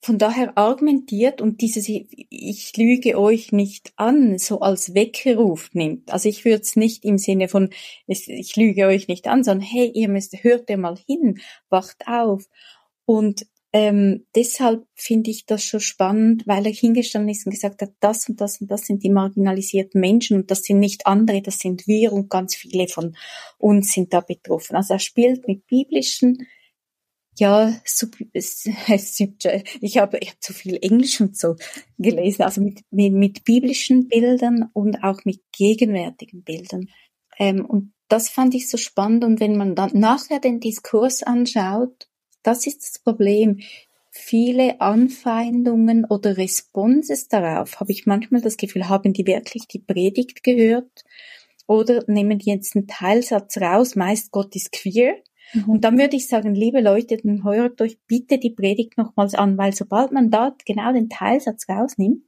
von 0.01 0.16
daher 0.16 0.57
argumentiert 0.57 1.43
und 1.43 1.61
dieses 1.61 1.87
Ich 1.87 2.77
lüge 2.77 3.19
euch 3.19 3.53
nicht 3.53 3.93
an 3.97 4.39
so 4.39 4.61
als 4.61 4.95
Weckeruf 4.95 5.69
nimmt. 5.75 6.11
Also 6.11 6.31
ich 6.31 6.47
würde 6.47 6.62
es 6.62 6.77
nicht 6.77 7.05
im 7.05 7.19
Sinne 7.19 7.49
von 7.49 7.71
Ich 8.07 8.57
lüge 8.57 8.87
euch 8.87 9.09
nicht 9.09 9.27
an, 9.27 9.45
sondern 9.45 9.66
hey, 9.66 9.91
ihr 9.93 10.09
müsst, 10.09 10.43
hört 10.43 10.71
ihr 10.71 10.79
mal 10.79 10.97
hin, 10.97 11.41
wacht 11.69 12.07
auf. 12.07 12.49
Und 13.05 13.47
ähm, 13.75 14.25
deshalb 14.35 14.87
finde 14.95 15.31
ich 15.31 15.45
das 15.45 15.62
schon 15.62 15.81
spannend, 15.81 16.47
weil 16.47 16.64
er 16.64 16.73
hingestanden 16.73 17.29
ist 17.29 17.45
und 17.45 17.53
gesagt 17.53 17.83
hat, 17.83 17.93
das 18.01 18.29
und 18.31 18.41
das 18.41 18.62
und 18.62 18.71
das 18.71 18.87
sind 18.87 19.03
die 19.03 19.11
marginalisierten 19.11 20.01
Menschen 20.01 20.39
und 20.39 20.51
das 20.51 20.62
sind 20.62 20.79
nicht 20.79 21.07
andere, 21.07 21.43
das 21.43 21.59
sind 21.59 21.87
wir 21.87 22.14
und 22.14 22.31
ganz 22.31 22.57
viele 22.57 22.89
von 22.89 23.14
uns 23.59 23.93
sind 23.93 24.14
da 24.14 24.21
betroffen. 24.21 24.75
Also 24.75 24.95
er 24.95 25.01
spielt 25.01 25.47
mit 25.49 25.66
biblischen 25.66 26.47
ja, 27.39 27.72
sub, 27.84 28.16
ich 28.32 29.99
habe 29.99 30.18
ich 30.18 30.30
hab 30.30 30.43
zu 30.43 30.53
viel 30.53 30.78
Englisch 30.82 31.20
und 31.20 31.36
so 31.36 31.57
gelesen, 31.99 32.43
also 32.43 32.61
mit, 32.61 32.80
mit, 32.91 33.12
mit 33.12 33.45
biblischen 33.45 34.09
Bildern 34.09 34.70
und 34.72 35.03
auch 35.03 35.24
mit 35.24 35.41
gegenwärtigen 35.53 36.43
Bildern. 36.43 36.89
Ähm, 37.39 37.64
und 37.64 37.93
das 38.09 38.28
fand 38.28 38.55
ich 38.55 38.68
so 38.68 38.76
spannend. 38.76 39.24
Und 39.24 39.41
wenn 39.41 39.57
man 39.57 39.74
dann 39.74 39.91
nachher 39.95 40.41
den 40.41 40.61
Diskurs 40.61 41.22
anschaut, 41.22 42.09
das 42.43 42.66
ist 42.66 42.82
das 42.82 42.99
Problem. 42.99 43.61
Viele 44.11 44.80
Anfeindungen 44.80 46.05
oder 46.05 46.36
Responses 46.36 47.28
darauf, 47.28 47.78
habe 47.78 47.93
ich 47.93 48.07
manchmal 48.07 48.41
das 48.41 48.57
Gefühl, 48.57 48.89
haben 48.89 49.12
die 49.12 49.26
wirklich 49.26 49.68
die 49.68 49.78
Predigt 49.78 50.43
gehört? 50.43 51.05
Oder 51.66 52.03
nehmen 52.07 52.39
die 52.39 52.51
jetzt 52.51 52.74
einen 52.74 52.89
Teilsatz 52.89 53.59
raus, 53.59 53.95
meist 53.95 54.32
Gott 54.32 54.57
ist 54.57 54.72
queer, 54.72 55.16
Mhm. 55.53 55.68
Und 55.68 55.84
dann 55.84 55.99
würde 55.99 56.16
ich 56.16 56.28
sagen, 56.28 56.55
liebe 56.55 56.80
Leute, 56.80 57.16
dann 57.16 57.44
hört 57.44 57.80
euch 57.80 57.99
bitte 58.07 58.38
die 58.38 58.51
Predigt 58.51 58.99
nochmals 58.99 59.34
an, 59.34 59.59
weil 59.59 59.74
sobald 59.74 60.12
man 60.12 60.30
dort 60.30 60.64
genau 60.64 60.92
den 60.92 61.09
Teilsatz 61.09 61.68
rausnimmt, 61.68 62.24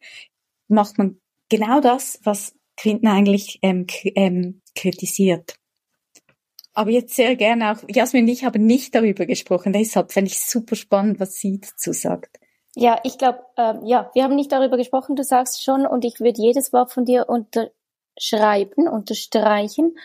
macht 0.69 0.99
man 0.99 1.21
genau 1.49 1.81
das, 1.81 2.21
was 2.25 2.55
Quinten 2.77 3.09
eigentlich 3.09 3.59
ähm, 3.63 3.87
ähm, 4.15 4.63
kritisiert. 4.75 5.57
Aber 6.73 6.91
jetzt 6.91 7.15
sehr 7.15 7.37
gerne 7.37 7.73
auch, 7.73 7.79
Jasmin 7.89 8.25
und 8.25 8.31
ich 8.31 8.45
haben 8.45 8.65
nicht 8.65 8.95
darüber 8.95 9.27
gesprochen, 9.27 9.73
deshalb 9.73 10.13
fände 10.13 10.31
ich 10.31 10.41
super 10.41 10.77
spannend, 10.77 11.21
was 11.21 11.35
sie 11.35 11.61
dazu 11.61 11.93
sagt. 11.93 12.39
Ja, 12.77 13.01
ich 13.03 13.19
glaube, 13.19 13.41
äh, 13.57 13.75
ja, 13.85 14.11
wir 14.15 14.23
haben 14.23 14.37
nicht 14.37 14.53
darüber 14.53 14.77
gesprochen, 14.77 15.17
du 15.17 15.25
sagst 15.25 15.63
schon, 15.63 15.85
und 15.87 16.05
ich 16.05 16.21
würde 16.21 16.41
jedes 16.41 16.73
Wort 16.73 16.93
von 16.93 17.05
dir 17.05 17.29
unterschreiben, 17.29 18.89
unterstreichen. 18.89 19.97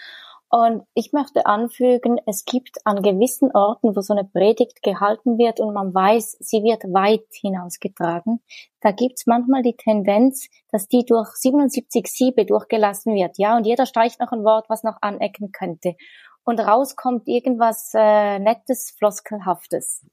Und 0.55 0.87
ich 0.93 1.11
möchte 1.11 1.47
anfügen, 1.47 2.17
es 2.25 2.45
gibt 2.45 2.77
an 2.85 3.01
gewissen 3.01 3.51
Orten, 3.53 3.93
wo 3.93 3.99
so 3.99 4.13
eine 4.13 4.23
Predigt 4.23 4.81
gehalten 4.83 5.37
wird 5.37 5.59
und 5.59 5.73
man 5.73 5.93
weiß, 5.93 6.37
sie 6.39 6.63
wird 6.63 6.85
weit 6.93 7.27
hinausgetragen, 7.31 8.39
da 8.79 8.91
gibt's 8.91 9.27
manchmal 9.27 9.63
die 9.63 9.75
Tendenz, 9.75 10.47
dass 10.71 10.87
die 10.87 11.03
durch 11.05 11.27
77 11.35 12.07
Siebe 12.07 12.45
durchgelassen 12.45 13.15
wird, 13.15 13.37
ja, 13.37 13.57
und 13.57 13.67
jeder 13.67 13.85
streicht 13.85 14.21
noch 14.21 14.31
ein 14.31 14.45
Wort, 14.45 14.69
was 14.69 14.83
noch 14.83 14.95
anecken 15.01 15.51
könnte. 15.51 15.97
Und 16.45 16.61
rauskommt 16.61 17.27
irgendwas 17.27 17.91
äh, 17.93 18.39
Nettes, 18.39 18.95
Floskelhaftes. 18.97 20.05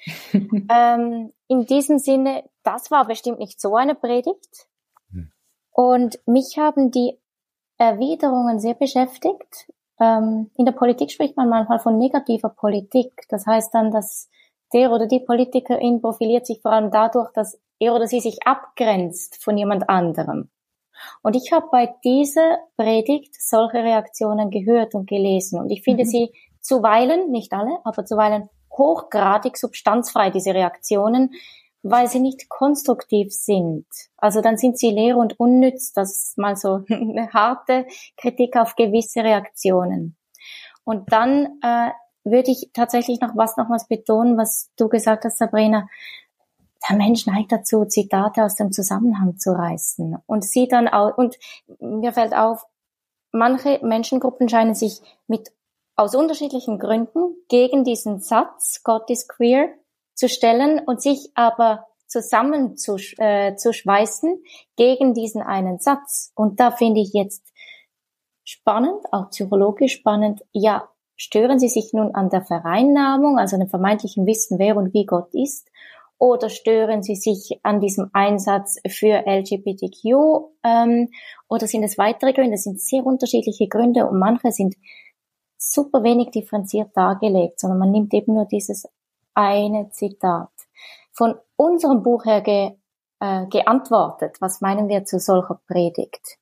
ähm, 0.34 1.32
in 1.46 1.64
diesem 1.64 1.98
Sinne, 1.98 2.44
das 2.62 2.90
war 2.90 3.06
bestimmt 3.06 3.38
nicht 3.38 3.58
so 3.58 3.74
eine 3.74 3.94
Predigt. 3.94 4.68
Hm. 5.12 5.32
Und 5.70 6.20
mich 6.26 6.58
haben 6.58 6.90
die 6.90 7.18
Erwiderungen 7.78 8.60
sehr 8.60 8.74
beschäftigt. 8.74 9.72
Ähm, 10.00 10.50
in 10.56 10.64
der 10.64 10.72
Politik 10.72 11.10
spricht 11.10 11.36
man 11.36 11.48
manchmal 11.48 11.78
von 11.78 11.98
negativer 11.98 12.50
Politik. 12.50 13.12
Das 13.28 13.46
heißt 13.46 13.74
dann, 13.74 13.90
dass 13.90 14.28
der 14.72 14.92
oder 14.92 15.06
die 15.06 15.20
Politikerin 15.20 16.00
profiliert 16.00 16.46
sich 16.46 16.60
vor 16.60 16.72
allem 16.72 16.90
dadurch, 16.90 17.30
dass 17.32 17.58
er 17.78 17.94
oder 17.94 18.06
sie 18.06 18.20
sich 18.20 18.38
abgrenzt 18.44 19.42
von 19.42 19.56
jemand 19.56 19.88
anderem. 19.88 20.50
Und 21.22 21.36
ich 21.36 21.52
habe 21.52 21.66
bei 21.70 21.94
dieser 22.04 22.58
Predigt 22.76 23.34
solche 23.40 23.78
Reaktionen 23.78 24.50
gehört 24.50 24.94
und 24.94 25.08
gelesen. 25.08 25.60
Und 25.60 25.70
ich 25.70 25.82
finde 25.82 26.04
mhm. 26.04 26.08
sie 26.08 26.32
zuweilen, 26.60 27.30
nicht 27.30 27.52
alle, 27.52 27.78
aber 27.84 28.04
zuweilen 28.04 28.48
hochgradig 28.76 29.56
substanzfrei, 29.56 30.30
diese 30.30 30.54
Reaktionen, 30.54 31.32
weil 31.90 32.08
sie 32.08 32.20
nicht 32.20 32.48
konstruktiv 32.48 33.32
sind. 33.32 33.86
Also 34.16 34.40
dann 34.40 34.56
sind 34.56 34.78
sie 34.78 34.90
leer 34.90 35.16
und 35.16 35.38
unnütz. 35.38 35.92
Das 35.92 36.10
ist 36.10 36.38
mal 36.38 36.56
so 36.56 36.84
eine 36.90 37.32
harte 37.32 37.86
Kritik 38.16 38.56
auf 38.56 38.76
gewisse 38.76 39.22
Reaktionen. 39.22 40.16
Und 40.84 41.12
dann 41.12 41.58
äh, 41.62 41.90
würde 42.24 42.50
ich 42.50 42.70
tatsächlich 42.72 43.20
noch 43.20 43.36
was 43.36 43.56
nochmals 43.56 43.86
betonen, 43.86 44.36
was 44.36 44.70
du 44.76 44.88
gesagt 44.88 45.24
hast, 45.24 45.38
Sabrina. 45.38 45.88
Der 46.88 46.96
Mensch 46.96 47.26
neigt 47.26 47.52
dazu, 47.52 47.84
Zitate 47.84 48.44
aus 48.44 48.54
dem 48.54 48.72
Zusammenhang 48.72 49.36
zu 49.36 49.52
reißen 49.52 50.16
und 50.26 50.44
sie 50.44 50.68
dann 50.68 50.86
auch, 50.86 51.18
und 51.18 51.36
mir 51.80 52.12
fällt 52.12 52.34
auf, 52.34 52.64
manche 53.32 53.80
Menschengruppen 53.82 54.48
scheinen 54.48 54.74
sich 54.74 55.00
mit 55.26 55.50
aus 55.96 56.14
unterschiedlichen 56.14 56.78
Gründen 56.78 57.34
gegen 57.48 57.82
diesen 57.82 58.20
Satz, 58.20 58.82
Gott 58.84 59.10
ist 59.10 59.28
queer, 59.28 59.68
zu 60.18 60.28
stellen 60.28 60.80
und 60.84 61.00
sich 61.00 61.30
aber 61.34 61.86
zusammen 62.08 62.76
zu, 62.76 62.96
äh, 63.18 63.54
zu 63.54 63.72
schweißen 63.72 64.42
gegen 64.76 65.14
diesen 65.14 65.42
einen 65.42 65.78
Satz. 65.78 66.32
Und 66.34 66.58
da 66.58 66.72
finde 66.72 67.00
ich 67.00 67.12
jetzt 67.12 67.52
spannend, 68.42 69.04
auch 69.12 69.30
psychologisch 69.30 69.92
spannend, 69.92 70.40
ja, 70.52 70.88
stören 71.14 71.60
Sie 71.60 71.68
sich 71.68 71.92
nun 71.92 72.16
an 72.16 72.30
der 72.30 72.42
Vereinnahmung, 72.42 73.38
also 73.38 73.58
dem 73.58 73.68
vermeintlichen 73.68 74.26
Wissen, 74.26 74.58
wer 74.58 74.76
und 74.76 74.92
wie 74.92 75.06
Gott 75.06 75.32
ist, 75.34 75.70
oder 76.18 76.48
stören 76.48 77.04
Sie 77.04 77.14
sich 77.14 77.60
an 77.62 77.78
diesem 77.78 78.10
Einsatz 78.12 78.78
für 78.88 79.24
LGBTQ, 79.24 80.50
ähm, 80.64 81.10
oder 81.48 81.68
sind 81.68 81.84
es 81.84 81.96
weitere 81.96 82.32
Gründe? 82.32 82.52
Das 82.52 82.64
sind 82.64 82.80
sehr 82.80 83.06
unterschiedliche 83.06 83.68
Gründe 83.68 84.08
und 84.08 84.18
manche 84.18 84.50
sind 84.50 84.74
super 85.58 86.02
wenig 86.02 86.30
differenziert 86.30 86.96
dargelegt, 86.96 87.60
sondern 87.60 87.78
man 87.78 87.92
nimmt 87.92 88.12
eben 88.14 88.34
nur 88.34 88.46
dieses 88.46 88.88
eine 89.38 89.90
Zitat. 89.90 90.50
Von 91.12 91.36
unserem 91.54 92.02
Buch 92.02 92.24
her 92.24 92.40
ge, 92.40 92.72
äh, 93.20 93.46
geantwortet, 93.46 94.40
was 94.40 94.60
meinen 94.60 94.88
wir 94.88 95.04
zu 95.04 95.20
solcher 95.20 95.60
Predigt? 95.68 96.38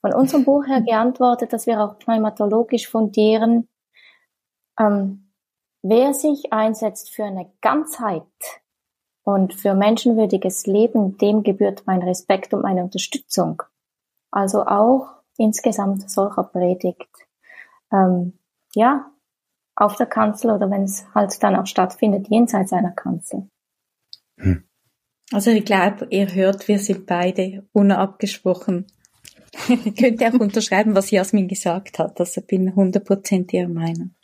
Von 0.00 0.14
unserem 0.14 0.44
Buch 0.46 0.66
her 0.66 0.80
geantwortet, 0.80 1.52
dass 1.52 1.66
wir 1.66 1.82
auch 1.82 1.98
pneumatologisch 1.98 2.88
fundieren, 2.88 3.68
ähm, 4.78 5.30
wer 5.82 6.14
sich 6.14 6.50
einsetzt 6.50 7.10
für 7.10 7.24
eine 7.24 7.52
Ganzheit 7.60 8.22
und 9.22 9.52
für 9.52 9.74
menschenwürdiges 9.74 10.66
Leben, 10.66 11.18
dem 11.18 11.42
gebührt 11.42 11.82
mein 11.84 12.02
Respekt 12.02 12.54
und 12.54 12.62
meine 12.62 12.82
Unterstützung. 12.82 13.62
Also 14.30 14.64
auch 14.64 15.08
insgesamt 15.36 16.10
solcher 16.10 16.44
Predigt. 16.44 17.10
Ähm, 17.92 18.38
ja, 18.74 19.10
auf 19.76 19.96
der 19.96 20.06
Kanzel 20.06 20.50
oder 20.50 20.70
wenn 20.70 20.84
es 20.84 21.06
halt 21.14 21.42
dann 21.42 21.56
auch 21.56 21.66
stattfindet, 21.66 22.28
jenseits 22.28 22.72
einer 22.72 22.92
Kanzel. 22.92 23.48
Hm. 24.38 24.64
Also 25.32 25.50
ich 25.50 25.64
glaube, 25.64 26.08
ihr 26.10 26.34
hört, 26.34 26.66
wir 26.66 26.78
sind 26.78 27.06
beide 27.06 27.66
unabgesprochen. 27.72 28.86
Könnt 29.66 30.20
ihr 30.20 30.28
auch 30.28 30.40
unterschreiben, 30.40 30.94
was 30.94 31.10
Jasmin 31.10 31.48
gesagt 31.48 31.98
hat. 31.98 32.18
Also 32.20 32.40
bin 32.40 32.72
100% 32.72 33.52
ihrer 33.52 33.68
Meinung. 33.68 34.14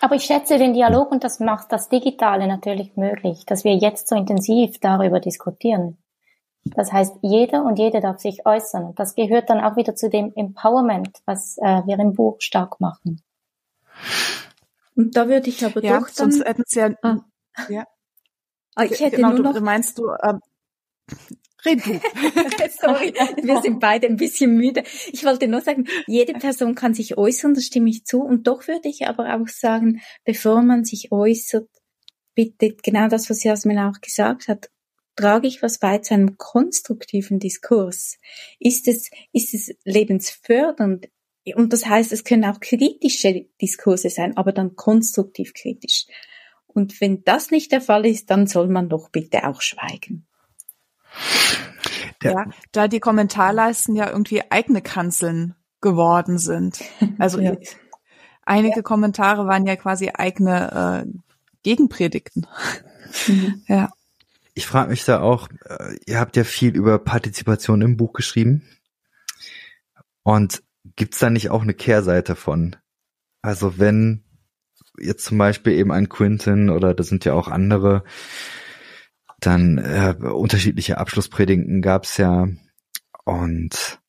Aber 0.00 0.14
ich 0.14 0.24
schätze 0.24 0.58
den 0.58 0.74
Dialog 0.74 1.10
und 1.10 1.24
das 1.24 1.40
macht 1.40 1.72
das 1.72 1.88
Digitale 1.88 2.46
natürlich 2.46 2.96
möglich, 2.96 3.46
dass 3.46 3.64
wir 3.64 3.74
jetzt 3.74 4.08
so 4.08 4.14
intensiv 4.14 4.78
darüber 4.78 5.20
diskutieren. 5.20 5.96
Das 6.64 6.92
heißt, 6.92 7.16
jeder 7.22 7.64
und 7.64 7.78
jede 7.78 8.00
darf 8.00 8.18
sich 8.18 8.44
äußern. 8.44 8.94
Das 8.96 9.14
gehört 9.14 9.48
dann 9.48 9.60
auch 9.60 9.76
wieder 9.76 9.94
zu 9.94 10.10
dem 10.10 10.32
Empowerment, 10.34 11.20
was 11.24 11.56
äh, 11.58 11.82
wir 11.86 11.98
im 11.98 12.12
Buch 12.12 12.36
stark 12.40 12.80
machen. 12.80 13.22
Und 14.96 15.14
da 15.14 15.28
würde 15.28 15.48
ich 15.50 15.64
aber 15.64 15.82
ja, 15.84 16.00
doch 16.00 16.10
dann, 16.10 16.32
sonst 16.32 16.44
hätten 16.44 16.62
sie 16.66 16.80
ja, 16.80 16.94
ah. 17.02 17.18
ja. 17.68 17.84
Ah, 18.74 18.84
ich 18.84 19.00
hätte 19.00 19.16
genau, 19.16 19.30
nur 19.30 19.40
noch, 19.40 19.54
du, 19.54 19.60
meinst 19.60 19.98
du, 19.98 20.08
ähm, 20.22 20.40
red 21.64 21.84
du. 21.86 21.92
Sorry, 22.80 23.14
wir 23.42 23.62
sind 23.62 23.78
beide 23.78 24.06
ein 24.06 24.16
bisschen 24.16 24.56
müde. 24.56 24.84
Ich 25.12 25.24
wollte 25.24 25.48
nur 25.48 25.60
sagen, 25.60 25.86
jede 26.06 26.32
Person 26.34 26.74
kann 26.74 26.94
sich 26.94 27.16
äußern, 27.16 27.54
da 27.54 27.60
stimme 27.60 27.90
ich 27.90 28.04
zu. 28.04 28.22
Und 28.22 28.46
doch 28.46 28.66
würde 28.68 28.88
ich 28.88 29.06
aber 29.06 29.34
auch 29.34 29.48
sagen, 29.48 30.00
bevor 30.24 30.62
man 30.62 30.84
sich 30.84 31.12
äußert, 31.12 31.68
bitte 32.34 32.74
genau 32.82 33.08
das, 33.08 33.30
was 33.30 33.44
Jasmin 33.44 33.78
auch 33.78 34.00
gesagt 34.00 34.48
hat, 34.48 34.70
trage 35.16 35.48
ich 35.48 35.62
was 35.62 35.78
bei 35.78 35.98
zu 35.98 36.14
einem 36.14 36.36
konstruktiven 36.36 37.38
Diskurs? 37.38 38.18
Ist 38.58 38.88
es, 38.88 39.10
ist 39.32 39.54
es 39.54 39.74
lebensfördernd? 39.84 41.08
Und 41.54 41.72
das 41.72 41.86
heißt, 41.86 42.12
es 42.12 42.24
können 42.24 42.44
auch 42.44 42.60
kritische 42.60 43.46
Diskurse 43.60 44.10
sein, 44.10 44.36
aber 44.36 44.52
dann 44.52 44.74
konstruktiv 44.74 45.54
kritisch. 45.54 46.06
Und 46.66 47.00
wenn 47.00 47.22
das 47.24 47.50
nicht 47.50 47.72
der 47.72 47.80
Fall 47.80 48.04
ist, 48.04 48.30
dann 48.30 48.46
soll 48.46 48.68
man 48.68 48.88
doch 48.88 49.10
bitte 49.10 49.46
auch 49.46 49.62
schweigen. 49.62 50.26
Ja, 52.22 52.46
da 52.72 52.88
die 52.88 53.00
Kommentarleisten 53.00 53.94
ja 53.94 54.10
irgendwie 54.10 54.42
eigene 54.50 54.82
Kanzeln 54.82 55.54
geworden 55.80 56.38
sind. 56.38 56.80
Also 57.18 57.40
ja. 57.40 57.56
einige 58.42 58.76
ja. 58.76 58.82
Kommentare 58.82 59.46
waren 59.46 59.66
ja 59.66 59.76
quasi 59.76 60.10
eigene 60.12 61.04
äh, 61.06 61.18
Gegenpredigten. 61.62 62.46
Mhm. 63.28 63.62
Ja. 63.68 63.90
Ich 64.54 64.66
frage 64.66 64.90
mich 64.90 65.04
da 65.04 65.20
auch, 65.20 65.48
äh, 65.66 65.96
ihr 66.06 66.18
habt 66.18 66.34
ja 66.36 66.44
viel 66.44 66.74
über 66.74 66.98
Partizipation 66.98 67.82
im 67.82 67.98
Buch 67.98 68.14
geschrieben. 68.14 68.62
Und 70.22 70.62
gibt's 70.96 71.18
da 71.18 71.30
nicht 71.30 71.50
auch 71.50 71.62
eine 71.62 71.74
Kehrseite 71.74 72.36
von? 72.36 72.76
Also 73.42 73.78
wenn 73.78 74.24
jetzt 74.98 75.24
zum 75.24 75.38
Beispiel 75.38 75.74
eben 75.74 75.92
ein 75.92 76.08
Quinton 76.08 76.70
oder 76.70 76.94
das 76.94 77.08
sind 77.08 77.24
ja 77.24 77.34
auch 77.34 77.48
andere, 77.48 78.04
dann 79.40 79.78
äh, 79.78 80.14
unterschiedliche 80.20 80.98
Abschlusspredigten 80.98 81.82
gab's 81.82 82.16
ja 82.16 82.48
und 83.24 84.00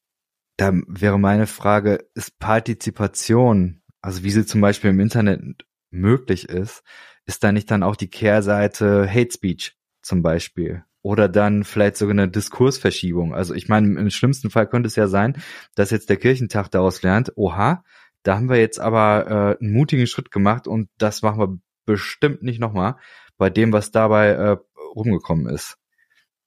da 0.58 0.74
wäre 0.88 1.20
meine 1.20 1.48
Frage, 1.48 2.08
ist 2.16 2.40
Partizipation, 2.40 3.82
also 4.02 4.24
wie 4.24 4.32
sie 4.32 4.46
zum 4.46 4.62
Beispiel 4.62 4.90
im 4.90 5.00
Internet 5.00 5.66
möglich 5.92 6.50
ist, 6.50 6.84
ist 7.26 7.44
da 7.44 7.52
nicht 7.52 7.70
dann 7.70 7.84
auch 7.84 7.96
die 7.96 8.10
Kehrseite 8.10 9.08
Hate 9.10 9.32
Speech 9.32 9.78
zum 10.02 10.24
Beispiel? 10.24 10.84
Oder 11.08 11.30
dann 11.30 11.64
vielleicht 11.64 11.96
sogar 11.96 12.12
eine 12.12 12.28
Diskursverschiebung. 12.28 13.34
Also 13.34 13.54
ich 13.54 13.70
meine, 13.70 13.98
im 13.98 14.10
schlimmsten 14.10 14.50
Fall 14.50 14.68
könnte 14.68 14.88
es 14.88 14.98
ja 14.98 15.08
sein, 15.08 15.42
dass 15.74 15.90
jetzt 15.90 16.10
der 16.10 16.18
Kirchentag 16.18 16.68
daraus 16.68 17.02
lernt, 17.02 17.32
oha, 17.38 17.86
da 18.24 18.36
haben 18.36 18.50
wir 18.50 18.58
jetzt 18.58 18.78
aber 18.78 19.58
äh, 19.62 19.64
einen 19.64 19.72
mutigen 19.72 20.06
Schritt 20.06 20.32
gemacht 20.32 20.68
und 20.68 20.90
das 20.98 21.22
machen 21.22 21.40
wir 21.40 21.58
bestimmt 21.86 22.44
nicht 22.44 22.60
nochmal 22.60 22.98
bei 23.38 23.50
dem, 23.50 23.72
was 23.72 23.92
dabei 23.92 24.32
äh, 24.32 24.58
rumgekommen 24.98 25.48
ist. 25.48 25.78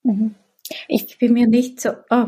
Mhm. 0.03 0.35
Ich 0.89 1.19
bin 1.19 1.33
mir 1.33 1.47
nicht 1.47 1.81
so 1.81 1.93
oh, 2.11 2.27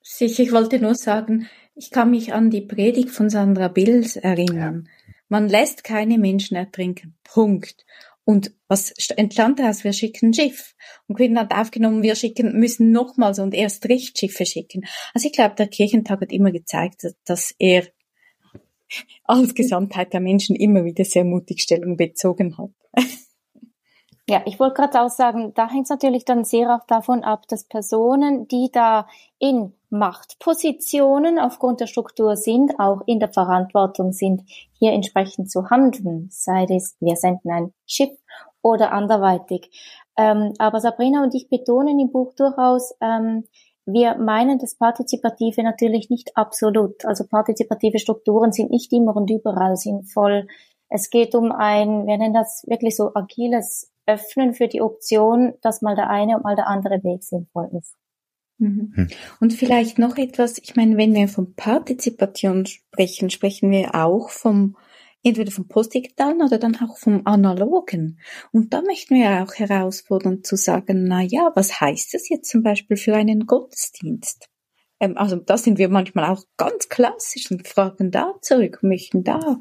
sicher, 0.00 0.44
ich 0.44 0.52
wollte 0.52 0.78
nur 0.78 0.94
sagen, 0.94 1.48
ich 1.74 1.90
kann 1.90 2.12
mich 2.12 2.34
an 2.34 2.50
die 2.50 2.60
Predigt 2.60 3.10
von 3.10 3.30
Sandra 3.30 3.66
Bills 3.66 4.14
erinnern. 4.14 4.84
Ja. 4.86 5.12
Man 5.28 5.48
lässt 5.48 5.82
keine 5.82 6.18
Menschen 6.18 6.56
ertrinken. 6.56 7.16
Punkt. 7.24 7.84
Und 8.24 8.54
was 8.68 8.92
entstand 9.16 9.58
daraus? 9.58 9.82
Wir 9.82 9.92
schicken 9.92 10.32
Schiff. 10.32 10.74
Und 11.06 11.16
Quinn 11.16 11.38
hat 11.38 11.52
aufgenommen, 11.52 12.02
wir 12.02 12.14
schicken, 12.14 12.58
müssen 12.58 12.92
nochmals 12.92 13.38
und 13.40 13.52
erst 13.52 13.88
recht 13.88 14.18
Schiffe 14.18 14.46
schicken. 14.46 14.84
Also 15.12 15.26
ich 15.26 15.32
glaube, 15.32 15.56
der 15.56 15.68
Kirchentag 15.68 16.20
hat 16.20 16.32
immer 16.32 16.52
gezeigt, 16.52 17.06
dass 17.24 17.54
er 17.58 17.88
als 19.24 19.54
Gesamtheit 19.54 20.12
der 20.12 20.20
Menschen 20.20 20.54
immer 20.54 20.84
wieder 20.84 21.04
sehr 21.04 21.24
mutig 21.24 21.62
Stellung 21.62 21.96
bezogen 21.96 22.56
hat. 22.58 22.70
Ja, 24.32 24.40
ich 24.46 24.58
wollte 24.58 24.76
gerade 24.76 25.02
auch 25.02 25.10
sagen, 25.10 25.52
da 25.54 25.68
hängt 25.68 25.84
es 25.84 25.90
natürlich 25.90 26.24
dann 26.24 26.44
sehr 26.44 26.74
auch 26.74 26.86
davon 26.86 27.22
ab, 27.22 27.46
dass 27.48 27.64
Personen, 27.64 28.48
die 28.48 28.70
da 28.72 29.06
in 29.38 29.74
Machtpositionen 29.90 31.38
aufgrund 31.38 31.80
der 31.80 31.86
Struktur 31.86 32.34
sind, 32.36 32.80
auch 32.80 33.02
in 33.04 33.20
der 33.20 33.30
Verantwortung 33.30 34.14
sind, 34.14 34.40
hier 34.78 34.92
entsprechend 34.92 35.50
zu 35.50 35.68
handeln, 35.68 36.28
sei 36.30 36.64
es, 36.70 36.96
wir 36.98 37.16
senden 37.16 37.50
ein 37.50 37.74
Schiff 37.86 38.16
oder 38.62 38.92
anderweitig. 38.92 39.70
Ähm, 40.16 40.54
aber 40.56 40.80
Sabrina 40.80 41.22
und 41.22 41.34
ich 41.34 41.50
betonen 41.50 42.00
im 42.00 42.10
Buch 42.10 42.32
durchaus, 42.34 42.94
ähm, 43.02 43.44
wir 43.84 44.16
meinen 44.16 44.58
das 44.58 44.76
Partizipative 44.76 45.62
natürlich 45.62 46.08
nicht 46.08 46.38
absolut. 46.38 47.04
Also 47.04 47.26
partizipative 47.26 47.98
Strukturen 47.98 48.50
sind 48.52 48.70
nicht 48.70 48.94
immer 48.94 49.14
und 49.14 49.30
überall 49.30 49.76
sinnvoll. 49.76 50.46
Es 50.88 51.10
geht 51.10 51.34
um 51.34 51.52
ein, 51.52 52.06
wir 52.06 52.16
nennen 52.16 52.32
das 52.32 52.64
wirklich 52.66 52.96
so 52.96 53.12
agiles 53.14 53.91
öffnen 54.06 54.54
für 54.54 54.68
die 54.68 54.82
Option, 54.82 55.54
dass 55.62 55.82
mal 55.82 55.96
der 55.96 56.10
eine 56.10 56.36
und 56.36 56.44
mal 56.44 56.56
der 56.56 56.66
andere 56.66 57.02
Weg 57.04 57.22
sinnvoll 57.22 57.70
ist. 57.78 57.94
Mhm. 58.58 58.92
Hm. 58.94 59.08
Und 59.40 59.52
vielleicht 59.52 59.98
noch 59.98 60.16
etwas, 60.16 60.58
ich 60.58 60.76
meine, 60.76 60.96
wenn 60.96 61.14
wir 61.14 61.28
von 61.28 61.54
Partizipation 61.54 62.66
sprechen, 62.66 63.30
sprechen 63.30 63.70
wir 63.70 63.94
auch 63.94 64.30
vom 64.30 64.76
entweder 65.24 65.52
vom 65.52 65.68
postdigitalen 65.68 66.42
oder 66.42 66.58
dann 66.58 66.76
auch 66.76 66.98
vom 66.98 67.22
analogen. 67.26 68.20
Und 68.50 68.72
da 68.72 68.82
möchten 68.82 69.14
wir 69.14 69.42
auch 69.42 69.54
herausfordern 69.54 70.42
zu 70.42 70.56
sagen, 70.56 71.04
na 71.04 71.22
ja, 71.22 71.52
was 71.54 71.80
heißt 71.80 72.14
das 72.14 72.28
jetzt 72.28 72.50
zum 72.50 72.62
Beispiel 72.62 72.96
für 72.96 73.14
einen 73.14 73.46
Gottesdienst? 73.46 74.48
Ähm, 75.00 75.16
also 75.16 75.36
da 75.36 75.56
sind 75.56 75.78
wir 75.78 75.88
manchmal 75.88 76.30
auch 76.30 76.44
ganz 76.56 76.88
klassisch 76.88 77.50
und 77.50 77.66
fragen 77.68 78.10
da 78.10 78.34
zurück, 78.40 78.80
möchten 78.82 79.24
da 79.24 79.58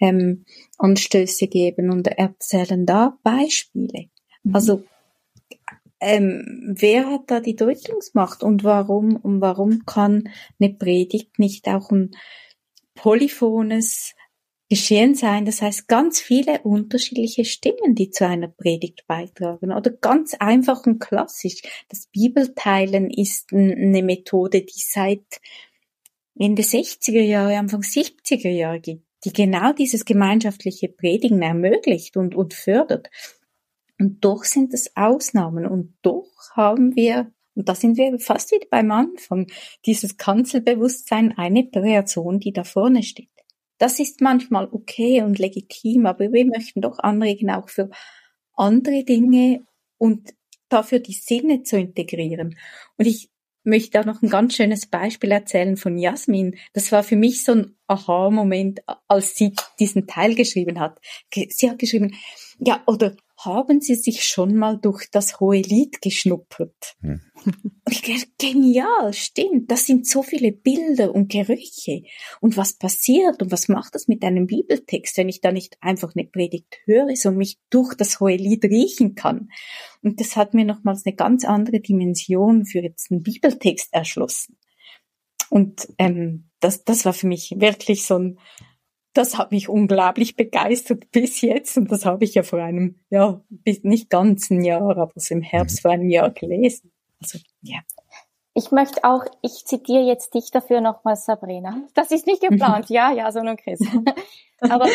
ähm, 0.00 0.44
Anstöße 0.78 1.46
geben 1.48 1.90
und 1.90 2.06
erzählen 2.08 2.86
da 2.86 3.18
Beispiele. 3.22 4.08
Mhm. 4.42 4.54
Also 4.54 4.84
ähm, 6.00 6.74
wer 6.78 7.10
hat 7.10 7.30
da 7.30 7.40
die 7.40 7.56
Deutungsmacht 7.56 8.42
und 8.42 8.64
warum 8.64 9.16
und 9.16 9.40
warum 9.40 9.86
kann 9.86 10.28
eine 10.60 10.74
Predigt 10.74 11.38
nicht 11.38 11.68
auch 11.68 11.90
ein 11.90 12.10
polyphones 12.94 14.14
Geschehen 14.70 15.14
sein, 15.14 15.44
das 15.44 15.60
heißt 15.60 15.88
ganz 15.88 16.20
viele 16.20 16.60
unterschiedliche 16.62 17.44
Stimmen, 17.44 17.94
die 17.94 18.10
zu 18.10 18.26
einer 18.26 18.48
Predigt 18.48 19.06
beitragen 19.06 19.72
oder 19.72 19.90
ganz 19.90 20.34
einfach 20.34 20.86
und 20.86 21.00
klassisch. 21.00 21.62
Das 21.90 22.06
Bibelteilen 22.06 23.10
ist 23.10 23.52
eine 23.52 24.02
Methode, 24.02 24.62
die 24.62 24.72
seit 24.74 25.40
Ende 26.36 26.62
60er 26.62 27.20
Jahre, 27.20 27.58
Anfang 27.58 27.82
70er 27.82 28.48
Jahre 28.48 28.80
gibt, 28.80 29.06
die 29.24 29.32
genau 29.32 29.72
dieses 29.72 30.04
gemeinschaftliche 30.04 30.88
Predigen 30.88 31.42
ermöglicht 31.42 32.16
und, 32.16 32.34
und 32.34 32.54
fördert. 32.54 33.10
Und 33.98 34.24
doch 34.24 34.44
sind 34.44 34.74
es 34.74 34.96
Ausnahmen 34.96 35.66
und 35.66 35.94
doch 36.02 36.28
haben 36.54 36.96
wir, 36.96 37.32
und 37.54 37.68
da 37.68 37.74
sind 37.74 37.96
wir 37.96 38.18
fast 38.18 38.52
wieder 38.52 38.66
beim 38.70 38.90
Anfang, 38.90 39.46
dieses 39.86 40.16
Kanzelbewusstsein, 40.16 41.36
eine 41.38 41.64
Person, 41.64 42.40
die 42.40 42.52
da 42.52 42.64
vorne 42.64 43.02
steht. 43.02 43.28
Das 43.78 44.00
ist 44.00 44.20
manchmal 44.20 44.68
okay 44.70 45.22
und 45.22 45.38
legitim, 45.38 46.06
aber 46.06 46.32
wir 46.32 46.46
möchten 46.46 46.80
doch 46.80 46.98
anregen, 46.98 47.50
auch 47.50 47.68
für 47.68 47.90
andere 48.54 49.04
Dinge 49.04 49.64
und 49.98 50.34
dafür 50.68 50.98
die 50.98 51.12
Sinne 51.12 51.62
zu 51.62 51.78
integrieren. 51.78 52.56
Und 52.96 53.06
ich 53.06 53.30
möchte 53.64 54.00
auch 54.00 54.04
noch 54.04 54.22
ein 54.22 54.30
ganz 54.30 54.54
schönes 54.54 54.86
Beispiel 54.86 55.32
erzählen 55.32 55.76
von 55.76 55.98
Jasmin. 55.98 56.56
Das 56.72 56.92
war 56.92 57.02
für 57.02 57.16
mich 57.16 57.44
so 57.44 57.52
ein 57.52 57.76
Aha-Moment, 57.86 58.80
als 59.08 59.34
sie 59.34 59.54
diesen 59.80 60.06
Teil 60.06 60.34
geschrieben 60.34 60.80
hat. 60.80 61.00
Sie 61.32 61.70
hat 61.70 61.78
geschrieben, 61.78 62.14
ja, 62.58 62.82
oder 62.86 63.16
haben 63.44 63.80
Sie 63.80 63.94
sich 63.94 64.24
schon 64.24 64.56
mal 64.56 64.78
durch 64.78 65.10
das 65.10 65.40
hohe 65.40 65.60
Lied 65.60 66.00
geschnuppert? 66.00 66.96
Hm. 67.00 67.20
Genial, 68.38 69.12
stimmt. 69.12 69.70
Das 69.70 69.86
sind 69.86 70.06
so 70.06 70.22
viele 70.22 70.52
Bilder 70.52 71.14
und 71.14 71.30
Gerüche. 71.30 72.02
Und 72.40 72.56
was 72.56 72.74
passiert 72.74 73.42
und 73.42 73.52
was 73.52 73.68
macht 73.68 73.94
das 73.94 74.08
mit 74.08 74.24
einem 74.24 74.46
Bibeltext, 74.46 75.16
wenn 75.16 75.28
ich 75.28 75.40
da 75.40 75.52
nicht 75.52 75.76
einfach 75.80 76.14
eine 76.14 76.26
Predigt 76.26 76.78
höre, 76.86 77.14
sondern 77.16 77.38
mich 77.38 77.58
durch 77.70 77.94
das 77.94 78.20
hohe 78.20 78.36
Lied 78.36 78.64
riechen 78.64 79.14
kann? 79.14 79.50
Und 80.02 80.20
das 80.20 80.36
hat 80.36 80.54
mir 80.54 80.64
nochmals 80.64 81.04
eine 81.04 81.14
ganz 81.14 81.44
andere 81.44 81.80
Dimension 81.80 82.64
für 82.64 82.80
jetzt 82.80 83.10
einen 83.10 83.22
Bibeltext 83.22 83.92
erschlossen. 83.92 84.58
Und 85.50 85.88
ähm, 85.98 86.50
das, 86.60 86.84
das 86.84 87.04
war 87.04 87.12
für 87.12 87.26
mich 87.26 87.54
wirklich 87.58 88.06
so 88.06 88.18
ein 88.18 88.38
das 89.14 89.38
hat 89.38 89.52
mich 89.52 89.68
unglaublich 89.68 90.36
begeistert 90.36 91.10
bis 91.12 91.40
jetzt 91.40 91.78
und 91.78 91.90
das 91.90 92.04
habe 92.04 92.24
ich 92.24 92.34
ja 92.34 92.42
vor 92.42 92.58
einem, 92.60 93.00
ja, 93.10 93.40
nicht 93.82 94.10
ganzen 94.10 94.62
Jahr, 94.62 94.96
aber 94.96 95.12
so 95.14 95.34
im 95.34 95.42
Herbst 95.42 95.80
vor 95.82 95.92
einem 95.92 96.10
Jahr 96.10 96.30
gelesen. 96.30 96.92
Also, 97.22 97.38
ja. 97.62 97.78
Ich 98.52 98.70
möchte 98.70 99.02
auch, 99.04 99.24
ich 99.42 99.64
zitiere 99.64 100.02
jetzt 100.02 100.34
dich 100.34 100.50
dafür 100.50 100.80
nochmal, 100.80 101.16
Sabrina. 101.16 101.82
Das 101.94 102.10
ist 102.10 102.26
nicht 102.26 102.42
geplant, 102.42 102.86
ja, 102.88 103.12
ja, 103.12 103.32
sondern 103.32 103.56
Chris. 103.56 103.80
aber 104.60 104.86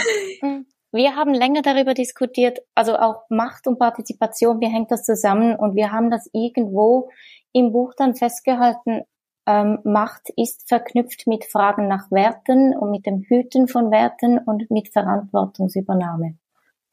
hm, 0.41 0.65
wir 0.91 1.15
haben 1.15 1.34
länger 1.34 1.61
darüber 1.61 1.93
diskutiert, 1.93 2.59
also 2.76 2.97
auch 2.97 3.24
Macht 3.30 3.67
und 3.67 3.80
Partizipation, 3.80 4.59
wie 4.59 4.67
hängt 4.67 4.91
das 4.91 5.03
zusammen? 5.03 5.55
Und 5.55 5.76
wir 5.76 5.91
haben 5.91 6.09
das 6.09 6.30
irgendwo 6.34 7.09
im 7.53 7.72
Buch 7.72 7.93
dann 7.95 8.15
festgehalten, 8.15 9.03
ähm, 9.50 9.80
Macht 9.84 10.30
ist 10.36 10.70
verknüpft 10.70 11.26
mit 11.26 11.43
Fragen 11.43 11.88
nach 11.88 12.12
Werten 12.12 12.78
und 12.78 12.91
mit 12.91 13.08
dem 13.08 13.22
Hüten 13.22 13.68
von 13.68 13.89
Werten 13.89 14.38
und 14.38 14.70
mit 14.70 14.89
Verantwortungsübernahme. 14.89 16.36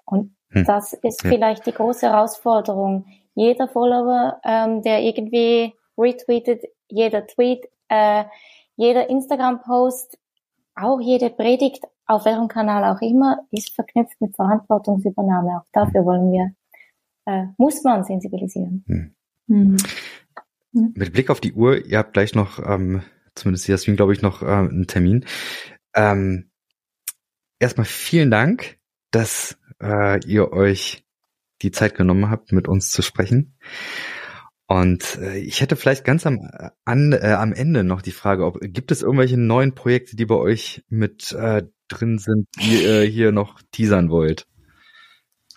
Und 0.07 0.35
hm. 0.49 0.65
das 0.65 0.95
ist 0.95 1.23
ja. 1.23 1.29
vielleicht 1.29 1.67
die 1.67 1.73
große 1.73 2.07
Herausforderung. 2.07 3.05
Jeder 3.35 3.69
Follower, 3.69 4.41
ähm, 4.43 4.81
der 4.81 5.03
irgendwie 5.03 5.75
retweetet, 5.99 6.65
jeder 6.89 7.27
Tweet, 7.27 7.69
äh, 7.89 8.25
jeder 8.77 9.11
Instagram-Post, 9.11 10.19
auch 10.77 11.01
jede 11.01 11.29
Predigt, 11.29 11.85
auf 12.07 12.25
welchem 12.25 12.49
Kanal 12.49 12.85
auch 12.85 13.03
immer, 13.03 13.41
ist 13.51 13.75
verknüpft 13.75 14.19
mit 14.23 14.35
Verantwortungsübernahme. 14.35 15.59
Auch 15.61 15.67
dafür 15.73 16.07
wollen 16.07 16.33
wir, 16.33 16.53
äh, 17.27 17.49
muss 17.59 17.83
man 17.85 18.03
sensibilisieren. 18.05 18.83
Hm. 18.87 19.77
Mhm. 20.77 20.93
Mit 20.95 21.13
Blick 21.15 21.31
auf 21.31 21.41
die 21.41 21.55
Uhr, 21.55 21.87
ihr 21.87 21.99
habt 21.99 22.13
gleich 22.13 22.35
noch, 22.35 22.59
ähm, 22.65 23.03
zumindest 23.35 23.67
Jasmin, 23.67 23.97
glaube 23.97 24.13
ich, 24.13 24.21
noch 24.21 24.43
äh, 24.43 24.47
einen 24.47 24.87
Termin. 24.87 25.25
Ähm, 25.95 26.51
erstmal 27.59 27.87
vielen 27.87 28.31
Dank, 28.31 28.77
dass 29.11 29.59
äh, 29.83 30.21
ihr 30.27 30.53
euch 30.53 31.05
die 31.63 31.71
Zeit 31.71 31.95
genommen 31.95 32.29
habt, 32.29 32.53
mit 32.53 32.69
uns 32.69 32.91
zu 32.91 33.01
sprechen. 33.01 33.57
Und 34.67 35.17
äh, 35.17 35.39
ich 35.39 35.63
hätte 35.63 35.77
vielleicht 35.77 36.05
ganz 36.05 36.27
am, 36.27 36.41
an, 36.85 37.15
äh, 37.15 37.37
am 37.39 37.55
Ende 37.55 37.83
noch 37.83 38.03
die 38.03 38.13
Frage, 38.13 38.45
ob 38.45 38.59
gibt 38.61 38.91
es 38.91 39.01
irgendwelche 39.01 39.39
neuen 39.39 39.75
Projekte, 39.75 40.17
die 40.17 40.27
bei 40.27 40.35
euch 40.35 40.85
mit 40.89 41.33
äh, 41.33 41.63
drin 41.89 42.19
sind, 42.19 42.49
die 42.61 42.83
ihr 42.83 43.01
hier 43.05 43.33
noch 43.33 43.63
teasern 43.73 44.11
wollt? 44.11 44.47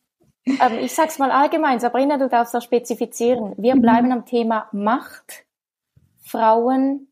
ähm, 0.46 0.78
ich 0.80 0.92
sag's 0.92 1.18
mal 1.18 1.30
allgemein, 1.30 1.80
Sabrina, 1.80 2.18
du 2.18 2.28
darfst 2.28 2.54
auch 2.54 2.62
spezifizieren. 2.62 3.54
Wir 3.56 3.74
mhm. 3.76 3.82
bleiben 3.82 4.12
am 4.12 4.26
Thema 4.26 4.68
Macht, 4.72 5.44
Frauen 6.22 7.08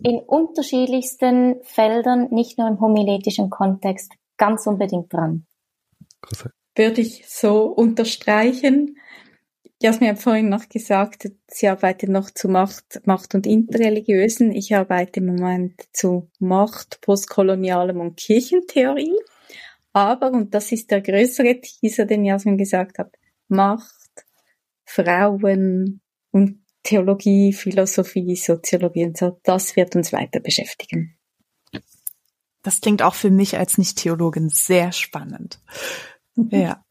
in 0.00 0.20
unterschiedlichsten 0.20 1.56
Feldern, 1.62 2.28
nicht 2.30 2.58
nur 2.58 2.68
im 2.68 2.80
homiletischen 2.80 3.50
Kontext, 3.50 4.12
ganz 4.36 4.66
unbedingt 4.66 5.12
dran. 5.12 5.44
Würde 6.76 7.00
ich 7.00 7.28
so 7.28 7.64
unterstreichen. 7.64 8.96
Jasmin 9.80 10.10
hat 10.10 10.18
vorhin 10.18 10.48
noch 10.48 10.68
gesagt, 10.68 11.30
sie 11.46 11.68
arbeitet 11.68 12.08
noch 12.08 12.30
zu 12.30 12.48
Macht, 12.48 13.00
Macht 13.04 13.34
und 13.34 13.46
Interreligiösen. 13.46 14.52
Ich 14.52 14.74
arbeite 14.74 15.20
im 15.20 15.26
Moment 15.26 15.82
zu 15.92 16.30
Macht, 16.40 17.00
Postkolonialem 17.00 18.00
und 18.00 18.16
Kirchentheorie. 18.16 19.16
Aber, 19.92 20.30
und 20.30 20.54
das 20.54 20.72
ist 20.72 20.90
der 20.90 21.00
größere 21.00 21.60
Teaser, 21.60 22.04
den 22.04 22.24
Jasmin 22.24 22.58
gesagt 22.58 22.98
hat, 22.98 23.14
Macht, 23.48 24.26
Frauen 24.84 26.00
und 26.30 26.64
Theologie, 26.82 27.52
Philosophie, 27.52 28.36
Soziologie 28.36 29.06
und 29.06 29.16
so, 29.16 29.40
das 29.42 29.76
wird 29.76 29.96
uns 29.96 30.12
weiter 30.12 30.40
beschäftigen. 30.40 31.18
Das 32.62 32.80
klingt 32.80 33.02
auch 33.02 33.14
für 33.14 33.30
mich 33.30 33.56
als 33.56 33.78
Nicht-Theologin 33.78 34.48
sehr 34.48 34.92
spannend. 34.92 35.60
Ja. 36.52 36.84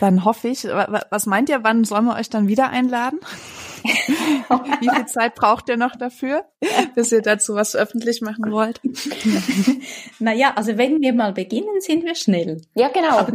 Dann 0.00 0.24
hoffe 0.24 0.48
ich, 0.48 0.64
was 0.64 1.26
meint 1.26 1.50
ihr, 1.50 1.62
wann 1.62 1.84
sollen 1.84 2.06
wir 2.06 2.16
euch 2.16 2.30
dann 2.30 2.48
wieder 2.48 2.70
einladen? 2.70 3.20
Wie 3.82 4.88
viel 4.88 5.06
Zeit 5.06 5.34
braucht 5.34 5.68
ihr 5.68 5.76
noch 5.76 5.94
dafür, 5.94 6.44
bis 6.94 7.12
ihr 7.12 7.22
dazu 7.22 7.54
was 7.54 7.76
öffentlich 7.76 8.22
machen 8.22 8.50
wollt? 8.50 8.80
naja, 10.18 10.52
also 10.56 10.78
wenn 10.78 11.00
wir 11.00 11.12
mal 11.12 11.32
beginnen, 11.32 11.80
sind 11.80 12.04
wir 12.04 12.14
schnell. 12.14 12.62
Ja, 12.74 12.88
genau. 12.88 13.26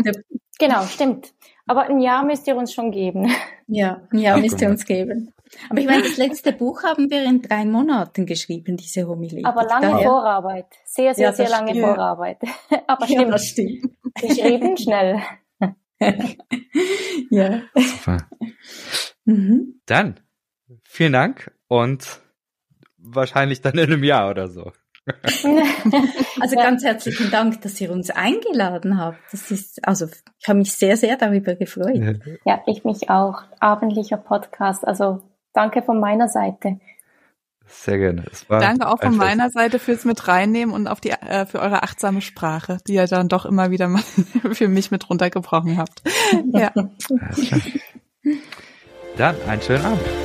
genau, 0.59 0.85
stimmt. 0.85 1.33
Aber 1.67 1.83
ein 1.83 1.99
Jahr 1.99 2.25
müsst 2.25 2.47
ihr 2.47 2.55
uns 2.55 2.73
schon 2.73 2.91
geben. 2.91 3.31
Ja, 3.67 4.01
ein 4.11 4.19
Jahr 4.19 4.37
müsst 4.37 4.61
ihr 4.61 4.69
uns 4.69 4.85
geben. 4.85 5.33
Aber 5.69 5.79
ich 5.79 5.87
meine, 5.87 6.03
das 6.03 6.17
letzte 6.17 6.51
Buch 6.51 6.83
haben 6.83 7.09
wir 7.09 7.23
in 7.23 7.41
drei 7.41 7.65
Monaten 7.65 8.25
geschrieben, 8.25 8.77
diese 8.77 9.07
Homilie. 9.07 9.45
Aber 9.45 9.63
lange 9.63 9.89
Daher. 9.89 10.09
Vorarbeit. 10.09 10.65
Sehr, 10.83 11.13
sehr, 11.13 11.27
ja, 11.27 11.33
sehr 11.33 11.49
lange 11.49 11.71
stimmt. 11.71 11.85
Vorarbeit. 11.85 12.37
Aber 12.87 13.05
stimmt. 13.05 13.21
Ja, 13.21 13.31
das 13.31 13.45
stimmt. 13.45 13.81
Geschrieben 14.15 14.77
schnell. 14.77 15.21
ja. 17.29 17.61
Super. 17.75 18.29
Mhm. 19.25 19.81
Dann 19.85 20.19
vielen 20.83 21.13
Dank 21.13 21.51
und 21.67 22.21
wahrscheinlich 22.97 23.61
dann 23.61 23.77
in 23.77 23.91
einem 23.91 24.03
Jahr 24.03 24.29
oder 24.29 24.47
so. 24.47 24.71
also 26.41 26.55
ganz 26.55 26.83
herzlichen 26.83 27.29
Dank, 27.29 27.61
dass 27.61 27.79
ihr 27.79 27.91
uns 27.91 28.09
eingeladen 28.09 28.99
habt. 28.99 29.19
Das 29.31 29.51
ist, 29.51 29.87
also 29.87 30.07
ich 30.39 30.47
habe 30.47 30.59
mich 30.59 30.73
sehr, 30.73 30.97
sehr 30.97 31.15
darüber 31.15 31.53
gefreut. 31.55 32.19
Ja, 32.43 32.63
ich 32.65 32.83
mich 32.83 33.09
auch. 33.09 33.43
Abendlicher 33.59 34.17
Podcast. 34.17 34.85
Also 34.85 35.21
danke 35.53 35.83
von 35.83 35.99
meiner 35.99 36.27
Seite. 36.27 36.79
Sehr 37.67 37.97
gerne. 37.97 38.25
Danke 38.47 38.87
auch 38.87 38.99
von 39.01 39.17
meiner 39.17 39.49
Seite 39.49 39.79
fürs 39.79 40.05
mit 40.05 40.27
reinnehmen 40.27 40.73
und 40.73 40.87
auf 40.87 41.01
die 41.01 41.09
äh, 41.09 41.45
für 41.45 41.59
eure 41.59 41.83
achtsame 41.83 42.21
Sprache, 42.21 42.77
die 42.87 42.93
ihr 42.93 43.07
dann 43.07 43.27
doch 43.27 43.45
immer 43.45 43.71
wieder 43.71 43.87
mal 43.87 44.03
für 44.53 44.67
mich 44.67 44.91
mit 44.91 45.09
runtergebrochen 45.09 45.77
habt. 45.77 46.03
ja. 46.53 46.71
Dann 49.17 49.35
einen 49.47 49.61
schönen 49.61 49.85
Abend. 49.85 50.24